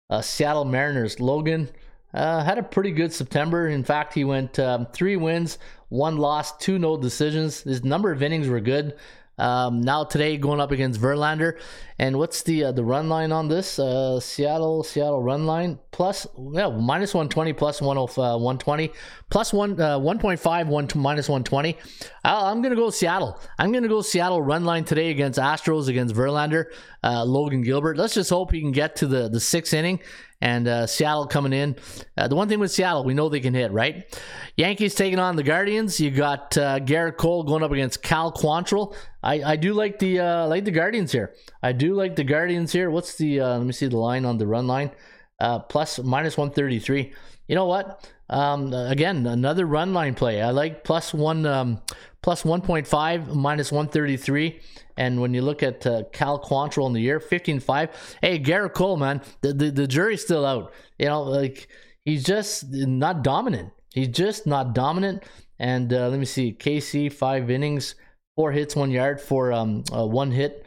uh, 0.09 0.21
Seattle 0.21 0.63
Mariners, 0.63 1.19
Logan 1.19 1.69
uh, 2.13 2.41
had 2.45 2.57
a 2.57 2.63
pretty 2.63 2.91
good 2.91 3.11
September. 3.11 3.67
In 3.67 3.83
fact, 3.83 4.13
he 4.13 4.23
went 4.23 4.59
um, 4.59 4.87
three 4.93 5.17
wins, 5.17 5.57
one 5.89 6.17
loss, 6.17 6.55
two 6.55 6.79
no 6.79 6.95
decisions. 6.95 7.63
His 7.63 7.83
number 7.83 8.13
of 8.13 8.23
innings 8.23 8.47
were 8.47 8.61
good. 8.61 8.95
Um, 9.41 9.81
now 9.81 10.03
today 10.03 10.37
going 10.37 10.59
up 10.59 10.69
against 10.69 11.01
Verlander, 11.01 11.59
and 11.97 12.17
what's 12.19 12.43
the 12.43 12.65
uh, 12.65 12.71
the 12.71 12.83
run 12.83 13.09
line 13.09 13.31
on 13.31 13.47
this? 13.47 13.79
Uh, 13.79 14.19
Seattle 14.19 14.83
Seattle 14.83 15.21
run 15.23 15.47
line 15.47 15.79
plus 15.89 16.27
yeah 16.53 16.69
minus 16.69 17.15
one 17.15 17.27
twenty 17.27 17.51
plus 17.51 17.81
one 17.81 17.97
uh, 17.97 18.37
one 18.37 18.59
twenty 18.59 18.91
plus 19.31 19.51
one 19.51 19.81
uh, 19.81 19.97
one 19.97 20.19
point 20.19 20.39
five 20.39 20.67
one 20.67 20.87
minus 20.93 21.27
one 21.27 21.43
twenty. 21.43 21.75
I'm 22.23 22.61
gonna 22.61 22.75
go 22.75 22.91
Seattle. 22.91 23.41
I'm 23.57 23.71
gonna 23.71 23.87
go 23.87 24.01
Seattle 24.01 24.43
run 24.43 24.63
line 24.63 24.85
today 24.85 25.09
against 25.09 25.39
Astros 25.39 25.87
against 25.87 26.13
Verlander, 26.13 26.65
uh, 27.03 27.23
Logan 27.25 27.63
Gilbert. 27.63 27.97
Let's 27.97 28.13
just 28.13 28.29
hope 28.29 28.51
he 28.51 28.61
can 28.61 28.71
get 28.71 28.95
to 28.97 29.07
the 29.07 29.27
the 29.27 29.39
sixth 29.39 29.73
inning 29.73 30.01
and 30.41 30.67
uh, 30.67 30.87
Seattle 30.87 31.27
coming 31.27 31.53
in. 31.53 31.75
Uh, 32.17 32.27
the 32.27 32.35
one 32.35 32.49
thing 32.49 32.59
with 32.59 32.71
Seattle, 32.71 33.03
we 33.03 33.13
know 33.13 33.29
they 33.29 33.39
can 33.39 33.53
hit, 33.53 33.71
right? 33.71 34.19
Yankees 34.57 34.95
taking 34.95 35.19
on 35.19 35.35
the 35.35 35.43
Guardians. 35.43 35.99
You 35.99 36.11
got 36.11 36.57
uh, 36.57 36.79
Gerrit 36.79 37.17
Cole 37.17 37.43
going 37.43 37.63
up 37.63 37.71
against 37.71 38.01
Cal 38.01 38.31
Quantrill. 38.31 38.95
I, 39.23 39.43
I 39.43 39.55
do 39.55 39.73
like 39.73 39.99
the 39.99 40.19
uh, 40.19 40.47
like 40.47 40.65
the 40.65 40.71
Guardians 40.71 41.11
here. 41.11 41.33
I 41.61 41.71
do 41.71 41.93
like 41.93 42.15
the 42.15 42.23
Guardians 42.23 42.71
here. 42.71 42.89
What's 42.89 43.15
the 43.15 43.39
uh, 43.39 43.57
let 43.57 43.65
me 43.65 43.73
see 43.73 43.87
the 43.87 43.97
line 43.97 44.25
on 44.25 44.37
the 44.37 44.47
run 44.47 44.67
line? 44.67 44.91
Uh, 45.39 45.59
plus 45.59 45.99
minus 45.99 46.37
one 46.37 46.51
thirty 46.51 46.79
three. 46.79 47.13
You 47.47 47.55
know 47.55 47.65
what? 47.65 48.09
Um, 48.31 48.73
again, 48.73 49.27
another 49.27 49.65
run 49.65 49.93
line 49.93 50.15
play. 50.15 50.41
I 50.41 50.49
like 50.51 50.83
plus 50.83 51.13
one 51.13 51.45
um, 51.45 51.81
plus 52.23 52.43
one 52.43 52.61
point 52.61 52.87
five 52.87 53.35
minus 53.35 53.71
one 53.71 53.87
thirty 53.87 54.17
three. 54.17 54.61
And 54.97 55.19
when 55.19 55.33
you 55.33 55.41
look 55.41 55.63
at 55.63 55.85
uh, 55.85 56.03
Cal 56.11 56.39
Quantrill 56.39 56.85
in 56.85 56.93
the 56.93 56.99
year, 56.99 57.19
15-5. 57.19 57.89
Hey, 58.21 58.37
Gerrit 58.37 58.73
Cole, 58.73 58.97
man, 58.97 59.21
the, 59.41 59.51
the, 59.51 59.71
the 59.71 59.87
jury's 59.87 60.21
still 60.21 60.45
out. 60.45 60.73
You 60.99 61.07
know, 61.07 61.23
like 61.23 61.69
he's 62.05 62.23
just 62.23 62.71
not 62.71 63.23
dominant. 63.23 63.71
He's 63.93 64.09
just 64.09 64.45
not 64.45 64.75
dominant. 64.75 65.23
And 65.57 65.91
uh, 65.91 66.09
let 66.09 66.19
me 66.19 66.25
see, 66.25 66.53
KC 66.53 67.11
five 67.11 67.49
innings, 67.49 67.95
four 68.35 68.51
hits, 68.51 68.75
one 68.75 68.91
yard 68.91 69.19
for 69.19 69.51
um, 69.51 69.83
uh, 69.91 70.05
one 70.05 70.31
hit. 70.31 70.65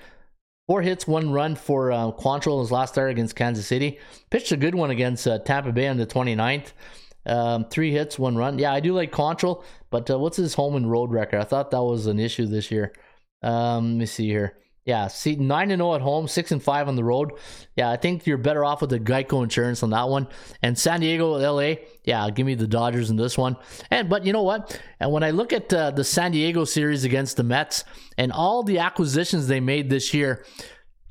Four 0.67 0.83
hits, 0.83 1.07
one 1.07 1.31
run 1.31 1.57
for 1.57 1.93
uh, 1.93 2.11
Quantrill 2.13 2.55
in 2.55 2.61
his 2.61 2.73
last 2.73 2.95
start 2.95 3.11
against 3.11 3.37
Kansas 3.37 3.67
City. 3.67 3.99
Pitched 4.31 4.51
a 4.51 4.57
good 4.57 4.75
one 4.75 4.91
against 4.91 5.29
uh, 5.29 5.39
Tampa 5.41 5.73
Bay 5.73 5.89
on 5.89 5.99
the 5.99 6.07
29th. 6.07 6.73
Um, 7.27 7.65
three 7.67 7.93
hits, 7.93 8.19
one 8.19 8.37
run. 8.37 8.59
Yeah, 8.59 8.73
I 8.73 8.81
do 8.81 8.93
like 8.93 9.13
Quantrill, 9.13 9.65
but 9.91 10.11
uh, 10.11 10.19
what's 10.19 10.37
his 10.37 10.55
home 10.55 10.77
and 10.77 10.91
road 10.91 11.11
record? 11.11 11.41
I 11.41 11.45
thought 11.45 11.71
that 11.71 11.83
was 11.83 12.07
an 12.07 12.19
issue 12.19 12.47
this 12.47 12.71
year. 12.71 12.93
Um, 13.43 13.93
let 13.93 13.99
me 13.99 14.07
see 14.07 14.29
here. 14.29 14.59
Yeah, 14.85 15.07
see, 15.07 15.37
nine 15.37 15.71
and 15.71 15.81
zero 15.81 15.95
at 15.95 16.03
home, 16.03 16.29
six 16.29 16.53
and 16.53 16.63
five 16.63 16.89
on 16.89 16.97
the 16.97 17.05
road. 17.05 17.33
Yeah, 17.75 17.91
I 17.91 17.97
think 17.97 18.27
you're 18.27 18.37
better 18.37 18.67
off 18.67 18.83
with 18.83 18.91
the 18.91 19.01
Geico 19.01 19.43
insurance 19.43 19.83
on 19.83 19.91
that 19.91 20.11
one. 20.11 20.29
And 20.61 20.79
San 20.79 21.01
Diego, 21.01 21.39
LA, 21.39 21.77
yeah, 22.05 22.29
give 22.29 22.45
me 22.45 22.55
the 22.55 22.67
Dodgers 22.67 23.09
in 23.09 23.17
this 23.17 23.39
one. 23.39 23.57
And 23.91 24.11
but 24.11 24.27
you 24.27 24.35
know 24.35 24.43
what? 24.43 24.79
And 25.01 25.11
when 25.11 25.23
I 25.23 25.31
look 25.31 25.55
at 25.55 25.73
uh, 25.73 25.91
the 25.93 26.05
San 26.05 26.33
Diego 26.33 26.65
series 26.65 27.05
against 27.05 27.39
the 27.39 27.45
Mets 27.45 27.85
and 28.19 28.31
all 28.31 28.63
the 28.63 28.79
acquisitions 28.79 29.47
they 29.47 29.61
made 29.61 29.89
this 29.89 30.13
year, 30.13 30.45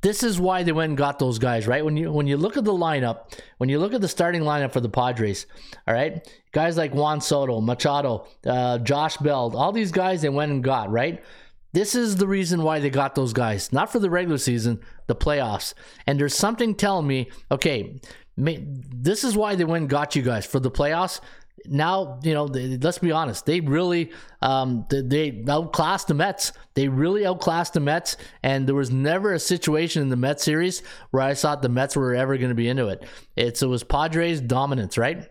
this 0.04 0.22
is 0.22 0.38
why 0.38 0.62
they 0.62 0.70
went 0.70 0.90
and 0.90 0.98
got 0.98 1.18
those 1.18 1.38
guys, 1.38 1.66
right? 1.66 1.82
When 1.82 1.96
you 1.96 2.12
when 2.12 2.26
you 2.26 2.36
look 2.36 2.58
at 2.58 2.64
the 2.64 2.74
lineup, 2.74 3.40
when 3.56 3.70
you 3.70 3.78
look 3.78 3.94
at 3.94 4.02
the 4.02 4.08
starting 4.08 4.42
lineup 4.42 4.70
for 4.70 4.80
the 4.80 4.88
Padres, 4.90 5.46
all 5.88 5.94
right, 5.94 6.30
guys 6.52 6.76
like 6.76 6.94
Juan 6.94 7.22
Soto, 7.22 7.62
Machado, 7.62 8.26
uh, 8.46 8.76
Josh 8.80 9.16
Bell, 9.16 9.56
all 9.56 9.72
these 9.72 9.90
guys 9.90 10.20
they 10.20 10.28
went 10.28 10.52
and 10.52 10.62
got, 10.62 10.90
right? 10.90 11.24
This 11.72 11.94
is 11.94 12.16
the 12.16 12.26
reason 12.26 12.62
why 12.62 12.80
they 12.80 12.90
got 12.90 13.14
those 13.14 13.32
guys, 13.32 13.72
not 13.72 13.90
for 13.90 13.98
the 13.98 14.10
regular 14.10 14.36
season, 14.36 14.78
the 15.06 15.16
playoffs. 15.16 15.72
And 16.06 16.20
there's 16.20 16.34
something 16.34 16.74
telling 16.74 17.06
me, 17.06 17.30
okay, 17.50 17.98
this 18.36 19.24
is 19.24 19.34
why 19.38 19.54
they 19.54 19.64
went 19.64 19.82
and 19.82 19.90
got 19.90 20.14
you 20.14 20.20
guys 20.20 20.44
for 20.44 20.60
the 20.60 20.70
playoffs. 20.70 21.20
Now, 21.66 22.20
you 22.22 22.34
know, 22.34 22.46
they, 22.46 22.76
let's 22.76 22.98
be 22.98 23.12
honest, 23.12 23.46
they 23.46 23.60
really 23.60 24.12
um, 24.42 24.86
they, 24.90 25.00
they 25.00 25.44
outclassed 25.48 26.08
the 26.08 26.14
Mets. 26.14 26.52
They 26.74 26.88
really 26.88 27.24
outclassed 27.24 27.72
the 27.72 27.80
Mets, 27.80 28.16
and 28.42 28.66
there 28.66 28.74
was 28.74 28.90
never 28.90 29.32
a 29.32 29.38
situation 29.38 30.02
in 30.02 30.08
the 30.10 30.16
Mets 30.16 30.44
series 30.44 30.82
where 31.10 31.22
I 31.22 31.34
thought 31.34 31.62
the 31.62 31.68
Mets 31.68 31.96
were 31.96 32.14
ever 32.14 32.36
going 32.36 32.50
to 32.50 32.54
be 32.54 32.68
into 32.68 32.88
it. 32.88 33.04
It's, 33.36 33.62
it 33.62 33.66
was 33.66 33.82
Padres 33.82 34.40
dominance, 34.40 34.98
right? 34.98 35.28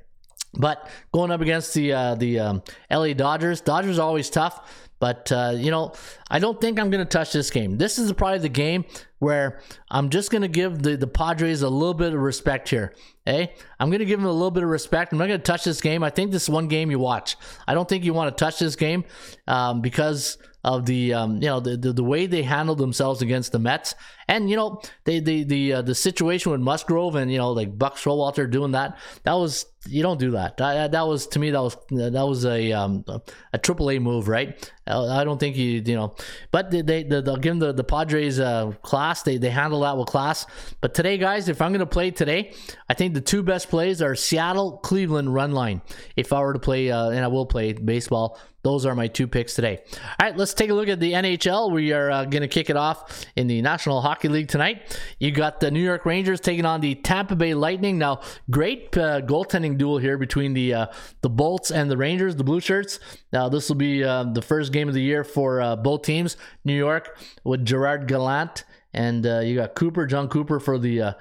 But 0.55 0.88
going 1.11 1.32
up 1.32 1.41
against 1.41 1.74
the 1.74 1.93
uh, 1.93 2.15
the 2.15 2.39
um, 2.39 2.63
LA 2.91 3.13
Dodgers, 3.13 3.61
Dodgers 3.61 3.99
are 3.99 4.07
always 4.07 4.30
tough. 4.30 4.89
But 4.99 5.32
uh, 5.32 5.53
you 5.55 5.69
know, 5.69 5.93
I 6.34 6.39
don't 6.39 6.59
think 6.59 6.79
I'm 6.79 6.89
going 6.89 7.05
to 7.05 7.09
touch 7.09 7.31
this 7.31 7.51
game. 7.51 7.77
This 7.77 7.99
is 7.99 8.11
probably 8.11 8.39
the 8.39 8.49
game 8.49 8.86
where 9.19 9.59
I'm 9.91 10.09
just 10.09 10.31
going 10.31 10.41
to 10.41 10.47
give 10.47 10.81
the, 10.81 10.97
the 10.97 11.05
Padres 11.05 11.61
a 11.61 11.69
little 11.69 11.93
bit 11.93 12.11
of 12.11 12.19
respect 12.19 12.69
here. 12.69 12.95
Hey, 13.23 13.43
eh? 13.43 13.47
I'm 13.79 13.89
going 13.89 13.99
to 13.99 14.05
give 14.05 14.19
them 14.19 14.27
a 14.27 14.34
little 14.34 14.49
bit 14.49 14.63
of 14.63 14.69
respect. 14.69 15.11
I'm 15.11 15.19
not 15.19 15.27
going 15.27 15.39
to 15.39 15.43
touch 15.43 15.63
this 15.63 15.79
game. 15.79 16.03
I 16.03 16.09
think 16.09 16.31
this 16.31 16.43
is 16.43 16.49
one 16.49 16.67
game 16.67 16.89
you 16.89 16.97
watch. 16.97 17.38
I 17.67 17.75
don't 17.75 17.88
think 17.88 18.03
you 18.03 18.15
want 18.15 18.36
to 18.36 18.43
touch 18.43 18.57
this 18.57 18.75
game 18.75 19.05
um, 19.47 19.81
because 19.81 20.39
of 20.63 20.86
the 20.86 21.13
um, 21.13 21.36
you 21.41 21.47
know 21.47 21.59
the, 21.59 21.75
the, 21.75 21.91
the 21.91 22.03
way 22.03 22.25
they 22.25 22.41
handled 22.41 22.77
themselves 22.77 23.21
against 23.21 23.51
the 23.51 23.59
Mets, 23.59 23.95
and 24.27 24.49
you 24.49 24.55
know 24.55 24.81
they 25.03 25.19
the 25.19 25.43
the 25.43 25.73
uh, 25.73 25.81
the 25.81 25.93
situation 25.93 26.51
with 26.51 26.61
Musgrove 26.61 27.15
and 27.15 27.31
you 27.31 27.38
know 27.38 27.51
like 27.51 27.77
Buck 27.77 27.97
Showalter 27.97 28.49
doing 28.49 28.71
that. 28.71 28.97
That 29.23 29.34
was 29.34 29.65
you 29.88 30.01
don't 30.01 30.19
do 30.19 30.31
that. 30.31 30.57
That, 30.57 30.93
that 30.93 31.05
was 31.05 31.27
to 31.27 31.39
me 31.39 31.51
that 31.51 31.61
was 31.61 31.75
that 31.89 32.25
was 32.25 32.45
a 32.45 32.71
um, 32.71 33.03
a 33.51 33.57
triple 33.57 33.91
A 33.91 33.99
move, 33.99 34.29
right? 34.29 34.71
I 34.88 35.23
don't 35.23 35.39
think 35.39 35.57
you 35.57 35.84
you 35.86 35.95
know, 35.95 36.15
but 36.51 36.71
they 36.71 36.82
they 36.82 37.03
they'll 37.03 37.38
give 37.38 37.59
the 37.59 37.74
the 37.74 37.84
Padres 37.84 38.39
uh, 38.39 38.71
class. 38.82 39.24
They 39.24 39.38
they 39.38 39.49
handle 39.49 39.82
that 39.82 39.97
with 39.97 40.07
class. 40.07 40.45
But 40.82 40.93
today, 40.93 41.17
guys, 41.17 41.49
if 41.49 41.61
I'm 41.61 41.71
going 41.71 41.80
to 41.80 41.86
play 41.86 42.11
today, 42.11 42.53
I 42.89 42.93
think 42.93 43.13
the 43.13 43.21
two 43.21 43.43
best 43.43 43.69
plays 43.69 44.01
are 44.01 44.15
Seattle 44.15 44.78
Cleveland 44.78 45.34
run 45.34 45.51
line. 45.51 45.82
If 46.15 46.34
I 46.34 46.39
were 46.41 46.53
to 46.53 46.59
play, 46.59 46.91
uh, 46.91 47.09
and 47.09 47.24
I 47.24 47.28
will 47.28 47.45
play 47.45 47.74
baseball, 47.74 48.39
those 48.64 48.86
are 48.86 48.95
my 48.95 49.07
two 49.07 49.28
picks 49.28 49.53
today. 49.53 49.82
All 49.93 50.28
right, 50.28 50.38
let's 50.38 50.53
take 50.53 50.70
a 50.70 50.74
look 50.74 50.88
at 50.88 50.99
the 50.99 51.11
NHL. 51.11 51.72
We 51.72 51.91
are 51.91 52.09
uh, 52.09 52.26
going 52.26 52.41
to 52.41 52.47
kick 52.47 52.70
it 52.70 52.78
off 52.78 53.26
in 53.36 53.47
the 53.47 53.61
National 53.61 54.01
Hockey 54.01 54.30
League 54.30 54.47
tonight. 54.47 54.97
You 55.20 55.32
got 55.32 55.59
the 55.59 55.70
New 55.70 55.84
York 55.84 56.05
Rangers 56.05 56.39
taking 56.39 56.66
on 56.66 56.80
the 56.80 56.95
Tampa 56.95 57.36
Bay 57.36 57.53
Lightning. 57.53 57.97
Now, 57.97 58.22
great 58.49 58.97
uh, 58.97 59.22
goaltending 59.22 59.78
duel 59.78 59.97
here 59.97 60.18
between 60.18 60.53
the 60.53 60.74
uh, 60.74 60.86
the 61.22 61.30
Bolts 61.30 61.72
and 61.72 61.91
the 61.91 61.97
Rangers, 61.97 62.38
the 62.38 62.45
Blue 62.45 62.61
Shirts. 62.61 62.99
Now, 63.34 63.49
this 63.49 63.68
will 63.68 63.76
be 63.76 64.03
uh, 64.03 64.24
the 64.24 64.41
first 64.41 64.72
game 64.72 64.88
of 64.88 64.93
the 64.93 65.01
year 65.01 65.26
for 65.26 65.59
uh, 65.59 65.76
both 65.76 66.03
teams. 66.03 66.38
New 66.64 66.76
York 66.76 67.20
with 67.43 67.66
Gerard 67.66 68.07
Gallant, 68.07 68.64
and 68.93 69.26
uh, 69.28 69.39
you 69.39 69.55
got 69.55 69.76
Cooper, 69.76 70.05
Jon 70.05 70.30
Cooper 70.30 70.61
for 70.61 70.78
the 70.80 71.16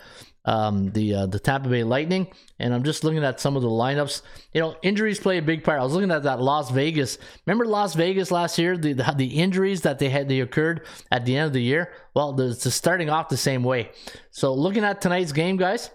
um, 0.45 0.90
the 0.90 1.14
uh, 1.14 1.26
the 1.26 1.38
Tampa 1.38 1.68
Bay 1.68 1.84
Lightning, 1.84 2.26
and 2.59 2.74
I'm 2.74 2.82
just 2.82 3.05
looking 3.05 3.24
at 3.24 3.40
some 3.40 3.57
of 3.57 3.62
the 3.62 3.68
lineups. 3.68 4.22
You 4.53 4.61
know, 4.61 4.76
injuries 4.82 5.20
play 5.20 5.38
a 5.38 5.43
big 5.43 5.62
part. 5.62 5.80
I 5.80 5.84
was 5.84 5.93
looking 5.93 6.11
at 6.11 6.24
that 6.24 6.40
Las 6.40 6.70
Vegas. 6.70 7.18
Remember 7.47 7.64
Las 7.64 7.95
Vegas 7.95 8.30
last 8.30 8.59
year? 8.59 8.76
The 8.76 8.93
the, 8.93 9.14
the 9.16 9.38
injuries 9.40 9.82
that 9.82 9.99
they 9.99 10.09
had 10.09 10.28
they 10.28 10.40
occurred 10.40 10.86
at 11.11 11.24
the 11.24 11.36
end 11.36 11.47
of 11.47 11.53
the 11.53 11.62
year. 11.62 11.93
Well, 12.14 12.38
it's 12.40 12.72
starting 12.74 13.09
off 13.11 13.28
the 13.28 13.36
same 13.36 13.62
way. 13.62 13.90
So 14.30 14.55
looking 14.55 14.84
at 14.84 15.01
tonight's 15.01 15.32
game, 15.32 15.57
guys. 15.57 15.90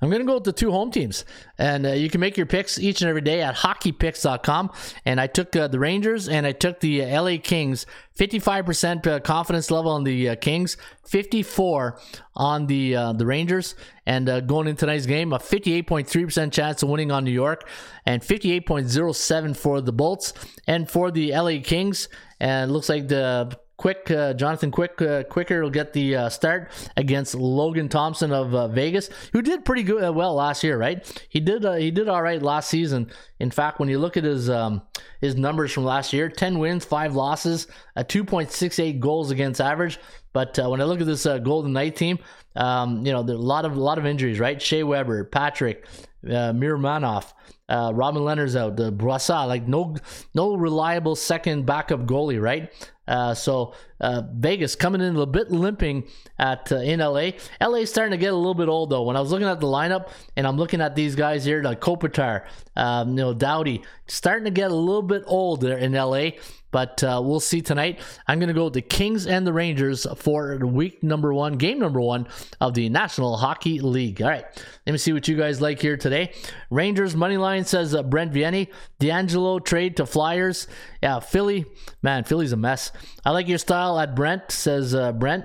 I'm 0.00 0.10
going 0.10 0.20
to 0.20 0.26
go 0.26 0.34
with 0.34 0.44
the 0.44 0.52
two 0.52 0.70
home 0.70 0.90
teams. 0.90 1.24
And 1.58 1.86
uh, 1.86 1.92
you 1.92 2.10
can 2.10 2.20
make 2.20 2.36
your 2.36 2.46
picks 2.46 2.78
each 2.78 3.02
and 3.02 3.08
every 3.08 3.20
day 3.20 3.42
at 3.42 3.56
hockeypicks.com. 3.56 4.72
And 5.04 5.20
I 5.20 5.26
took 5.26 5.54
uh, 5.54 5.68
the 5.68 5.78
Rangers 5.78 6.28
and 6.28 6.46
I 6.46 6.52
took 6.52 6.80
the 6.80 7.04
uh, 7.04 7.22
LA 7.22 7.36
Kings. 7.42 7.86
55% 8.18 9.06
uh, 9.06 9.20
confidence 9.20 9.70
level 9.70 9.90
on 9.90 10.04
the 10.04 10.30
uh, 10.30 10.36
Kings, 10.36 10.76
54 11.04 11.98
on 12.36 12.66
the 12.66 12.94
uh, 12.94 13.12
the 13.14 13.24
Rangers. 13.24 13.74
And 14.04 14.26
going 14.46 14.66
into 14.66 14.80
tonight's 14.80 15.06
game, 15.06 15.32
a 15.32 15.38
58.3% 15.38 16.52
chance 16.52 16.82
of 16.82 16.88
winning 16.88 17.10
on 17.10 17.24
New 17.24 17.30
York 17.30 17.68
and 18.04 18.20
58.07 18.20 19.56
for 19.56 19.80
the 19.80 19.92
Bolts. 19.92 20.34
And 20.66 20.90
for 20.90 21.10
the 21.10 21.32
LA 21.32 21.62
Kings, 21.62 22.08
and 22.40 22.70
it 22.70 22.72
looks 22.72 22.88
like 22.88 23.08
the 23.08 23.56
Quick, 23.82 24.12
uh, 24.12 24.32
Jonathan 24.34 24.70
Quick, 24.70 25.02
uh, 25.02 25.24
Quicker 25.24 25.60
will 25.60 25.68
get 25.68 25.92
the 25.92 26.14
uh, 26.14 26.28
start 26.28 26.70
against 26.96 27.34
Logan 27.34 27.88
Thompson 27.88 28.30
of 28.30 28.54
uh, 28.54 28.68
Vegas, 28.68 29.10
who 29.32 29.42
did 29.42 29.64
pretty 29.64 29.82
good, 29.82 30.04
uh, 30.04 30.12
well 30.12 30.36
last 30.36 30.62
year, 30.62 30.78
right? 30.78 31.04
He 31.28 31.40
did, 31.40 31.64
uh, 31.64 31.72
he 31.72 31.90
did 31.90 32.08
all 32.08 32.22
right 32.22 32.40
last 32.40 32.70
season. 32.70 33.10
In 33.40 33.50
fact, 33.50 33.80
when 33.80 33.88
you 33.88 33.98
look 33.98 34.16
at 34.16 34.22
his 34.22 34.48
um, 34.48 34.82
his 35.20 35.34
numbers 35.34 35.72
from 35.72 35.82
last 35.82 36.12
year, 36.12 36.28
ten 36.28 36.60
wins, 36.60 36.84
five 36.84 37.16
losses, 37.16 37.66
a 37.96 38.04
two 38.04 38.22
point 38.22 38.52
six 38.52 38.78
eight 38.78 39.00
goals 39.00 39.32
against 39.32 39.60
average. 39.60 39.98
But 40.32 40.56
when 40.58 40.80
I 40.80 40.84
look 40.84 41.00
at 41.00 41.06
this 41.08 41.24
Golden 41.24 41.72
Knight 41.72 41.96
team, 41.96 42.20
um, 42.54 43.04
you 43.04 43.10
know, 43.10 43.24
there 43.24 43.34
are 43.34 43.38
a 43.40 43.42
lot 43.42 43.64
of 43.64 43.76
a 43.76 43.80
lot 43.80 43.98
of 43.98 44.06
injuries, 44.06 44.38
right? 44.38 44.62
Shea 44.62 44.84
Weber, 44.84 45.24
Patrick, 45.24 45.86
uh, 46.24 46.54
Mirmanoff, 46.54 47.32
uh, 47.72 47.90
Robin 47.94 48.22
Lehner's 48.22 48.54
out, 48.54 48.76
the 48.76 48.92
Brossoit, 48.92 49.48
like 49.48 49.66
no 49.66 49.96
no 50.34 50.54
reliable 50.54 51.16
second 51.16 51.64
backup 51.64 52.00
goalie, 52.06 52.40
right? 52.40 52.70
Uh, 53.08 53.32
so 53.34 53.74
uh, 54.00 54.22
Vegas 54.34 54.76
coming 54.76 55.00
in 55.00 55.16
a 55.16 55.26
bit 55.26 55.50
limping 55.50 56.04
at 56.38 56.70
uh, 56.70 56.76
in 56.76 57.00
LA. 57.00 57.30
LA 57.62 57.84
starting 57.86 58.10
to 58.10 58.18
get 58.18 58.32
a 58.32 58.36
little 58.36 58.54
bit 58.54 58.68
old 58.68 58.90
though. 58.90 59.02
When 59.02 59.16
I 59.16 59.20
was 59.20 59.30
looking 59.32 59.48
at 59.48 59.58
the 59.58 59.66
lineup 59.66 60.10
and 60.36 60.46
I'm 60.46 60.58
looking 60.58 60.82
at 60.82 60.94
these 60.94 61.14
guys 61.14 61.46
here, 61.46 61.62
like 61.62 61.80
Kopitar, 61.80 62.44
um, 62.76 63.10
you 63.10 63.16
know 63.16 63.32
Doughty, 63.32 63.82
starting 64.06 64.44
to 64.44 64.50
get 64.50 64.70
a 64.70 64.74
little 64.74 65.02
bit 65.02 65.24
old 65.26 65.62
there 65.62 65.78
in 65.78 65.92
LA. 65.92 66.32
But 66.72 67.04
uh, 67.04 67.20
we'll 67.22 67.38
see 67.38 67.62
tonight. 67.62 68.00
I'm 68.26 68.40
going 68.40 68.48
to 68.48 68.54
go 68.54 68.64
with 68.64 68.72
the 68.72 68.82
Kings 68.82 69.26
and 69.26 69.46
the 69.46 69.52
Rangers 69.52 70.06
for 70.16 70.56
week 70.66 71.02
number 71.04 71.32
one, 71.32 71.52
game 71.58 71.78
number 71.78 72.00
one 72.00 72.26
of 72.60 72.74
the 72.74 72.88
National 72.88 73.36
Hockey 73.36 73.78
League. 73.78 74.20
All 74.20 74.28
right, 74.28 74.44
let 74.86 74.92
me 74.92 74.98
see 74.98 75.12
what 75.12 75.28
you 75.28 75.36
guys 75.36 75.60
like 75.60 75.80
here 75.80 75.96
today. 75.96 76.32
Rangers 76.70 77.14
money 77.14 77.36
line 77.36 77.64
says 77.64 77.94
uh, 77.94 78.02
Brent 78.02 78.32
Vianney, 78.32 78.68
DeAngelo 78.98 79.64
trade 79.64 79.98
to 79.98 80.06
Flyers. 80.06 80.66
Yeah, 81.02 81.20
Philly, 81.20 81.66
man, 82.02 82.24
Philly's 82.24 82.52
a 82.52 82.56
mess. 82.56 82.90
I 83.24 83.30
like 83.30 83.46
your 83.46 83.58
style 83.58 84.00
at 84.00 84.16
Brent, 84.16 84.50
says 84.50 84.94
uh, 84.94 85.12
Brent. 85.12 85.44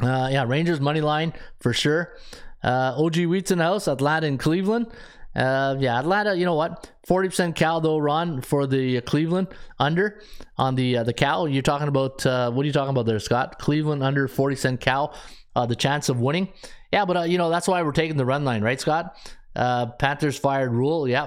Uh, 0.00 0.28
yeah, 0.32 0.44
Rangers 0.46 0.80
money 0.80 1.00
line 1.00 1.32
for 1.60 1.72
sure. 1.72 2.16
Uh, 2.64 2.94
OG 2.96 3.14
Wheats 3.14 3.50
in 3.50 3.58
the 3.58 3.64
house, 3.64 3.88
Atlanta 3.88 4.26
and 4.26 4.38
Cleveland. 4.38 4.86
Uh, 5.34 5.76
yeah, 5.78 5.98
Atlanta. 5.98 6.34
You 6.34 6.44
know 6.44 6.54
what? 6.54 6.90
Forty 7.06 7.28
percent 7.28 7.56
Cal 7.56 7.80
though, 7.80 7.98
Ron 7.98 8.42
for 8.42 8.66
the 8.66 9.00
Cleveland 9.02 9.48
under 9.78 10.20
on 10.58 10.74
the 10.74 10.98
uh, 10.98 11.04
the 11.04 11.12
Cal. 11.12 11.48
You're 11.48 11.62
talking 11.62 11.88
about 11.88 12.24
uh, 12.26 12.50
what 12.50 12.62
are 12.62 12.66
you 12.66 12.72
talking 12.72 12.90
about 12.90 13.06
there, 13.06 13.18
Scott? 13.18 13.58
Cleveland 13.58 14.02
under 14.02 14.28
forty 14.28 14.56
cent 14.56 14.80
Cal. 14.80 15.16
Uh, 15.54 15.66
the 15.66 15.76
chance 15.76 16.08
of 16.08 16.20
winning. 16.20 16.52
Yeah, 16.92 17.04
but 17.04 17.16
uh, 17.16 17.22
you 17.22 17.38
know 17.38 17.50
that's 17.50 17.68
why 17.68 17.82
we're 17.82 17.92
taking 17.92 18.16
the 18.16 18.26
run 18.26 18.44
line, 18.44 18.62
right, 18.62 18.80
Scott? 18.80 19.16
Uh, 19.54 19.86
Panthers 19.86 20.38
fired 20.38 20.72
rule. 20.72 21.06
Yeah. 21.06 21.24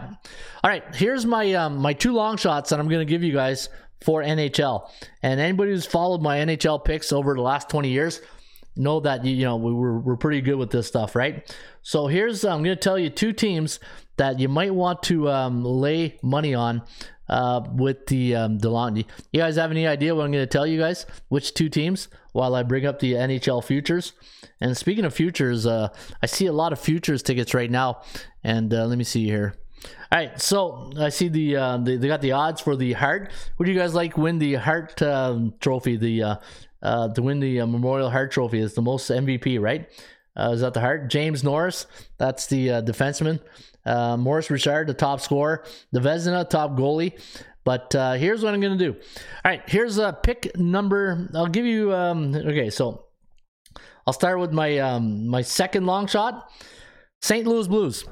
All 0.64 0.70
right. 0.70 0.84
Here's 0.95 1.26
my 1.26 1.53
um, 1.53 1.78
my 1.78 1.93
two 1.93 2.14
long 2.14 2.38
shots 2.38 2.70
that 2.70 2.80
I'm 2.80 2.88
going 2.88 3.06
to 3.06 3.12
give 3.12 3.24
you 3.24 3.34
guys 3.34 3.70
for 4.01 4.22
NHL. 4.22 4.89
And 5.22 5.39
anybody 5.39 5.72
who's 5.72 5.86
followed 5.86 6.22
my 6.22 6.38
NHL 6.38 6.84
picks 6.84 7.12
over 7.12 7.34
the 7.34 7.41
last 7.41 7.70
20 7.70 7.89
years 7.89 8.22
know 8.76 8.99
that 8.99 9.26
you 9.26 9.45
know 9.45 9.55
we 9.55 9.73
were 9.73 9.99
we're 9.99 10.17
pretty 10.17 10.41
good 10.41 10.55
with 10.55 10.71
this 10.71 10.88
stuff, 10.88 11.15
right? 11.15 11.55
So 11.82 12.07
here's 12.07 12.43
I'm 12.43 12.63
going 12.63 12.76
to 12.76 12.82
tell 12.82 12.99
you 12.99 13.09
two 13.09 13.34
teams 13.34 13.80
that 14.17 14.39
you 14.39 14.49
might 14.49 14.73
want 14.73 15.03
to 15.03 15.30
um, 15.30 15.63
lay 15.63 16.17
money 16.21 16.53
on 16.53 16.82
uh, 17.30 17.61
with 17.73 18.07
the 18.07 18.36
um. 18.36 18.59
You 18.61 19.05
guys 19.36 19.55
have 19.55 19.71
any 19.71 19.88
idea 19.88 20.15
what 20.15 20.26
I'm 20.26 20.32
going 20.32 20.43
to 20.43 20.47
tell 20.47 20.67
you 20.67 20.80
guys? 20.80 21.05
Which 21.30 21.53
two 21.53 21.69
teams? 21.69 22.07
While 22.32 22.55
I 22.55 22.63
bring 22.63 22.86
up 22.86 22.99
the 22.99 23.13
NHL 23.13 23.63
futures. 23.63 24.13
And 24.59 24.76
speaking 24.76 25.05
of 25.05 25.13
futures, 25.13 25.65
uh, 25.65 25.89
I 26.21 26.26
see 26.26 26.47
a 26.47 26.53
lot 26.53 26.73
of 26.73 26.80
futures 26.80 27.23
tickets 27.23 27.53
right 27.53 27.71
now. 27.71 28.01
And 28.43 28.73
uh, 28.73 28.86
let 28.86 28.97
me 28.97 29.03
see 29.03 29.26
here. 29.26 29.55
All 30.11 30.19
right, 30.19 30.39
so 30.41 30.91
I 30.97 31.09
see 31.09 31.30
the, 31.30 31.55
uh, 31.55 31.78
they, 31.78 31.97
they 31.97 32.07
got 32.07 32.21
the 32.21 32.32
odds 32.34 32.61
for 32.61 32.76
the 32.76 32.93
Hart. 32.93 33.32
Would 33.57 33.67
you 33.67 33.76
guys 33.76 33.93
like 33.93 34.17
win 34.17 34.39
the 34.39 34.55
Hart 34.55 35.01
um, 35.01 35.53
Trophy? 35.59 35.97
The 35.97 36.23
uh, 36.23 36.36
uh, 36.86 37.08
to 37.14 37.22
win 37.22 37.40
the 37.40 37.62
uh, 37.62 37.66
Memorial 37.66 38.12
Hart 38.12 38.32
Trophy 38.32 38.60
is 38.60 38.76
the 38.76 38.82
most 38.82 39.10
MVP, 39.10 39.60
right? 39.60 39.90
Uh, 40.38 40.52
is 40.54 40.62
that 40.62 40.76
the 40.76 40.82
Hart? 40.82 41.10
James 41.10 41.44
Norris, 41.44 41.88
that's 42.20 42.46
the 42.46 42.70
uh, 42.70 42.82
defenseman. 42.84 43.40
Uh, 43.86 44.18
Maurice 44.18 44.52
Richard, 44.52 44.88
the 44.88 44.94
top 44.94 45.20
scorer. 45.20 45.64
The 45.92 46.00
Vezina, 46.00 46.48
top 46.48 46.72
goalie. 46.72 47.20
But 47.64 47.94
here's 48.20 48.44
what 48.44 48.54
I'm 48.54 48.62
going 48.62 48.78
to 48.78 48.92
do. 48.92 48.94
All 48.94 49.52
right, 49.52 49.64
here's 49.68 49.98
a 49.98 50.14
pick 50.14 50.56
number. 50.56 51.28
I'll 51.34 51.48
give 51.48 51.66
you. 51.66 51.92
Um, 51.96 52.36
okay, 52.36 52.70
so 52.70 53.06
I'll 54.06 54.14
start 54.14 54.40
with 54.40 54.52
my 54.52 54.78
um, 54.78 55.28
my 55.28 55.42
second 55.42 55.88
long 55.88 56.06
shot. 56.06 56.52
St. 57.24 57.48
Louis 57.48 57.68
Blues 57.68 58.06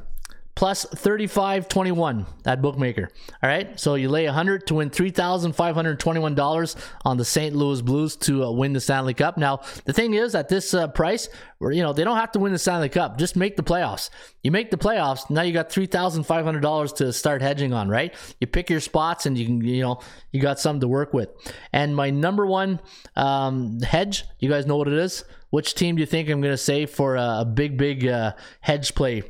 plus 0.55 0.85
35.21 0.85 2.25
at 2.45 2.61
bookmaker. 2.61 3.09
All 3.41 3.49
right, 3.49 3.79
so 3.79 3.95
you 3.95 4.09
lay 4.09 4.25
100 4.25 4.67
to 4.67 4.75
win 4.75 4.89
$3,521 4.89 6.89
on 7.05 7.17
the 7.17 7.25
St. 7.25 7.55
Louis 7.55 7.81
Blues 7.81 8.15
to 8.17 8.43
uh, 8.43 8.51
win 8.51 8.73
the 8.73 8.79
Stanley 8.79 9.13
Cup. 9.13 9.37
Now, 9.37 9.61
the 9.85 9.93
thing 9.93 10.13
is, 10.13 10.35
at 10.35 10.49
this 10.49 10.73
uh, 10.73 10.87
price, 10.87 11.29
you 11.61 11.81
know, 11.81 11.93
they 11.93 12.03
don't 12.03 12.17
have 12.17 12.31
to 12.33 12.39
win 12.39 12.51
the 12.51 12.59
Stanley 12.59 12.89
Cup, 12.89 13.17
just 13.17 13.35
make 13.35 13.55
the 13.55 13.63
playoffs. 13.63 14.09
You 14.43 14.51
make 14.51 14.69
the 14.69 14.77
playoffs, 14.77 15.29
now 15.29 15.41
you 15.41 15.53
got 15.53 15.69
$3,500 15.69 16.95
to 16.97 17.13
start 17.13 17.41
hedging 17.41 17.73
on, 17.73 17.89
right? 17.89 18.13
You 18.39 18.47
pick 18.47 18.69
your 18.69 18.79
spots 18.79 19.25
and 19.25 19.37
you 19.37 19.45
can, 19.45 19.61
you 19.61 19.81
know, 19.81 19.99
you 20.31 20.41
got 20.41 20.59
something 20.59 20.81
to 20.81 20.87
work 20.87 21.13
with. 21.13 21.29
And 21.71 21.95
my 21.95 22.09
number 22.09 22.45
one 22.45 22.79
um, 23.15 23.79
hedge, 23.81 24.25
you 24.39 24.49
guys 24.49 24.65
know 24.65 24.77
what 24.77 24.87
it 24.87 24.93
is? 24.93 25.23
Which 25.49 25.75
team 25.75 25.95
do 25.95 25.99
you 25.99 26.07
think 26.07 26.29
I'm 26.29 26.41
going 26.41 26.53
to 26.53 26.57
say 26.57 26.87
for 26.87 27.15
a, 27.15 27.41
a 27.41 27.45
big, 27.45 27.77
big 27.77 28.07
uh, 28.07 28.33
hedge 28.61 28.95
play 28.95 29.23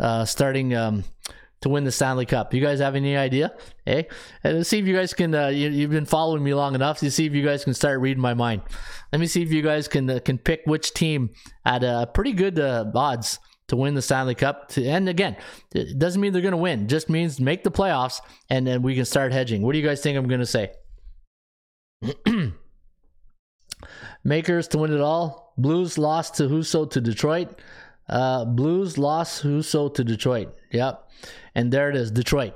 uh, 0.00 0.24
starting 0.24 0.74
um, 0.74 1.04
to 1.60 1.68
win 1.68 1.84
the 1.84 1.92
Stanley 1.92 2.26
Cup. 2.26 2.54
You 2.54 2.60
guys 2.60 2.80
have 2.80 2.96
any 2.96 3.16
idea? 3.16 3.52
Hey, 3.84 4.08
and 4.42 4.58
let's 4.58 4.68
see 4.68 4.78
if 4.78 4.86
you 4.86 4.96
guys 4.96 5.12
can. 5.14 5.34
Uh, 5.34 5.48
you, 5.48 5.82
have 5.82 5.90
been 5.90 6.06
following 6.06 6.42
me 6.42 6.54
long 6.54 6.74
enough 6.74 6.98
to 7.00 7.10
see 7.10 7.26
if 7.26 7.34
you 7.34 7.44
guys 7.44 7.64
can 7.64 7.74
start 7.74 8.00
reading 8.00 8.22
my 8.22 8.34
mind. 8.34 8.62
Let 9.12 9.20
me 9.20 9.26
see 9.26 9.42
if 9.42 9.52
you 9.52 9.62
guys 9.62 9.86
can 9.86 10.08
uh, 10.08 10.20
can 10.24 10.38
pick 10.38 10.62
which 10.64 10.94
team 10.94 11.30
at 11.64 11.84
a 11.84 12.08
pretty 12.12 12.32
good 12.32 12.58
uh, 12.58 12.90
odds 12.94 13.38
to 13.68 13.76
win 13.76 13.94
the 13.94 14.02
Stanley 14.02 14.34
Cup. 14.34 14.68
To, 14.70 14.84
and 14.84 15.08
again, 15.08 15.36
it 15.74 15.98
doesn't 15.98 16.20
mean 16.20 16.32
they're 16.32 16.42
going 16.42 16.52
to 16.52 16.58
win. 16.58 16.88
Just 16.88 17.08
means 17.08 17.40
make 17.40 17.62
the 17.62 17.70
playoffs, 17.70 18.20
and 18.48 18.66
then 18.66 18.82
we 18.82 18.94
can 18.94 19.04
start 19.04 19.32
hedging. 19.32 19.62
What 19.62 19.72
do 19.72 19.78
you 19.78 19.86
guys 19.86 20.00
think 20.00 20.18
I'm 20.18 20.28
going 20.28 20.40
to 20.40 20.46
say? 20.46 20.72
Makers 24.24 24.68
to 24.68 24.78
win 24.78 24.92
it 24.92 25.00
all. 25.00 25.54
Blues 25.56 25.98
lost 25.98 26.36
to 26.36 26.44
Husso 26.44 26.90
to 26.90 27.00
Detroit. 27.00 27.60
Uh, 28.10 28.44
Blues 28.44 28.98
lost 28.98 29.42
Husso 29.42 29.92
to 29.94 30.04
Detroit. 30.04 30.54
Yep. 30.72 31.08
And 31.54 31.72
there 31.72 31.88
it 31.88 31.96
is, 31.96 32.10
Detroit. 32.10 32.54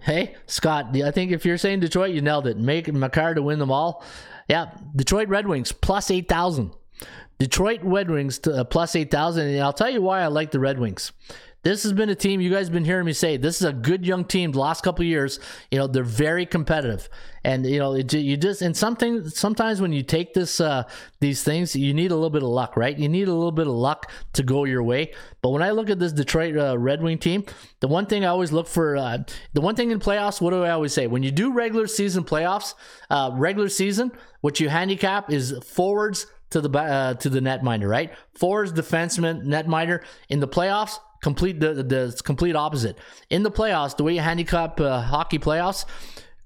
Hey, 0.00 0.34
Scott, 0.46 0.94
I 0.96 1.10
think 1.10 1.32
if 1.32 1.44
you're 1.44 1.58
saying 1.58 1.80
Detroit, 1.80 2.12
you 2.14 2.20
nailed 2.20 2.46
it. 2.46 2.58
Make 2.58 2.92
Makar 2.92 3.34
to 3.34 3.42
win 3.42 3.58
them 3.58 3.70
all. 3.70 4.04
Yeah, 4.48 4.70
Detroit 4.94 5.28
Red 5.28 5.48
Wings 5.48 5.72
plus 5.72 6.10
8,000. 6.10 6.72
Detroit 7.38 7.80
Red 7.82 8.10
Wings 8.10 8.38
to, 8.40 8.52
uh, 8.52 8.64
plus 8.64 8.96
8,000. 8.96 9.48
And 9.48 9.60
I'll 9.60 9.72
tell 9.72 9.90
you 9.90 10.02
why 10.02 10.20
I 10.20 10.28
like 10.28 10.50
the 10.50 10.60
Red 10.60 10.78
Wings. 10.78 11.12
This 11.66 11.82
has 11.82 11.92
been 11.92 12.10
a 12.10 12.14
team 12.14 12.40
you 12.40 12.48
guys 12.48 12.66
have 12.66 12.72
been 12.72 12.84
hearing 12.84 13.06
me 13.06 13.12
say. 13.12 13.38
This 13.38 13.60
is 13.60 13.66
a 13.66 13.72
good 13.72 14.06
young 14.06 14.24
team. 14.24 14.52
The 14.52 14.60
last 14.60 14.84
couple 14.84 15.04
years, 15.04 15.40
you 15.72 15.78
know, 15.78 15.88
they're 15.88 16.04
very 16.04 16.46
competitive, 16.46 17.08
and 17.42 17.66
you 17.66 17.80
know, 17.80 17.94
it, 17.94 18.14
you 18.14 18.36
just 18.36 18.62
and 18.62 18.76
something 18.76 19.28
sometimes 19.28 19.80
when 19.80 19.92
you 19.92 20.04
take 20.04 20.32
this 20.32 20.60
uh, 20.60 20.84
these 21.18 21.42
things, 21.42 21.74
you 21.74 21.92
need 21.92 22.12
a 22.12 22.14
little 22.14 22.30
bit 22.30 22.44
of 22.44 22.50
luck, 22.50 22.76
right? 22.76 22.96
You 22.96 23.08
need 23.08 23.26
a 23.26 23.34
little 23.34 23.50
bit 23.50 23.66
of 23.66 23.72
luck 23.72 24.12
to 24.34 24.44
go 24.44 24.62
your 24.62 24.84
way. 24.84 25.12
But 25.42 25.50
when 25.50 25.60
I 25.60 25.72
look 25.72 25.90
at 25.90 25.98
this 25.98 26.12
Detroit 26.12 26.56
uh, 26.56 26.78
Red 26.78 27.02
Wing 27.02 27.18
team, 27.18 27.44
the 27.80 27.88
one 27.88 28.06
thing 28.06 28.24
I 28.24 28.28
always 28.28 28.52
look 28.52 28.68
for, 28.68 28.96
uh, 28.96 29.18
the 29.52 29.60
one 29.60 29.74
thing 29.74 29.90
in 29.90 29.98
playoffs, 29.98 30.40
what 30.40 30.50
do 30.50 30.62
I 30.62 30.70
always 30.70 30.92
say? 30.92 31.08
When 31.08 31.24
you 31.24 31.32
do 31.32 31.52
regular 31.52 31.88
season 31.88 32.22
playoffs, 32.22 32.74
uh, 33.10 33.32
regular 33.34 33.70
season, 33.70 34.12
what 34.40 34.60
you 34.60 34.68
handicap 34.68 35.32
is 35.32 35.52
forwards 35.64 36.28
to 36.50 36.60
the 36.60 36.78
uh, 36.78 37.14
to 37.14 37.28
the 37.28 37.40
netminder, 37.40 37.88
right? 37.88 38.12
Forwards, 38.34 38.72
defenseman, 38.72 39.44
netminder 39.44 40.02
in 40.28 40.40
the 40.40 40.48
playoffs 40.48 40.98
complete 41.22 41.60
the, 41.60 41.74
the 41.74 42.20
complete 42.24 42.54
opposite. 42.54 42.96
In 43.30 43.42
the 43.42 43.50
playoffs, 43.50 43.96
the 43.96 44.04
way 44.04 44.14
you 44.14 44.20
handicap 44.20 44.80
uh, 44.80 45.00
hockey 45.00 45.38
playoffs, 45.38 45.84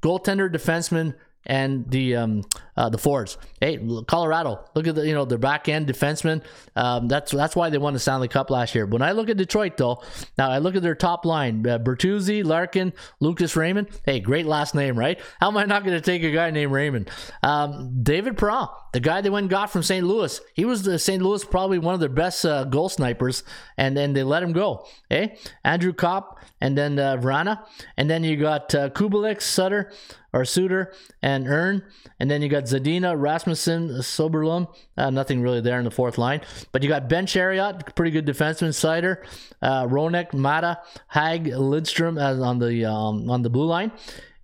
goaltender, 0.03 0.51
defenseman, 0.51 1.15
and 1.47 1.91
the 1.91 2.17
um, 2.17 2.43
uh, 2.81 2.89
the 2.89 2.97
forwards. 2.97 3.37
Hey, 3.61 3.79
Colorado, 4.07 4.65
look 4.75 4.87
at 4.87 4.95
the 4.95 5.07
you 5.07 5.13
know 5.13 5.27
their 5.27 5.37
back 5.37 5.69
end 5.69 5.87
defensemen. 5.87 6.43
Um, 6.75 7.09
that's 7.09 7.31
that's 7.31 7.55
why 7.55 7.69
they 7.69 7.77
won 7.77 7.93
the 7.93 7.99
Stanley 7.99 8.27
Cup 8.27 8.49
last 8.49 8.75
year. 8.75 8.87
When 8.87 9.03
I 9.03 9.13
look 9.13 9.29
at 9.29 9.37
Detroit, 9.37 9.77
though, 9.77 10.03
now 10.39 10.51
I 10.51 10.59
look 10.59 10.75
at 10.77 10.81
their 10.81 10.95
top 10.95 11.27
line: 11.27 11.67
uh, 11.67 11.79
Bertuzzi, 11.79 12.43
Larkin, 12.43 12.95
Lucas 13.21 13.55
Raymond. 13.55 13.89
Hey, 14.07 14.19
great 14.21 14.47
last 14.47 14.75
name, 14.75 14.99
right? 14.99 15.21
How 15.41 15.49
am 15.49 15.59
I 15.59 15.67
not 15.67 15.85
going 15.85 15.95
to 15.95 16.01
take 16.01 16.23
a 16.23 16.33
guy 16.33 16.51
named 16.51 16.73
Raymond? 16.73 17.11
Um, 17.43 18.03
David 18.03 18.39
Perron, 18.39 18.69
the 18.95 19.01
guy 19.01 19.21
they 19.21 19.29
went 19.29 19.45
and 19.45 19.51
got 19.51 19.71
from 19.71 19.83
St. 19.83 20.07
Louis. 20.07 20.41
He 20.55 20.65
was 20.65 20.83
the 20.83 20.99
St. 20.99 21.23
Louis 21.23 21.45
probably 21.45 21.79
one 21.79 21.93
of 21.93 22.01
their 22.01 22.09
best 22.09 22.47
uh, 22.47 22.65
goal 22.65 22.89
snipers, 22.89 23.45
and 23.77 23.95
then 23.95 24.15
they 24.15 24.23
let 24.23 24.43
him 24.43 24.53
go. 24.53 24.87
Hey, 25.11 25.37
Andrew 25.65 25.93
Copp, 25.93 26.41
and 26.63 26.79
then 26.79 26.99
uh, 26.99 27.19
Vrana, 27.19 27.67
and 27.99 28.09
then 28.09 28.25
you 28.25 28.39
got 28.39 28.75
uh, 28.75 28.89
Kubalik, 28.89 29.43
Sutter 29.43 29.93
or 30.33 30.45
Suter 30.45 30.93
and 31.23 31.47
Erne. 31.47 31.83
And 32.19 32.31
then 32.31 32.43
you 32.43 32.49
got 32.49 32.69
Zadina, 32.73 33.15
Rasmussen, 33.19 33.89
Soderblom. 33.89 34.73
Uh, 34.97 35.11
nothing 35.11 35.43
really 35.43 35.61
there 35.61 35.79
in 35.79 35.85
the 35.85 35.91
fourth 35.91 36.19
line. 36.19 36.41
But 36.73 36.83
you 36.83 36.89
got 36.89 37.09
Ben 37.09 37.27
Chiarot, 37.27 37.95
pretty 37.95 38.11
good 38.11 38.27
defenseman, 38.27 38.71
Seider, 38.71 39.25
uh, 39.63 39.87
Hronek, 39.87 40.33
Maatta, 40.33 40.79
Hag, 41.09 41.47
Lindstrom 41.47 42.19
as 42.19 42.41
on 42.41 42.59
the 42.59 42.85
um, 42.85 43.31
on 43.31 43.43
the 43.43 43.51
blue 43.51 43.67
line. 43.67 43.93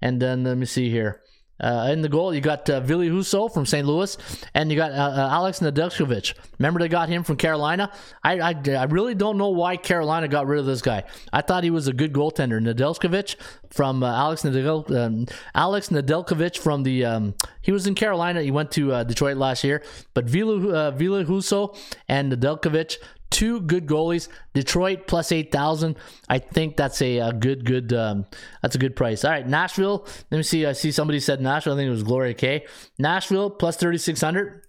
And 0.00 0.20
then 0.20 0.44
let 0.44 0.56
me 0.56 0.66
see 0.66 0.90
here. 0.90 1.22
Uh, 1.58 1.88
in 1.90 2.02
the 2.02 2.08
goal, 2.08 2.34
you 2.34 2.40
got 2.40 2.68
uh, 2.68 2.80
Ville 2.80 3.00
Husso 3.00 3.52
from 3.52 3.64
St. 3.64 3.86
Louis, 3.86 4.16
and 4.54 4.70
you 4.70 4.76
got 4.76 4.92
uh, 4.92 4.94
uh, 4.94 5.28
Alex 5.32 5.60
Nedeljkovic. 5.60 6.34
Remember 6.58 6.80
they 6.80 6.88
got 6.88 7.08
him 7.08 7.22
from 7.22 7.36
Carolina? 7.36 7.90
I, 8.22 8.40
I, 8.40 8.54
I 8.70 8.84
really 8.84 9.14
don't 9.14 9.38
know 9.38 9.48
why 9.48 9.76
Carolina 9.76 10.28
got 10.28 10.46
rid 10.46 10.60
of 10.60 10.66
this 10.66 10.82
guy. 10.82 11.04
I 11.32 11.40
thought 11.40 11.64
he 11.64 11.70
was 11.70 11.88
a 11.88 11.92
good 11.92 12.12
goaltender. 12.12 12.60
Nedeljkovic 12.60 13.36
from 13.70 14.02
uh, 14.02 14.12
Alex 14.12 14.42
Nedel, 14.42 14.90
um, 14.96 15.26
Alex 15.54 15.88
Nedeljkovic 15.88 16.58
from 16.58 16.82
the 16.82 17.04
um, 17.04 17.34
he 17.62 17.72
was 17.72 17.86
in 17.86 17.94
Carolina. 17.94 18.42
He 18.42 18.50
went 18.50 18.70
to 18.72 18.92
uh, 18.92 19.04
Detroit 19.04 19.36
last 19.36 19.64
year, 19.64 19.82
but 20.14 20.24
Ville, 20.26 20.74
uh, 20.74 20.90
Ville 20.92 21.24
Husso 21.24 21.76
and 22.08 22.32
Nedeljkovic 22.32 22.96
two 23.30 23.60
good 23.60 23.86
goalies. 23.86 24.28
Detroit 24.54 25.06
plus 25.06 25.32
eight 25.32 25.52
thousand. 25.52 25.96
I 26.28 26.38
think 26.38 26.76
that's 26.76 27.00
a, 27.02 27.18
a 27.18 27.32
good 27.32 27.64
good 27.64 27.92
um, 27.92 28.26
that's 28.62 28.74
a 28.74 28.78
good 28.78 28.96
price. 28.96 29.24
All 29.24 29.30
right, 29.30 29.46
Nashville. 29.46 30.06
Let 30.30 30.38
me 30.38 30.42
see. 30.42 30.66
I 30.66 30.72
see 30.72 30.92
somebody 30.92 31.20
said 31.20 31.40
Nashville. 31.40 31.74
I 31.74 31.76
think 31.76 31.88
it 31.88 31.90
was 31.90 32.02
Gloria 32.02 32.34
K. 32.34 32.66
Nashville 32.98 33.50
plus 33.50 33.76
thirty 33.76 33.98
six 33.98 34.20
hundred. 34.20 34.62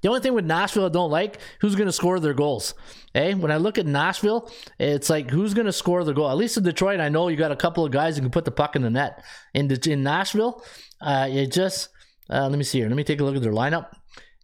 The 0.00 0.08
only 0.08 0.20
thing 0.20 0.34
with 0.34 0.44
Nashville 0.44 0.86
I 0.86 0.88
don't 0.88 1.10
like 1.10 1.38
who's 1.60 1.74
going 1.74 1.86
to 1.86 1.92
score 1.92 2.18
their 2.20 2.34
goals. 2.34 2.74
Hey, 3.12 3.34
when 3.34 3.50
I 3.50 3.56
look 3.56 3.78
at 3.78 3.86
Nashville, 3.86 4.50
it's 4.78 5.08
like 5.08 5.30
who's 5.30 5.54
going 5.54 5.66
to 5.66 5.72
score 5.72 6.04
the 6.04 6.12
goal. 6.12 6.30
At 6.30 6.36
least 6.36 6.56
in 6.56 6.62
Detroit, 6.62 7.00
I 7.00 7.08
know 7.08 7.28
you 7.28 7.36
got 7.36 7.52
a 7.52 7.56
couple 7.56 7.84
of 7.84 7.92
guys 7.92 8.16
who 8.16 8.22
can 8.22 8.30
put 8.30 8.44
the 8.44 8.50
puck 8.50 8.76
in 8.76 8.82
the 8.82 8.90
net. 8.90 9.22
In 9.52 9.70
in 9.70 10.02
Nashville, 10.02 10.64
uh, 11.00 11.28
it 11.30 11.52
just 11.52 11.90
uh, 12.30 12.48
let 12.48 12.58
me 12.58 12.64
see 12.64 12.78
here. 12.78 12.88
Let 12.88 12.96
me 12.96 13.04
take 13.04 13.20
a 13.20 13.24
look 13.24 13.36
at 13.36 13.42
their 13.42 13.52
lineup. 13.52 13.88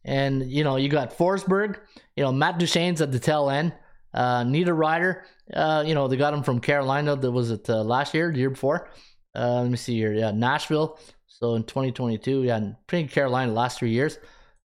And 0.05 0.51
you 0.51 0.65
know, 0.65 0.77
you 0.77 0.89
got 0.89 1.17
Forsberg, 1.17 1.79
you 2.17 2.25
know, 2.25 2.33
Matt 2.33 2.59
Duchene's 2.59 3.01
at 3.01 3.13
the 3.13 3.19
tail 3.19 3.51
end. 3.51 3.73
Uh, 4.13 4.43
Niederreiter, 4.43 5.23
uh, 5.55 5.85
you 5.87 5.95
know, 5.95 6.09
they 6.09 6.17
got 6.17 6.35
him 6.35 6.43
from 6.43 6.61
Carolina. 6.61 7.17
That 7.17 7.31
was 7.31 7.51
it 7.51 7.69
uh, 7.71 7.83
last 7.85 8.13
year, 8.15 8.33
the 8.33 8.39
year 8.39 8.51
before. 8.51 8.91
Uh, 9.35 9.63
let 9.63 9.71
me 9.71 9.77
see 9.77 9.95
here. 9.97 10.13
Yeah, 10.13 10.33
Nashville. 10.33 10.99
So 11.27 11.55
in 11.55 11.65
2022, 11.65 12.43
yeah, 12.43 12.73
pretty 12.87 13.09
Carolina 13.09 13.53
last 13.53 13.79
three 13.79 13.93
years. 13.93 14.19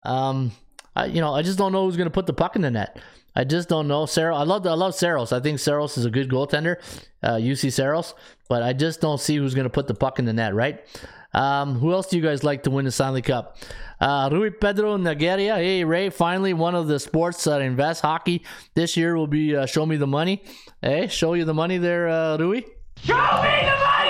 Um, 0.03 0.51
I, 0.95 1.05
you 1.05 1.21
know, 1.21 1.33
I 1.33 1.41
just 1.41 1.57
don't 1.57 1.71
know 1.71 1.85
who's 1.85 1.97
going 1.97 2.07
to 2.07 2.13
put 2.13 2.25
the 2.25 2.33
puck 2.33 2.55
in 2.55 2.61
the 2.61 2.71
net. 2.71 2.99
I 3.35 3.43
just 3.43 3.67
don't 3.67 3.87
know. 3.87 4.05
Sarah, 4.05 4.35
I 4.35 4.43
love 4.43 4.65
I 4.67 4.73
love 4.73 4.93
Saros. 4.93 5.31
I 5.31 5.39
think 5.39 5.59
Saros 5.59 5.97
is 5.97 6.05
a 6.05 6.11
good 6.11 6.29
goaltender, 6.29 6.77
uh, 7.23 7.35
Juuse 7.35 7.71
Saros, 7.73 8.13
but 8.47 8.61
I 8.61 8.73
just 8.73 9.01
don't 9.01 9.19
see 9.19 9.37
who's 9.37 9.55
going 9.55 9.65
to 9.65 9.71
put 9.71 9.87
the 9.87 9.95
puck 9.95 10.19
in 10.19 10.25
the 10.25 10.33
net, 10.33 10.53
right? 10.53 10.85
Um, 11.33 11.75
who 11.79 11.91
else 11.93 12.07
do 12.07 12.17
you 12.17 12.23
guys 12.23 12.43
like 12.43 12.63
to 12.63 12.71
win 12.71 12.85
the 12.85 12.91
Stanley 12.91 13.21
Cup? 13.21 13.57
Uh, 13.99 14.29
Rui 14.31 14.51
Pedro 14.51 14.97
Nogueira. 14.97 15.55
Hey, 15.55 15.83
Ray, 15.83 16.09
finally 16.09 16.53
one 16.53 16.75
of 16.75 16.87
the 16.87 16.99
sports 16.99 17.43
that 17.45 17.61
invest 17.61 18.01
hockey 18.01 18.43
this 18.75 18.97
year 18.97 19.15
will 19.15 19.27
be 19.27 19.55
uh, 19.55 19.65
Show 19.65 19.85
Me 19.85 19.95
the 19.95 20.07
Money. 20.07 20.43
Hey, 20.81 21.07
show 21.07 21.33
you 21.33 21.45
the 21.45 21.53
money 21.53 21.77
there, 21.77 22.09
uh, 22.09 22.37
Rui. 22.37 22.61
Show 23.03 23.13
me 23.15 23.59
the 23.61 23.77
money! 23.85 24.02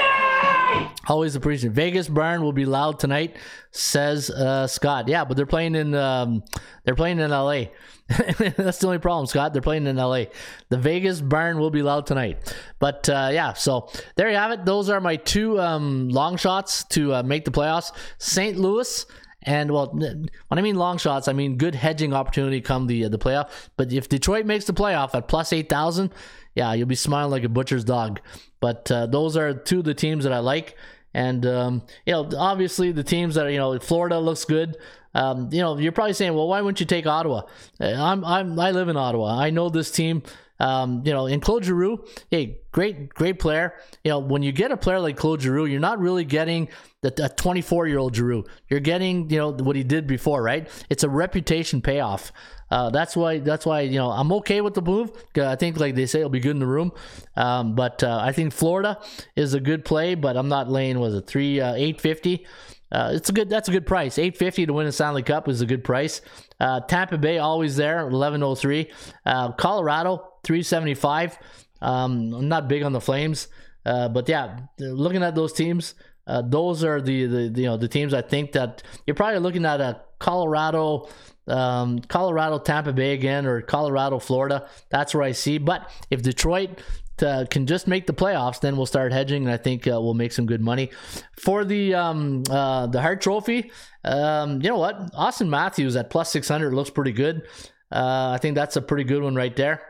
Always 1.07 1.35
appreciate. 1.35 1.73
Vegas 1.73 2.07
Barn 2.07 2.41
will 2.43 2.53
be 2.53 2.65
loud 2.65 2.97
tonight, 2.97 3.35
says 3.71 4.29
uh, 4.29 4.67
Scott. 4.67 5.09
Yeah, 5.09 5.25
but 5.25 5.35
they're 5.35 5.45
playing 5.45 5.75
in 5.75 5.93
um, 5.93 6.43
they're 6.85 6.95
playing 6.95 7.19
in 7.19 7.29
LA. 7.29 7.65
That's 8.07 8.79
the 8.79 8.87
only 8.87 8.99
problem, 8.99 9.27
Scott. 9.27 9.51
They're 9.51 9.61
playing 9.61 9.85
in 9.85 9.97
LA. 9.97 10.25
The 10.69 10.77
Vegas 10.77 11.19
Barn 11.19 11.59
will 11.59 11.71
be 11.71 11.81
loud 11.81 12.05
tonight. 12.05 12.55
But 12.79 13.09
uh, 13.09 13.29
yeah, 13.33 13.53
so 13.53 13.89
there 14.15 14.29
you 14.29 14.37
have 14.37 14.51
it. 14.51 14.65
Those 14.65 14.89
are 14.89 15.01
my 15.01 15.17
two 15.17 15.59
um, 15.59 16.07
long 16.07 16.37
shots 16.37 16.85
to 16.85 17.15
uh, 17.15 17.23
make 17.23 17.43
the 17.43 17.51
playoffs. 17.51 17.91
St. 18.17 18.57
Louis. 18.57 19.05
And 19.45 19.71
well, 19.71 19.87
when 19.87 20.29
I 20.49 20.61
mean 20.61 20.75
long 20.75 20.97
shots, 20.97 21.27
I 21.27 21.33
mean 21.33 21.57
good 21.57 21.75
hedging 21.75 22.13
opportunity 22.13 22.61
come 22.61 22.87
the 22.87 23.05
uh, 23.05 23.09
the 23.09 23.19
playoff. 23.19 23.49
But 23.75 23.91
if 23.91 24.07
Detroit 24.07 24.45
makes 24.45 24.63
the 24.63 24.73
playoff 24.73 25.13
at 25.13 25.27
plus 25.27 25.51
eight 25.51 25.67
thousand, 25.67 26.13
yeah, 26.55 26.71
you'll 26.73 26.87
be 26.87 26.95
smiling 26.95 27.31
like 27.31 27.43
a 27.43 27.49
butcher's 27.49 27.83
dog. 27.83 28.21
But 28.63 28.89
uh, 28.89 29.07
those 29.07 29.35
are 29.35 29.53
two 29.53 29.79
of 29.79 29.83
the 29.83 29.93
teams 29.93 30.23
that 30.23 30.31
I 30.31 30.39
like. 30.39 30.77
And 31.13 31.45
um, 31.45 31.81
you 32.05 32.13
know, 32.13 32.29
obviously 32.37 32.93
the 32.93 33.03
teams 33.03 33.35
that 33.35 33.45
are, 33.45 33.49
you 33.49 33.57
know, 33.57 33.77
Florida 33.77 34.17
looks 34.21 34.45
good. 34.45 34.77
Um, 35.13 35.49
you 35.51 35.59
know, 35.59 35.77
you're 35.77 35.91
probably 35.91 36.13
saying, 36.13 36.33
well, 36.33 36.47
why 36.47 36.61
wouldn't 36.61 36.79
you 36.79 36.85
take 36.85 37.05
Ottawa? 37.05 37.41
Uh, 37.81 37.87
I'm, 37.87 38.23
I'm, 38.23 38.57
I 38.57 38.71
live 38.71 38.87
in 38.87 38.95
Ottawa. 38.95 39.37
I 39.37 39.49
know 39.49 39.67
this 39.67 39.91
team. 39.91 40.23
Um, 40.59 41.01
you 41.05 41.11
know, 41.11 41.25
in 41.25 41.39
Claude 41.39 41.65
Giroux, 41.65 42.05
hey, 42.29 42.61
great, 42.71 43.09
great 43.09 43.39
player. 43.39 43.73
You 44.03 44.11
know, 44.11 44.19
when 44.19 44.43
you 44.43 44.51
get 44.51 44.71
a 44.71 44.77
player 44.77 44.99
like 44.99 45.17
Claude 45.17 45.41
Giroux, 45.41 45.65
you're 45.65 45.79
not 45.79 45.99
really 45.99 46.25
getting 46.25 46.69
the, 47.01 47.11
24 47.11 47.87
year 47.87 47.97
old 47.97 48.15
Giroux. 48.15 48.45
You're 48.69 48.79
getting, 48.79 49.29
you 49.29 49.37
know, 49.37 49.51
what 49.51 49.75
he 49.75 49.83
did 49.83 50.07
before, 50.07 50.41
right? 50.41 50.69
It's 50.89 51.03
a 51.03 51.09
reputation 51.09 51.81
payoff. 51.81 52.31
Uh, 52.73 52.89
that's 52.89 53.15
why. 53.15 53.37
That's 53.37 53.67
why 53.67 53.81
you 53.81 53.99
know 53.99 54.09
I'm 54.09 54.31
okay 54.31 54.59
with 54.59 54.73
the 54.73 54.81
move. 54.81 55.11
I 55.35 55.55
think, 55.55 55.79
like 55.79 55.93
they 55.93 56.07
say, 56.07 56.19
it'll 56.21 56.31
be 56.31 56.39
good 56.39 56.55
in 56.55 56.59
the 56.59 56.65
room. 56.65 56.91
Um, 57.35 57.75
but 57.75 58.01
uh, 58.03 58.19
I 58.19 58.31
think 58.31 58.51
Florida 58.51 58.99
is 59.35 59.53
a 59.53 59.59
good 59.59 59.85
play. 59.85 60.15
But 60.15 60.35
I'm 60.37 60.47
not 60.47 60.71
laying. 60.71 60.99
Was 60.99 61.13
it 61.13 61.27
three 61.27 61.61
uh, 61.61 61.75
eight 61.75 62.01
fifty? 62.01 62.47
Uh, 62.91 63.11
it's 63.13 63.29
a 63.29 63.31
good. 63.31 63.47
That's 63.47 63.69
a 63.69 63.71
good 63.71 63.85
price. 63.85 64.17
Eight 64.17 64.37
fifty 64.37 64.65
to 64.65 64.73
win 64.73 64.87
a 64.87 64.91
Stanley 64.91 65.21
Cup 65.21 65.47
is 65.47 65.61
a 65.61 65.67
good 65.67 65.83
price. 65.83 66.21
Uh, 66.59 66.79
Tampa 66.79 67.19
Bay 67.19 67.37
always 67.37 67.75
there. 67.75 68.07
Eleven 68.07 68.41
oh 68.41 68.55
three. 68.55 68.91
Uh, 69.23 69.51
Colorado 69.51 70.32
three 70.43 70.63
seventy 70.63 70.95
five. 70.95 71.37
Um, 71.81 72.33
I'm 72.33 72.47
not 72.47 72.67
big 72.67 72.83
on 72.83 72.93
the 72.93 73.01
Flames, 73.01 73.47
but 73.83 74.27
yeah, 74.29 74.57
looking 74.79 75.23
at 75.23 75.35
those 75.35 75.53
teams, 75.53 75.95
those 76.25 76.83
are 76.83 77.01
the, 77.01 77.25
the 77.25 77.61
you 77.61 77.67
know 77.67 77.77
the 77.77 77.87
teams 77.87 78.13
I 78.13 78.21
think 78.21 78.53
that 78.53 78.83
you're 79.05 79.15
probably 79.15 79.39
looking 79.39 79.65
at 79.65 79.81
a 79.81 80.01
Colorado 80.19 81.09
um, 81.47 81.99
Colorado, 81.99 82.59
Tampa 82.59 82.93
Bay 82.93 83.13
again, 83.13 83.45
or 83.45 83.61
Colorado, 83.61 84.19
Florida. 84.19 84.67
That's 84.89 85.13
where 85.13 85.23
I 85.23 85.31
see. 85.31 85.57
But 85.57 85.89
if 86.09 86.21
Detroit 86.21 86.81
uh, 87.21 87.45
can 87.49 87.67
just 87.67 87.87
make 87.87 88.07
the 88.07 88.13
playoffs, 88.13 88.61
then 88.61 88.77
we'll 88.77 88.85
start 88.85 89.11
hedging, 89.11 89.43
and 89.43 89.51
I 89.51 89.57
think 89.57 89.87
uh, 89.87 89.99
we'll 90.01 90.13
make 90.13 90.31
some 90.31 90.45
good 90.45 90.61
money 90.61 90.91
for 91.37 91.65
the 91.65 91.93
um, 91.93 92.43
uh, 92.49 92.87
the 92.87 93.01
Hart 93.01 93.21
Trophy. 93.21 93.71
Um, 94.03 94.61
you 94.61 94.69
know 94.69 94.77
what? 94.77 95.13
Auston 95.13 95.49
Matthews 95.49 95.95
at 95.95 96.09
plus 96.09 96.31
six 96.31 96.47
hundred 96.47 96.73
looks 96.73 96.89
pretty 96.89 97.11
good. 97.11 97.43
Uh, 97.91 98.31
I 98.33 98.37
think 98.41 98.55
that's 98.55 98.75
a 98.75 98.81
pretty 98.81 99.03
good 99.03 99.21
one 99.21 99.35
right 99.35 99.55
there. 99.55 99.81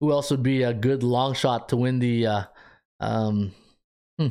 Who 0.00 0.12
else 0.12 0.30
would 0.30 0.42
be 0.42 0.62
a 0.62 0.72
good 0.72 1.02
long 1.02 1.34
shot 1.34 1.68
to 1.70 1.76
win 1.76 1.98
the? 1.98 2.26
Uh, 2.26 2.42
um, 3.00 3.52
hmm. 4.18 4.28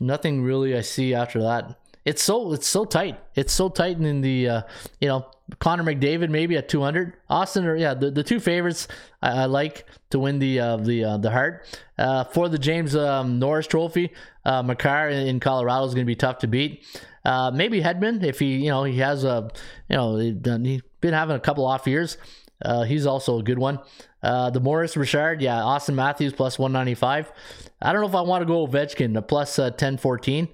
Nothing 0.00 0.42
really 0.42 0.76
I 0.76 0.82
see 0.82 1.14
after 1.14 1.42
that 1.42 1.76
it's 2.04 2.22
so 2.22 2.52
it's 2.52 2.66
so 2.66 2.84
tight. 2.84 3.18
It's 3.34 3.52
so 3.52 3.68
tight 3.68 4.00
in 4.00 4.20
the 4.22 4.48
uh, 4.48 4.62
you 5.00 5.08
know 5.08 5.26
Connor 5.60 5.84
McDavid 5.84 6.30
maybe 6.30 6.56
at 6.56 6.68
200. 6.68 7.14
Auston 7.30 7.64
or 7.64 7.76
yeah 7.76 7.94
the, 7.94 8.10
the 8.10 8.22
two 8.22 8.40
favorites 8.40 8.88
I, 9.20 9.42
I 9.42 9.44
like 9.46 9.86
to 10.10 10.18
win 10.18 10.38
the 10.38 10.58
uh, 10.58 10.76
the 10.78 11.04
uh, 11.04 11.16
the 11.18 11.30
Hart 11.30 11.64
uh, 11.98 12.24
for 12.24 12.48
the 12.48 12.58
James 12.58 12.96
um, 12.96 13.38
Norris 13.38 13.66
Trophy. 13.66 14.12
Uh, 14.44 14.62
Makar 14.62 15.10
in 15.10 15.38
Colorado 15.38 15.86
is 15.86 15.94
going 15.94 16.04
to 16.04 16.10
be 16.10 16.16
tough 16.16 16.38
to 16.38 16.48
beat. 16.48 16.84
Uh, 17.24 17.52
maybe 17.54 17.80
Hedman 17.80 18.24
if 18.24 18.40
he 18.40 18.56
you 18.56 18.70
know 18.70 18.82
he 18.82 18.98
has 18.98 19.22
a 19.22 19.48
you 19.88 19.96
know 19.96 20.16
he's 20.16 20.82
been 21.00 21.12
having 21.12 21.36
a 21.36 21.40
couple 21.40 21.64
off 21.64 21.86
years. 21.86 22.16
Uh, 22.64 22.82
he's 22.82 23.06
also 23.06 23.38
a 23.38 23.42
good 23.42 23.58
one. 23.58 23.78
Uh, 24.22 24.50
the 24.50 24.60
Maurice 24.60 24.96
Richard, 24.96 25.42
yeah, 25.42 25.58
Auston 25.58 25.94
Matthews 25.94 26.32
plus 26.32 26.58
195. 26.58 27.32
I 27.80 27.92
don't 27.92 28.02
know 28.02 28.08
if 28.08 28.14
I 28.14 28.20
want 28.20 28.42
to 28.42 28.46
go 28.46 28.66
Ovechkin, 28.66 29.14
the 29.14 29.22
plus, 29.22 29.58
uh, 29.58 29.64
1014. 29.64 30.48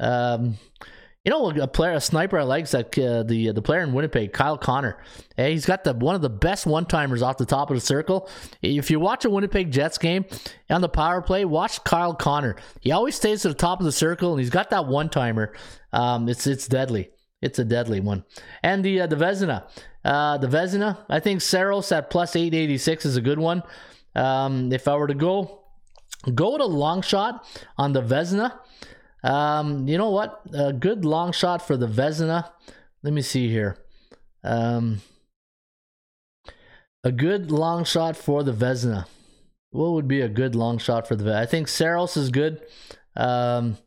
Um, 0.00 0.58
you 1.24 1.30
know, 1.30 1.50
a 1.50 1.68
player, 1.68 1.92
a 1.92 2.00
sniper 2.00 2.40
I 2.40 2.42
like 2.42 2.64
is 2.64 2.72
that 2.72 2.98
uh, 2.98 3.22
the 3.22 3.52
the 3.52 3.62
player 3.62 3.82
in 3.82 3.92
Winnipeg, 3.92 4.32
Kyle 4.32 4.58
Connor. 4.58 4.98
Hey, 5.36 5.52
he's 5.52 5.66
got 5.66 5.84
the 5.84 5.94
one 5.94 6.16
of 6.16 6.20
the 6.20 6.28
best 6.28 6.66
one 6.66 6.84
timers 6.84 7.22
off 7.22 7.36
the 7.36 7.46
top 7.46 7.70
of 7.70 7.76
the 7.76 7.80
circle. 7.80 8.28
If 8.60 8.90
you 8.90 8.98
watch 8.98 9.24
a 9.24 9.30
Winnipeg 9.30 9.70
Jets 9.70 9.98
game 9.98 10.24
on 10.68 10.80
the 10.80 10.88
power 10.88 11.22
play, 11.22 11.44
watch 11.44 11.84
Kyle 11.84 12.14
Connor. 12.14 12.56
He 12.80 12.90
always 12.90 13.14
stays 13.14 13.42
to 13.42 13.48
the 13.48 13.54
top 13.54 13.78
of 13.78 13.84
the 13.84 13.92
circle, 13.92 14.32
and 14.32 14.40
he's 14.40 14.50
got 14.50 14.70
that 14.70 14.86
one 14.86 15.10
timer. 15.10 15.54
Um, 15.92 16.28
it's 16.28 16.48
it's 16.48 16.66
deadly. 16.66 17.10
It's 17.42 17.58
a 17.58 17.64
deadly 17.64 18.00
one. 18.00 18.24
And 18.62 18.84
the 18.84 19.02
uh, 19.02 19.06
the 19.08 19.16
Vezina, 19.16 19.64
uh, 20.04 20.38
the 20.38 20.46
Vezina. 20.46 20.98
I 21.08 21.20
think 21.20 21.40
Saros 21.40 21.90
at 21.92 22.08
plus 22.08 22.36
eight 22.36 22.54
eighty 22.54 22.78
six 22.78 23.04
is 23.04 23.16
a 23.16 23.20
good 23.20 23.38
one. 23.38 23.62
Um, 24.14 24.72
if 24.72 24.86
I 24.88 24.96
were 24.96 25.08
to 25.08 25.14
go 25.14 25.62
go 26.34 26.52
with 26.52 26.60
a 26.60 26.66
long 26.66 27.02
shot 27.02 27.44
on 27.76 27.92
the 27.92 28.02
Vezina. 28.02 28.58
Um, 29.24 29.86
you 29.88 29.98
know 29.98 30.10
what? 30.10 30.40
A 30.52 30.72
good 30.72 31.04
long 31.04 31.32
shot 31.32 31.66
for 31.66 31.76
the 31.76 31.86
Vezina. 31.86 32.50
Let 33.02 33.12
me 33.12 33.22
see 33.22 33.48
here. 33.48 33.76
Um, 34.44 35.00
a 37.04 37.12
good 37.12 37.50
long 37.50 37.84
shot 37.84 38.16
for 38.16 38.42
the 38.42 38.52
Vezina. 38.52 39.06
What 39.70 39.92
would 39.92 40.08
be 40.08 40.20
a 40.20 40.28
good 40.28 40.54
long 40.54 40.78
shot 40.78 41.08
for 41.08 41.16
the 41.16 41.24
Vezina? 41.24 41.36
I 41.36 41.46
think 41.46 41.68
Saros 41.68 42.16
is 42.16 42.30
good. 42.30 42.60
Um, 43.16 43.78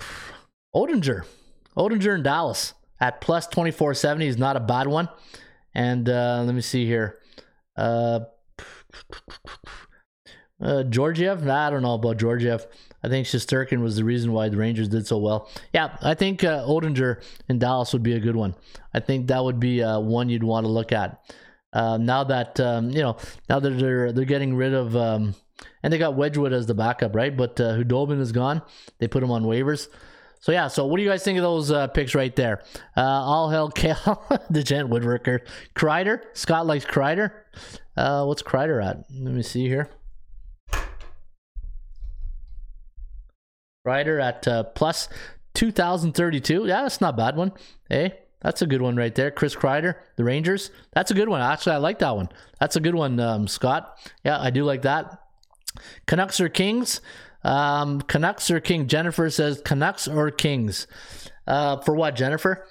Oettinger. 0.74 1.24
Oettinger 1.78 2.14
in 2.14 2.22
Dallas 2.22 2.74
at 3.00 3.20
plus 3.20 3.46
2470 3.46 4.26
is 4.26 4.36
not 4.36 4.56
a 4.56 4.60
bad 4.60 4.88
one. 4.88 5.08
And 5.74 6.08
uh, 6.08 6.42
let 6.44 6.54
me 6.54 6.60
see 6.60 6.86
here. 6.86 7.18
Uh, 7.76 8.20
uh, 10.60 10.82
Georgiev? 10.84 11.44
Nah, 11.44 11.68
I 11.68 11.70
don't 11.70 11.82
know 11.82 11.94
about 11.94 12.16
Georgiev. 12.16 12.66
I 13.02 13.08
think 13.08 13.26
Shesterkin 13.26 13.80
was 13.80 13.96
the 13.96 14.04
reason 14.04 14.32
why 14.32 14.48
the 14.48 14.56
Rangers 14.56 14.88
did 14.88 15.06
so 15.06 15.18
well. 15.18 15.48
Yeah, 15.72 15.96
I 16.02 16.14
think 16.14 16.42
uh, 16.42 16.64
Oettinger 16.66 17.22
in 17.48 17.60
Dallas 17.60 17.92
would 17.92 18.02
be 18.02 18.14
a 18.14 18.20
good 18.20 18.34
one. 18.34 18.56
I 18.92 18.98
think 18.98 19.28
that 19.28 19.44
would 19.44 19.60
be 19.60 19.82
uh, 19.82 20.00
one 20.00 20.28
you'd 20.28 20.42
want 20.42 20.64
to 20.64 20.72
look 20.72 20.90
at. 20.90 21.20
Uh, 21.72 21.96
now 21.98 22.24
that 22.24 22.58
um, 22.58 22.90
you 22.90 23.02
know, 23.02 23.16
now 23.48 23.60
that 23.60 23.70
they're 23.70 24.10
they're 24.10 24.24
getting 24.24 24.56
rid 24.56 24.72
of, 24.72 24.96
um, 24.96 25.34
and 25.82 25.92
they 25.92 25.98
got 25.98 26.16
Wedgewood 26.16 26.52
as 26.52 26.66
the 26.66 26.74
backup, 26.74 27.14
right? 27.14 27.36
But 27.36 27.60
uh, 27.60 27.76
Khudobin 27.76 28.20
is 28.20 28.32
gone. 28.32 28.62
They 28.98 29.06
put 29.06 29.22
him 29.22 29.30
on 29.30 29.44
waivers. 29.44 29.88
So 30.40 30.52
yeah, 30.52 30.68
so 30.68 30.86
what 30.86 30.98
do 30.98 31.02
you 31.02 31.08
guys 31.08 31.22
think 31.24 31.38
of 31.38 31.42
those 31.42 31.70
uh, 31.70 31.88
picks 31.88 32.14
right 32.14 32.34
there? 32.34 32.62
Uh, 32.96 33.02
all 33.02 33.50
hell, 33.50 33.70
Cal, 33.70 34.24
the 34.50 34.62
gent 34.62 34.88
woodworker, 34.88 35.40
Kreider. 35.74 36.22
Scott 36.32 36.66
likes 36.66 36.84
Kreider. 36.84 37.32
Uh, 37.96 38.24
what's 38.24 38.42
Kreider 38.42 38.84
at? 38.84 39.04
Let 39.10 39.34
me 39.34 39.42
see 39.42 39.66
here. 39.66 39.88
Kreider 43.86 44.22
at 44.22 44.46
uh, 44.46 44.64
plus 44.64 45.08
2032. 45.54 46.66
Yeah, 46.66 46.82
that's 46.82 47.00
not 47.00 47.14
a 47.14 47.16
bad 47.16 47.36
one. 47.36 47.52
Hey, 47.88 48.18
that's 48.40 48.62
a 48.62 48.66
good 48.66 48.82
one 48.82 48.96
right 48.96 49.14
there. 49.14 49.30
Chris 49.30 49.56
Kreider, 49.56 49.96
the 50.16 50.24
Rangers. 50.24 50.70
That's 50.92 51.10
a 51.10 51.14
good 51.14 51.28
one. 51.28 51.40
Actually, 51.40 51.74
I 51.74 51.78
like 51.78 51.98
that 51.98 52.14
one. 52.14 52.28
That's 52.60 52.76
a 52.76 52.80
good 52.80 52.94
one, 52.94 53.18
um, 53.18 53.48
Scott. 53.48 53.98
Yeah, 54.24 54.38
I 54.38 54.50
do 54.50 54.64
like 54.64 54.82
that. 54.82 55.20
Canucks 56.06 56.40
or 56.40 56.48
Kings? 56.48 57.00
Um, 57.44 58.00
Canucks 58.02 58.50
or 58.50 58.60
King? 58.60 58.86
Jennifer 58.88 59.30
says 59.30 59.62
Canucks 59.64 60.08
or 60.08 60.30
Kings. 60.30 60.86
Uh, 61.46 61.80
for 61.80 61.94
what, 61.94 62.16
Jennifer? 62.16 62.66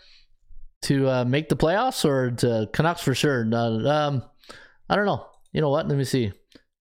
To 0.84 1.10
uh, 1.10 1.26
make 1.26 1.50
the 1.50 1.56
playoffs 1.56 2.06
or 2.06 2.32
to 2.32 2.70
Canucks 2.74 3.02
for 3.02 3.16
sure? 3.16 3.48
Uh, 3.52 3.88
um, 3.88 4.24
I 4.90 4.96
don't 4.96 5.06
know. 5.06 5.26
You 5.52 5.62
know 5.62 5.70
what? 5.70 5.88
Let 5.88 5.98
me 5.98 6.04
see. 6.04 6.32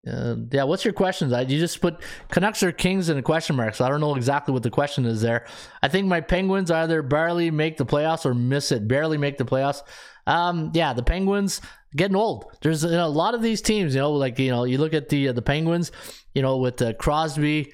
Uh, 0.07 0.35
yeah, 0.51 0.63
what's 0.63 0.85
your 0.85 0.93
questions? 0.93 1.33
I, 1.33 1.41
you 1.41 1.59
just 1.59 1.81
put 1.81 2.01
Canucks 2.29 2.63
or 2.63 2.71
Kings 2.71 3.09
in 3.09 3.17
a 3.17 3.21
question 3.21 3.55
mark, 3.55 3.75
so 3.75 3.85
I 3.85 3.89
don't 3.89 3.99
know 3.99 4.15
exactly 4.15 4.53
what 4.53 4.63
the 4.63 4.69
question 4.69 5.05
is 5.05 5.21
there. 5.21 5.45
I 5.81 5.87
think 5.87 6.07
my 6.07 6.21
Penguins 6.21 6.71
either 6.71 7.01
barely 7.01 7.51
make 7.51 7.77
the 7.77 7.85
playoffs 7.85 8.25
or 8.25 8.33
miss 8.33 8.71
it. 8.71 8.87
Barely 8.87 9.17
make 9.17 9.37
the 9.37 9.45
playoffs. 9.45 9.81
Um, 10.25 10.71
yeah, 10.73 10.93
the 10.93 11.03
Penguins 11.03 11.61
getting 11.95 12.15
old. 12.15 12.45
There's 12.61 12.83
you 12.83 12.91
know, 12.91 13.07
a 13.07 13.09
lot 13.09 13.33
of 13.33 13.41
these 13.41 13.61
teams. 13.61 13.95
You 13.95 14.01
know, 14.01 14.11
like 14.13 14.39
you 14.39 14.51
know, 14.51 14.63
you 14.63 14.77
look 14.77 14.93
at 14.93 15.09
the 15.09 15.29
uh, 15.29 15.33
the 15.33 15.41
Penguins. 15.41 15.91
You 16.33 16.43
know, 16.43 16.57
with 16.57 16.79
uh, 16.83 16.93
Crosby, 16.93 17.73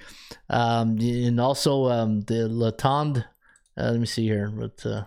um, 0.50 0.98
and 1.00 1.40
also 1.40 1.86
um, 1.90 2.22
the 2.22 2.48
Letang. 2.50 3.26
Uh, 3.78 3.92
let 3.92 4.00
me 4.00 4.06
see 4.06 4.26
here 4.26 4.50
with 4.50 4.86
uh, 4.86 5.04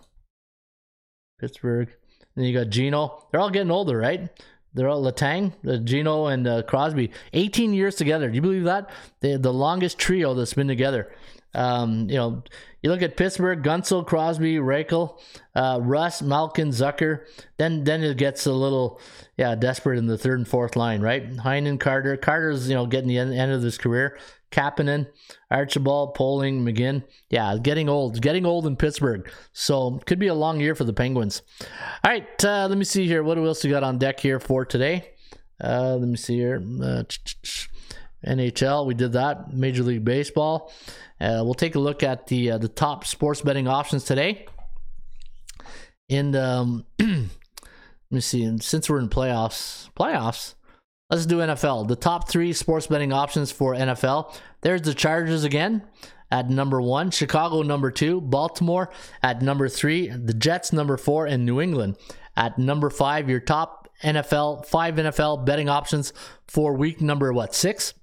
Pittsburgh. 1.40 1.88
Then 2.34 2.44
you 2.44 2.58
got 2.58 2.68
Geno. 2.68 3.26
They're 3.30 3.40
all 3.40 3.50
getting 3.50 3.70
older, 3.70 3.96
right? 3.96 4.28
They're 4.74 4.90
all 4.90 5.02
Letang, 5.02 5.54
uh, 5.66 5.78
Geno, 5.78 6.26
and 6.26 6.46
uh, 6.46 6.62
Crosby. 6.64 7.10
18 7.32 7.72
years 7.72 7.94
together. 7.94 8.28
Do 8.28 8.34
you 8.34 8.42
believe 8.42 8.64
that? 8.64 8.90
They, 9.20 9.36
the 9.36 9.52
longest 9.52 9.98
trio 9.98 10.34
that's 10.34 10.52
been 10.52 10.68
together. 10.68 11.10
Um, 11.54 12.08
you 12.10 12.16
know, 12.16 12.42
you 12.82 12.90
look 12.90 13.02
at 13.02 13.16
Pittsburgh, 13.16 13.62
Guentzel, 13.62 14.06
Crosby, 14.06 14.56
Rakell, 14.56 15.18
uh, 15.54 15.80
Rust, 15.82 16.22
Malkin, 16.22 16.68
Zucker. 16.68 17.24
Then 17.56 17.84
then 17.84 18.02
it 18.02 18.16
gets 18.16 18.46
a 18.46 18.52
little, 18.52 19.00
yeah, 19.36 19.54
desperate 19.54 19.98
in 19.98 20.06
the 20.06 20.18
third 20.18 20.38
and 20.38 20.46
fourth 20.46 20.76
line, 20.76 21.00
right? 21.00 21.28
Heinen, 21.38 21.80
Carter. 21.80 22.16
Carter's, 22.16 22.68
you 22.68 22.74
know, 22.74 22.86
getting 22.86 23.08
the 23.08 23.18
end, 23.18 23.32
end 23.34 23.52
of 23.52 23.62
his 23.62 23.78
career. 23.78 24.18
Kapanen, 24.52 25.08
Archibald, 25.50 26.14
Poehling, 26.14 26.62
McGinn. 26.62 27.02
Yeah, 27.30 27.56
getting 27.60 27.88
old. 27.88 28.20
Getting 28.22 28.46
old 28.46 28.66
in 28.66 28.76
Pittsburgh. 28.76 29.28
So 29.52 29.98
could 30.06 30.18
be 30.18 30.28
a 30.28 30.34
long 30.34 30.60
year 30.60 30.74
for 30.74 30.84
the 30.84 30.92
Penguins. 30.92 31.42
All 32.04 32.10
right, 32.12 32.44
uh, 32.44 32.66
let 32.68 32.78
me 32.78 32.84
see 32.84 33.06
here. 33.06 33.22
What 33.22 33.38
else 33.38 33.64
we 33.64 33.70
got 33.70 33.82
on 33.82 33.98
deck 33.98 34.20
here 34.20 34.38
for 34.38 34.64
today? 34.64 35.10
Uh, 35.62 35.96
let 35.96 36.08
me 36.08 36.16
see 36.16 36.36
here. 36.36 36.62
Uh, 36.82 37.02
NHL, 38.26 38.86
we 38.86 38.94
did 38.94 39.12
that. 39.12 39.52
Major 39.52 39.82
League 39.82 40.04
Baseball. 40.04 40.72
Uh, 41.20 41.40
we'll 41.44 41.54
take 41.54 41.74
a 41.74 41.80
look 41.80 42.02
at 42.02 42.26
the 42.26 42.52
uh, 42.52 42.58
the 42.58 42.68
top 42.68 43.04
sports 43.04 43.40
betting 43.40 43.68
options 43.68 44.04
today. 44.04 44.46
And 46.08 46.36
um, 46.36 46.84
let 47.00 47.28
me 48.10 48.20
see. 48.20 48.42
And 48.44 48.62
since 48.62 48.88
we're 48.88 49.00
in 49.00 49.08
playoffs, 49.08 49.88
playoffs, 49.98 50.54
let's 51.10 51.26
do 51.26 51.38
NFL. 51.38 51.88
The 51.88 51.96
top 51.96 52.28
three 52.28 52.52
sports 52.52 52.86
betting 52.86 53.12
options 53.12 53.50
for 53.50 53.74
NFL. 53.74 54.34
There's 54.60 54.82
the 54.82 54.94
Chargers 54.94 55.44
again 55.44 55.82
at 56.30 56.50
number 56.50 56.80
one, 56.80 57.10
Chicago 57.10 57.62
number 57.62 57.90
two, 57.90 58.20
Baltimore 58.20 58.90
at 59.22 59.42
number 59.42 59.68
three, 59.68 60.08
the 60.08 60.34
Jets 60.34 60.72
number 60.72 60.96
four, 60.96 61.26
and 61.26 61.46
New 61.46 61.60
England 61.60 61.96
at 62.36 62.58
number 62.58 62.90
five. 62.90 63.28
Your 63.28 63.40
top 63.40 63.88
NFL 64.02 64.66
five 64.66 64.96
NFL 64.96 65.46
betting 65.46 65.68
options 65.68 66.12
for 66.46 66.74
week 66.74 67.00
number 67.00 67.32
what 67.32 67.54
six? 67.54 67.94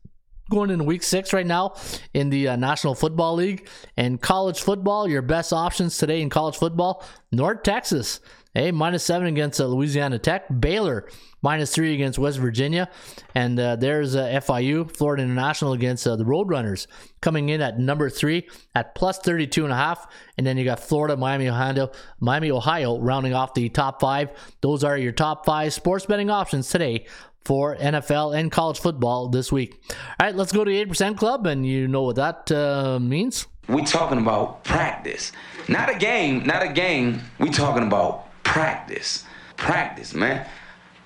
Going 0.49 0.69
into 0.69 0.83
week 0.83 1.03
six 1.03 1.33
right 1.33 1.45
now 1.45 1.75
in 2.13 2.29
the 2.29 2.49
uh, 2.49 2.55
National 2.55 2.95
Football 2.95 3.35
League 3.35 3.67
and 3.97 4.21
college 4.21 4.61
football. 4.61 5.07
Your 5.07 5.21
best 5.21 5.53
options 5.53 5.97
today 5.97 6.21
in 6.21 6.29
college 6.29 6.57
football: 6.57 7.03
North 7.31 7.63
Texas, 7.63 8.19
hey, 8.53 8.71
minus 8.71 9.03
seven 9.03 9.27
against 9.27 9.59
uh, 9.59 9.65
Louisiana 9.65 10.19
Tech. 10.19 10.45
Baylor 10.59 11.07
minus 11.41 11.73
three 11.73 11.93
against 11.93 12.17
West 12.17 12.39
Virginia, 12.39 12.89
and 13.35 13.59
uh, 13.59 13.75
there's 13.75 14.15
uh, 14.15 14.39
FIU, 14.43 14.89
Florida 14.95 15.23
International 15.23 15.73
against 15.73 16.07
uh, 16.07 16.15
the 16.15 16.23
Roadrunners, 16.23 16.87
coming 17.21 17.49
in 17.49 17.61
at 17.61 17.79
number 17.79 18.09
three 18.09 18.47
at 18.73 18.95
plus 18.95 19.19
32 19.19 19.63
and 19.63 19.73
a 19.73 19.75
half. 19.75 20.07
And 20.37 20.47
then 20.47 20.57
you 20.57 20.63
got 20.65 20.79
Florida, 20.79 21.17
Miami, 21.17 21.49
Ohio, 21.49 21.91
Miami, 22.19 22.51
Ohio, 22.51 22.99
rounding 22.99 23.33
off 23.33 23.53
the 23.53 23.69
top 23.69 23.99
five. 23.99 24.29
Those 24.61 24.83
are 24.83 24.97
your 24.97 25.11
top 25.11 25.45
five 25.45 25.73
sports 25.73 26.05
betting 26.05 26.29
options 26.29 26.69
today 26.69 27.05
for 27.43 27.75
NFL 27.75 28.37
and 28.37 28.51
college 28.51 28.79
football 28.79 29.27
this 29.27 29.51
week. 29.51 29.81
All 29.91 30.27
right, 30.27 30.35
let's 30.35 30.51
go 30.51 30.63
to 30.63 30.71
the 30.71 30.85
8% 30.85 31.17
Club, 31.17 31.45
and 31.45 31.65
you 31.65 31.87
know 31.87 32.03
what 32.03 32.15
that 32.15 32.51
uh, 32.51 32.99
means. 32.99 33.47
We're 33.67 33.85
talking 33.85 34.17
about 34.17 34.63
practice, 34.63 35.31
not 35.69 35.89
a 35.89 35.97
game, 35.97 36.45
not 36.45 36.63
a 36.63 36.67
game. 36.67 37.21
We're 37.39 37.51
talking 37.51 37.83
about 37.83 38.27
practice, 38.53 39.23
practice, 39.57 40.13
man. 40.13 40.45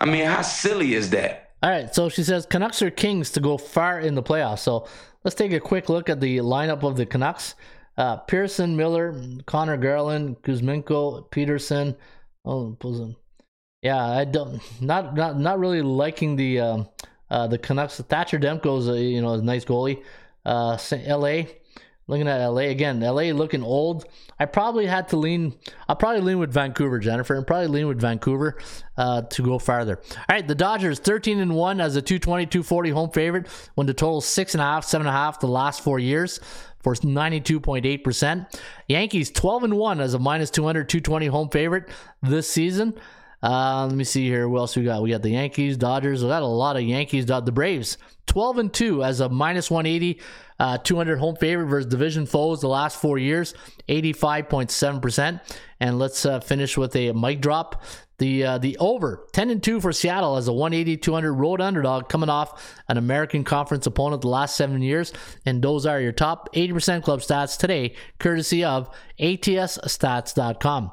I 0.01 0.05
mean, 0.05 0.25
how 0.25 0.41
silly 0.41 0.93
is 0.93 1.11
that? 1.11 1.51
All 1.63 1.69
right, 1.69 1.95
so 1.95 2.09
she 2.09 2.23
says 2.23 2.45
Canucks 2.45 2.81
are 2.81 2.91
kings 2.91 3.31
to 3.31 3.39
go 3.39 3.57
far 3.57 4.01
in 4.01 4.15
the 4.15 4.21
playoffs. 4.21 4.59
So 4.59 4.85
let's 5.23 5.33
take 5.33 5.53
a 5.53 5.59
quick 5.61 5.87
look 5.87 6.09
at 6.09 6.19
the 6.19 6.39
lineup 6.39 6.83
of 6.83 6.97
the 6.97 7.05
Canucks. 7.05 7.55
Uh, 7.97 8.17
Pearson, 8.17 8.75
Miller, 8.75 9.15
Conor 9.45 9.77
Garland, 9.77 10.41
Kuzmenko, 10.41 11.31
Pettersson. 11.31 11.95
Oh, 12.43 12.77
yeah, 13.81 14.05
I 14.05 14.25
don't 14.25 14.61
not 14.81 15.15
not 15.15 15.39
not 15.39 15.57
really 15.57 15.81
liking 15.81 16.35
the 16.35 16.59
um, 16.59 16.89
uh, 17.29 17.47
the 17.47 17.57
Canucks. 17.57 17.97
Thatcher 17.97 18.39
Demko's 18.39 18.89
a, 18.89 18.99
you 18.99 19.21
know 19.21 19.33
a 19.33 19.41
nice 19.41 19.63
goalie. 19.63 20.03
Uh, 20.45 20.77
L.A. 21.05 21.47
Looking 22.07 22.27
at 22.27 22.45
LA 22.45 22.61
again, 22.61 23.01
LA 23.01 23.33
looking 23.33 23.63
old. 23.63 24.05
I 24.39 24.45
probably 24.45 24.85
had 24.85 25.09
to 25.09 25.17
lean. 25.17 25.55
I'll 25.89 25.95
probably 25.95 26.21
lean 26.21 26.39
with 26.39 26.53
Vancouver, 26.53 26.99
Jennifer, 26.99 27.35
and 27.35 27.45
probably 27.45 27.67
lean 27.67 27.87
with 27.87 27.99
Vancouver 27.99 28.57
uh, 28.95 29.23
to 29.23 29.41
go 29.41 29.59
farther. 29.59 29.99
All 30.15 30.23
right, 30.29 30.47
the 30.47 30.55
Dodgers 30.55 30.99
13 30.99 31.39
and 31.39 31.55
one 31.55 31.81
as 31.81 31.95
a 31.97 32.01
220, 32.01 32.45
240 32.45 32.89
home 32.91 33.09
favorite 33.11 33.47
when 33.75 33.87
the 33.87 33.93
total 33.93 34.21
six 34.21 34.53
and 34.53 34.61
a 34.61 34.63
half, 34.63 34.85
seven 34.85 35.05
and 35.05 35.15
a 35.15 35.19
half 35.19 35.41
the 35.41 35.47
last 35.47 35.81
four 35.81 35.99
years 35.99 36.39
for 36.79 36.93
92.8%. 36.93 38.59
Yankees 38.87 39.29
12 39.31 39.63
and 39.65 39.77
one 39.77 39.99
as 39.99 40.13
a 40.13 40.19
minus 40.19 40.49
200, 40.49 40.87
220 40.87 41.25
home 41.25 41.49
favorite 41.49 41.89
this 42.21 42.49
season. 42.49 42.93
Uh, 43.43 43.85
let 43.85 43.95
me 43.95 44.03
see 44.03 44.25
here. 44.27 44.47
What 44.47 44.59
else 44.59 44.75
we 44.75 44.83
got? 44.83 45.01
We 45.01 45.11
got 45.11 45.21
the 45.21 45.31
Yankees, 45.31 45.77
Dodgers. 45.77 46.23
We 46.23 46.29
got 46.29 46.41
a 46.41 46.45
lot 46.45 46.75
of 46.75 46.83
Yankees. 46.83 47.25
The 47.25 47.41
Braves, 47.51 47.97
12 48.27 48.57
and 48.59 48.73
2 48.73 49.03
as 49.03 49.19
a 49.19 49.29
minus 49.29 49.71
180, 49.71 50.21
uh, 50.59 50.77
200 50.77 51.17
home 51.17 51.35
favorite 51.35 51.67
versus 51.67 51.89
division 51.89 52.25
foes 52.25 52.61
the 52.61 52.67
last 52.67 53.01
four 53.01 53.17
years, 53.17 53.53
85.7%. 53.89 55.41
And 55.79 55.99
let's 55.99 56.25
uh, 56.25 56.39
finish 56.39 56.77
with 56.77 56.95
a 56.95 57.11
mic 57.13 57.41
drop. 57.41 57.83
The 58.19 58.43
uh, 58.43 58.57
the 58.57 58.75
over 58.79 59.27
10 59.33 59.51
and 59.51 59.61
2 59.61 59.79
for 59.79 59.93
Seattle 59.93 60.37
as 60.37 60.47
a 60.47 60.51
180 60.51 60.97
200 60.97 61.33
road 61.33 61.61
underdog 61.61 62.09
coming 62.09 62.29
off 62.29 62.75
an 62.87 62.97
American 62.97 63.43
Conference 63.43 63.85
opponent 63.85 64.23
the 64.23 64.27
last 64.27 64.55
7 64.55 64.81
years 64.81 65.13
and 65.45 65.61
those 65.61 65.85
are 65.85 66.01
your 66.01 66.13
top 66.13 66.51
80% 66.55 67.03
club 67.03 67.19
stats 67.19 67.59
today 67.59 67.93
courtesy 68.17 68.63
of 68.63 68.89
atsstats.com. 69.19 70.83
All 70.85 70.91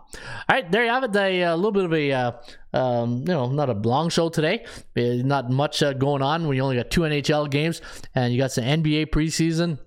right, 0.51 0.71
there 0.71 0.85
you 0.85 0.91
have 0.91 1.05
it. 1.05 1.17
A, 1.17 1.41
a 1.41 1.57
little 1.57 1.73
bit 1.73 1.87
of 1.87 1.95
a 1.95 2.13
uh, 2.13 2.33
um, 2.75 3.19
you 3.19 3.25
know, 3.27 3.51
not 3.51 3.71
a 3.71 3.75
long 3.75 4.11
show 4.11 4.29
today. 4.29 4.65
Uh, 4.97 5.23
not 5.25 5.51
much 5.51 5.83
uh, 5.83 5.93
going 5.93 6.23
on. 6.23 6.49
We 6.49 6.61
only 6.61 6.77
got 6.77 6.91
two 6.91 7.03
NHL 7.03 7.51
games 7.51 7.81
and 8.15 8.33
you 8.33 8.39
got 8.39 8.53
some 8.53 8.65
NBA 8.65 9.07
preseason 9.07 9.79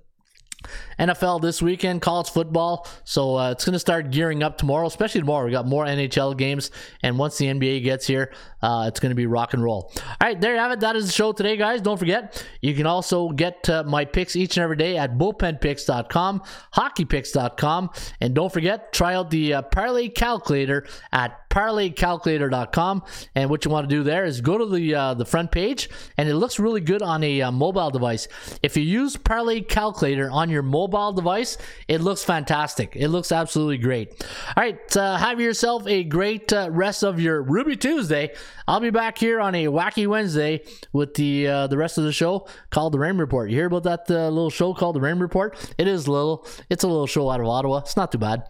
NFL 1.00 1.42
this 1.42 1.62
weekend, 1.62 2.02
college 2.02 2.30
football. 2.30 2.88
So 3.04 3.36
uh, 3.38 3.52
it's 3.52 3.66
going 3.66 3.74
to 3.74 3.80
start 3.80 4.12
gearing 4.12 4.44
up 4.44 4.58
tomorrow, 4.58 4.88
especially 4.88 5.22
tomorrow. 5.22 5.46
We 5.46 5.52
got 5.52 5.68
more 5.68 5.86
NHL 5.86 6.38
games, 6.38 6.72
and 7.04 7.18
once 7.18 7.38
the 7.38 7.46
NBA 7.46 7.84
gets 7.84 8.08
here, 8.08 8.34
uh, 8.62 8.86
it's 8.88 9.00
going 9.00 9.12
to 9.12 9.16
be 9.16 9.26
rock 9.26 9.54
and 9.54 9.64
roll. 9.64 9.92
All 9.98 10.14
right, 10.22 10.40
there 10.40 10.54
you 10.54 10.60
have 10.60 10.72
it. 10.72 10.80
That 10.80 10.96
is 10.96 11.06
the 11.06 11.12
show 11.12 11.32
today, 11.32 11.58
guys. 11.58 11.82
Don't 11.82 11.98
forget, 11.98 12.46
you 12.62 12.74
can 12.74 12.86
also 12.86 13.30
get 13.30 13.70
uh, 13.70 13.84
my 13.84 14.06
picks 14.06 14.36
each 14.36 14.58
and 14.58 14.64
every 14.64 14.78
day 14.78 14.98
at 14.98 15.18
bullpenpicks.com, 15.18 16.42
hockeypicks.com, 16.74 17.90
and 18.22 18.34
don't 18.34 18.52
forget, 18.52 18.92
try 18.94 19.16
out 19.16 19.30
the 19.30 19.56
uh, 19.56 19.62
parlay 19.62 20.10
calculator 20.10 20.86
at 21.12 21.50
parlaycalculator.com. 21.50 23.04
And 23.36 23.50
what 23.50 23.66
you 23.66 23.72
want 23.72 23.90
to 23.90 23.96
do 23.96 24.04
there 24.04 24.26
is 24.26 24.42
go 24.42 24.58
to 24.58 24.66
the 24.66 24.96
uh, 24.96 25.14
the 25.14 25.26
front 25.26 25.52
page, 25.52 25.90
and 26.18 26.28
it 26.28 26.36
looks 26.36 26.60
really 26.60 26.82
good 26.82 27.02
on 27.02 27.24
a 27.24 27.42
uh, 27.42 27.52
mobile 27.52 27.90
device. 27.90 28.28
If 28.64 28.78
you 28.78 28.84
use 28.84 29.16
Parlay 29.16 29.62
Calculator 29.62 30.30
on 30.30 30.50
your 30.50 30.64
mobile 30.64 30.87
mobile 30.88 31.14
device, 31.14 31.58
it 31.88 32.02
looks 32.02 32.24
fantastic. 32.24 32.96
It 32.96 33.10
looks 33.10 33.32
absolutely 33.32 33.78
great. 33.78 34.26
All 34.56 34.64
right, 34.64 34.98
uh, 34.98 35.18
have 35.18 35.40
yourself 35.42 35.86
a 35.88 36.04
great 36.04 36.52
uh, 36.54 36.70
rest 36.72 37.04
of 37.04 37.20
your 37.20 37.42
Ruby 37.42 37.76
Tuesday. 37.76 38.34
I'll 38.68 38.80
be 38.80 38.90
back 38.90 39.18
here 39.18 39.40
on 39.40 39.54
a 39.56 39.66
wacky 39.66 40.08
Wednesday 40.08 40.64
with 40.94 41.14
the 41.16 41.48
uh, 41.48 41.68
the 41.68 41.78
rest 41.78 41.98
of 41.98 42.04
the 42.04 42.12
show 42.12 42.48
called 42.70 42.94
the 42.94 43.00
Raymond 43.00 43.20
Report. 43.20 43.50
You 43.50 43.58
hear 43.58 43.68
about 43.68 43.84
that 43.84 44.10
uh, 44.10 44.30
little 44.30 44.50
show 44.50 44.74
called 44.74 44.96
the 44.96 45.02
Raymond 45.02 45.22
Report? 45.22 45.58
It 45.78 45.88
is 45.88 46.08
little. 46.08 46.48
It's 46.70 46.84
a 46.84 46.88
little 46.88 47.08
show 47.08 47.30
out 47.30 47.40
of 47.40 47.48
Ottawa. 47.48 47.80
It's 47.80 47.98
not 47.98 48.12
too 48.12 48.18
bad. 48.18 48.44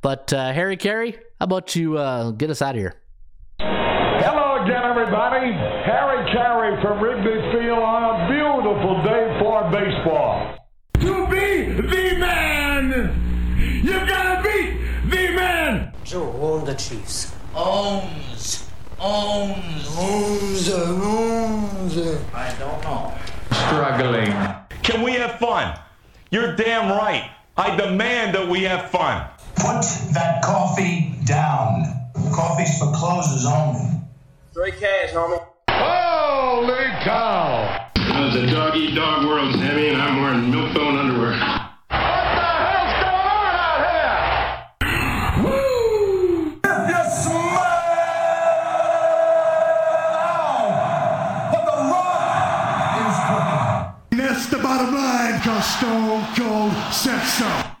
But 0.00 0.32
uh, 0.32 0.52
Harry 0.52 0.76
Caray, 0.76 1.12
how 1.12 1.44
about 1.44 1.76
you 1.76 1.98
uh, 1.98 2.32
get 2.32 2.50
us 2.50 2.62
out 2.62 2.74
of 2.74 2.80
here? 2.80 2.94
Hello 3.58 4.62
again, 4.62 4.84
everybody. 4.84 5.52
Harry 5.52 6.30
Caray 6.32 6.80
from 6.82 7.02
Wrigley 7.02 7.40
Field 7.52 7.78
on 7.78 8.02
a 8.04 8.28
beautiful 8.30 9.02
day 9.02 9.21
Joe, 16.12 16.30
who 16.30 16.66
the 16.66 16.74
Chiefs? 16.74 17.32
Owns. 17.54 18.68
Owns. 19.00 19.96
Owns, 19.96 20.70
owns. 20.70 21.98
I 22.34 22.54
don't 22.58 22.82
know. 22.84 23.14
Struggling. 23.50 24.30
Can 24.82 25.00
we 25.00 25.12
have 25.12 25.38
fun? 25.38 25.74
You're 26.30 26.54
damn 26.54 26.90
right. 26.90 27.30
I 27.56 27.74
demand 27.76 28.34
that 28.34 28.46
we 28.46 28.64
have 28.64 28.90
fun. 28.90 29.26
Put 29.56 29.80
that 30.12 30.42
coffee 30.44 31.14
down. 31.24 32.10
Coffee's 32.34 32.78
for 32.78 32.92
closers 32.92 33.46
only. 33.46 34.02
Straight 34.50 34.78
cash, 34.78 35.12
homie. 35.12 35.42
Holy 35.70 36.90
cow! 37.04 37.88
It's 37.96 38.36
a 38.36 38.54
dog 38.54 38.76
eat 38.76 38.94
dog 38.94 39.24
world, 39.24 39.54
Sammy, 39.54 39.88
and 39.88 40.02
I'm 40.02 40.20
wearing 40.20 40.50
milk 40.50 40.74
bone 40.74 40.98
underwear. 40.98 41.61
Stone 55.62 56.26
Cold. 56.34 56.72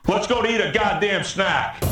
Let's 0.06 0.26
go 0.28 0.42
to 0.42 0.48
eat 0.48 0.60
a 0.60 0.72
goddamn 0.72 1.24
snack. 1.24 1.91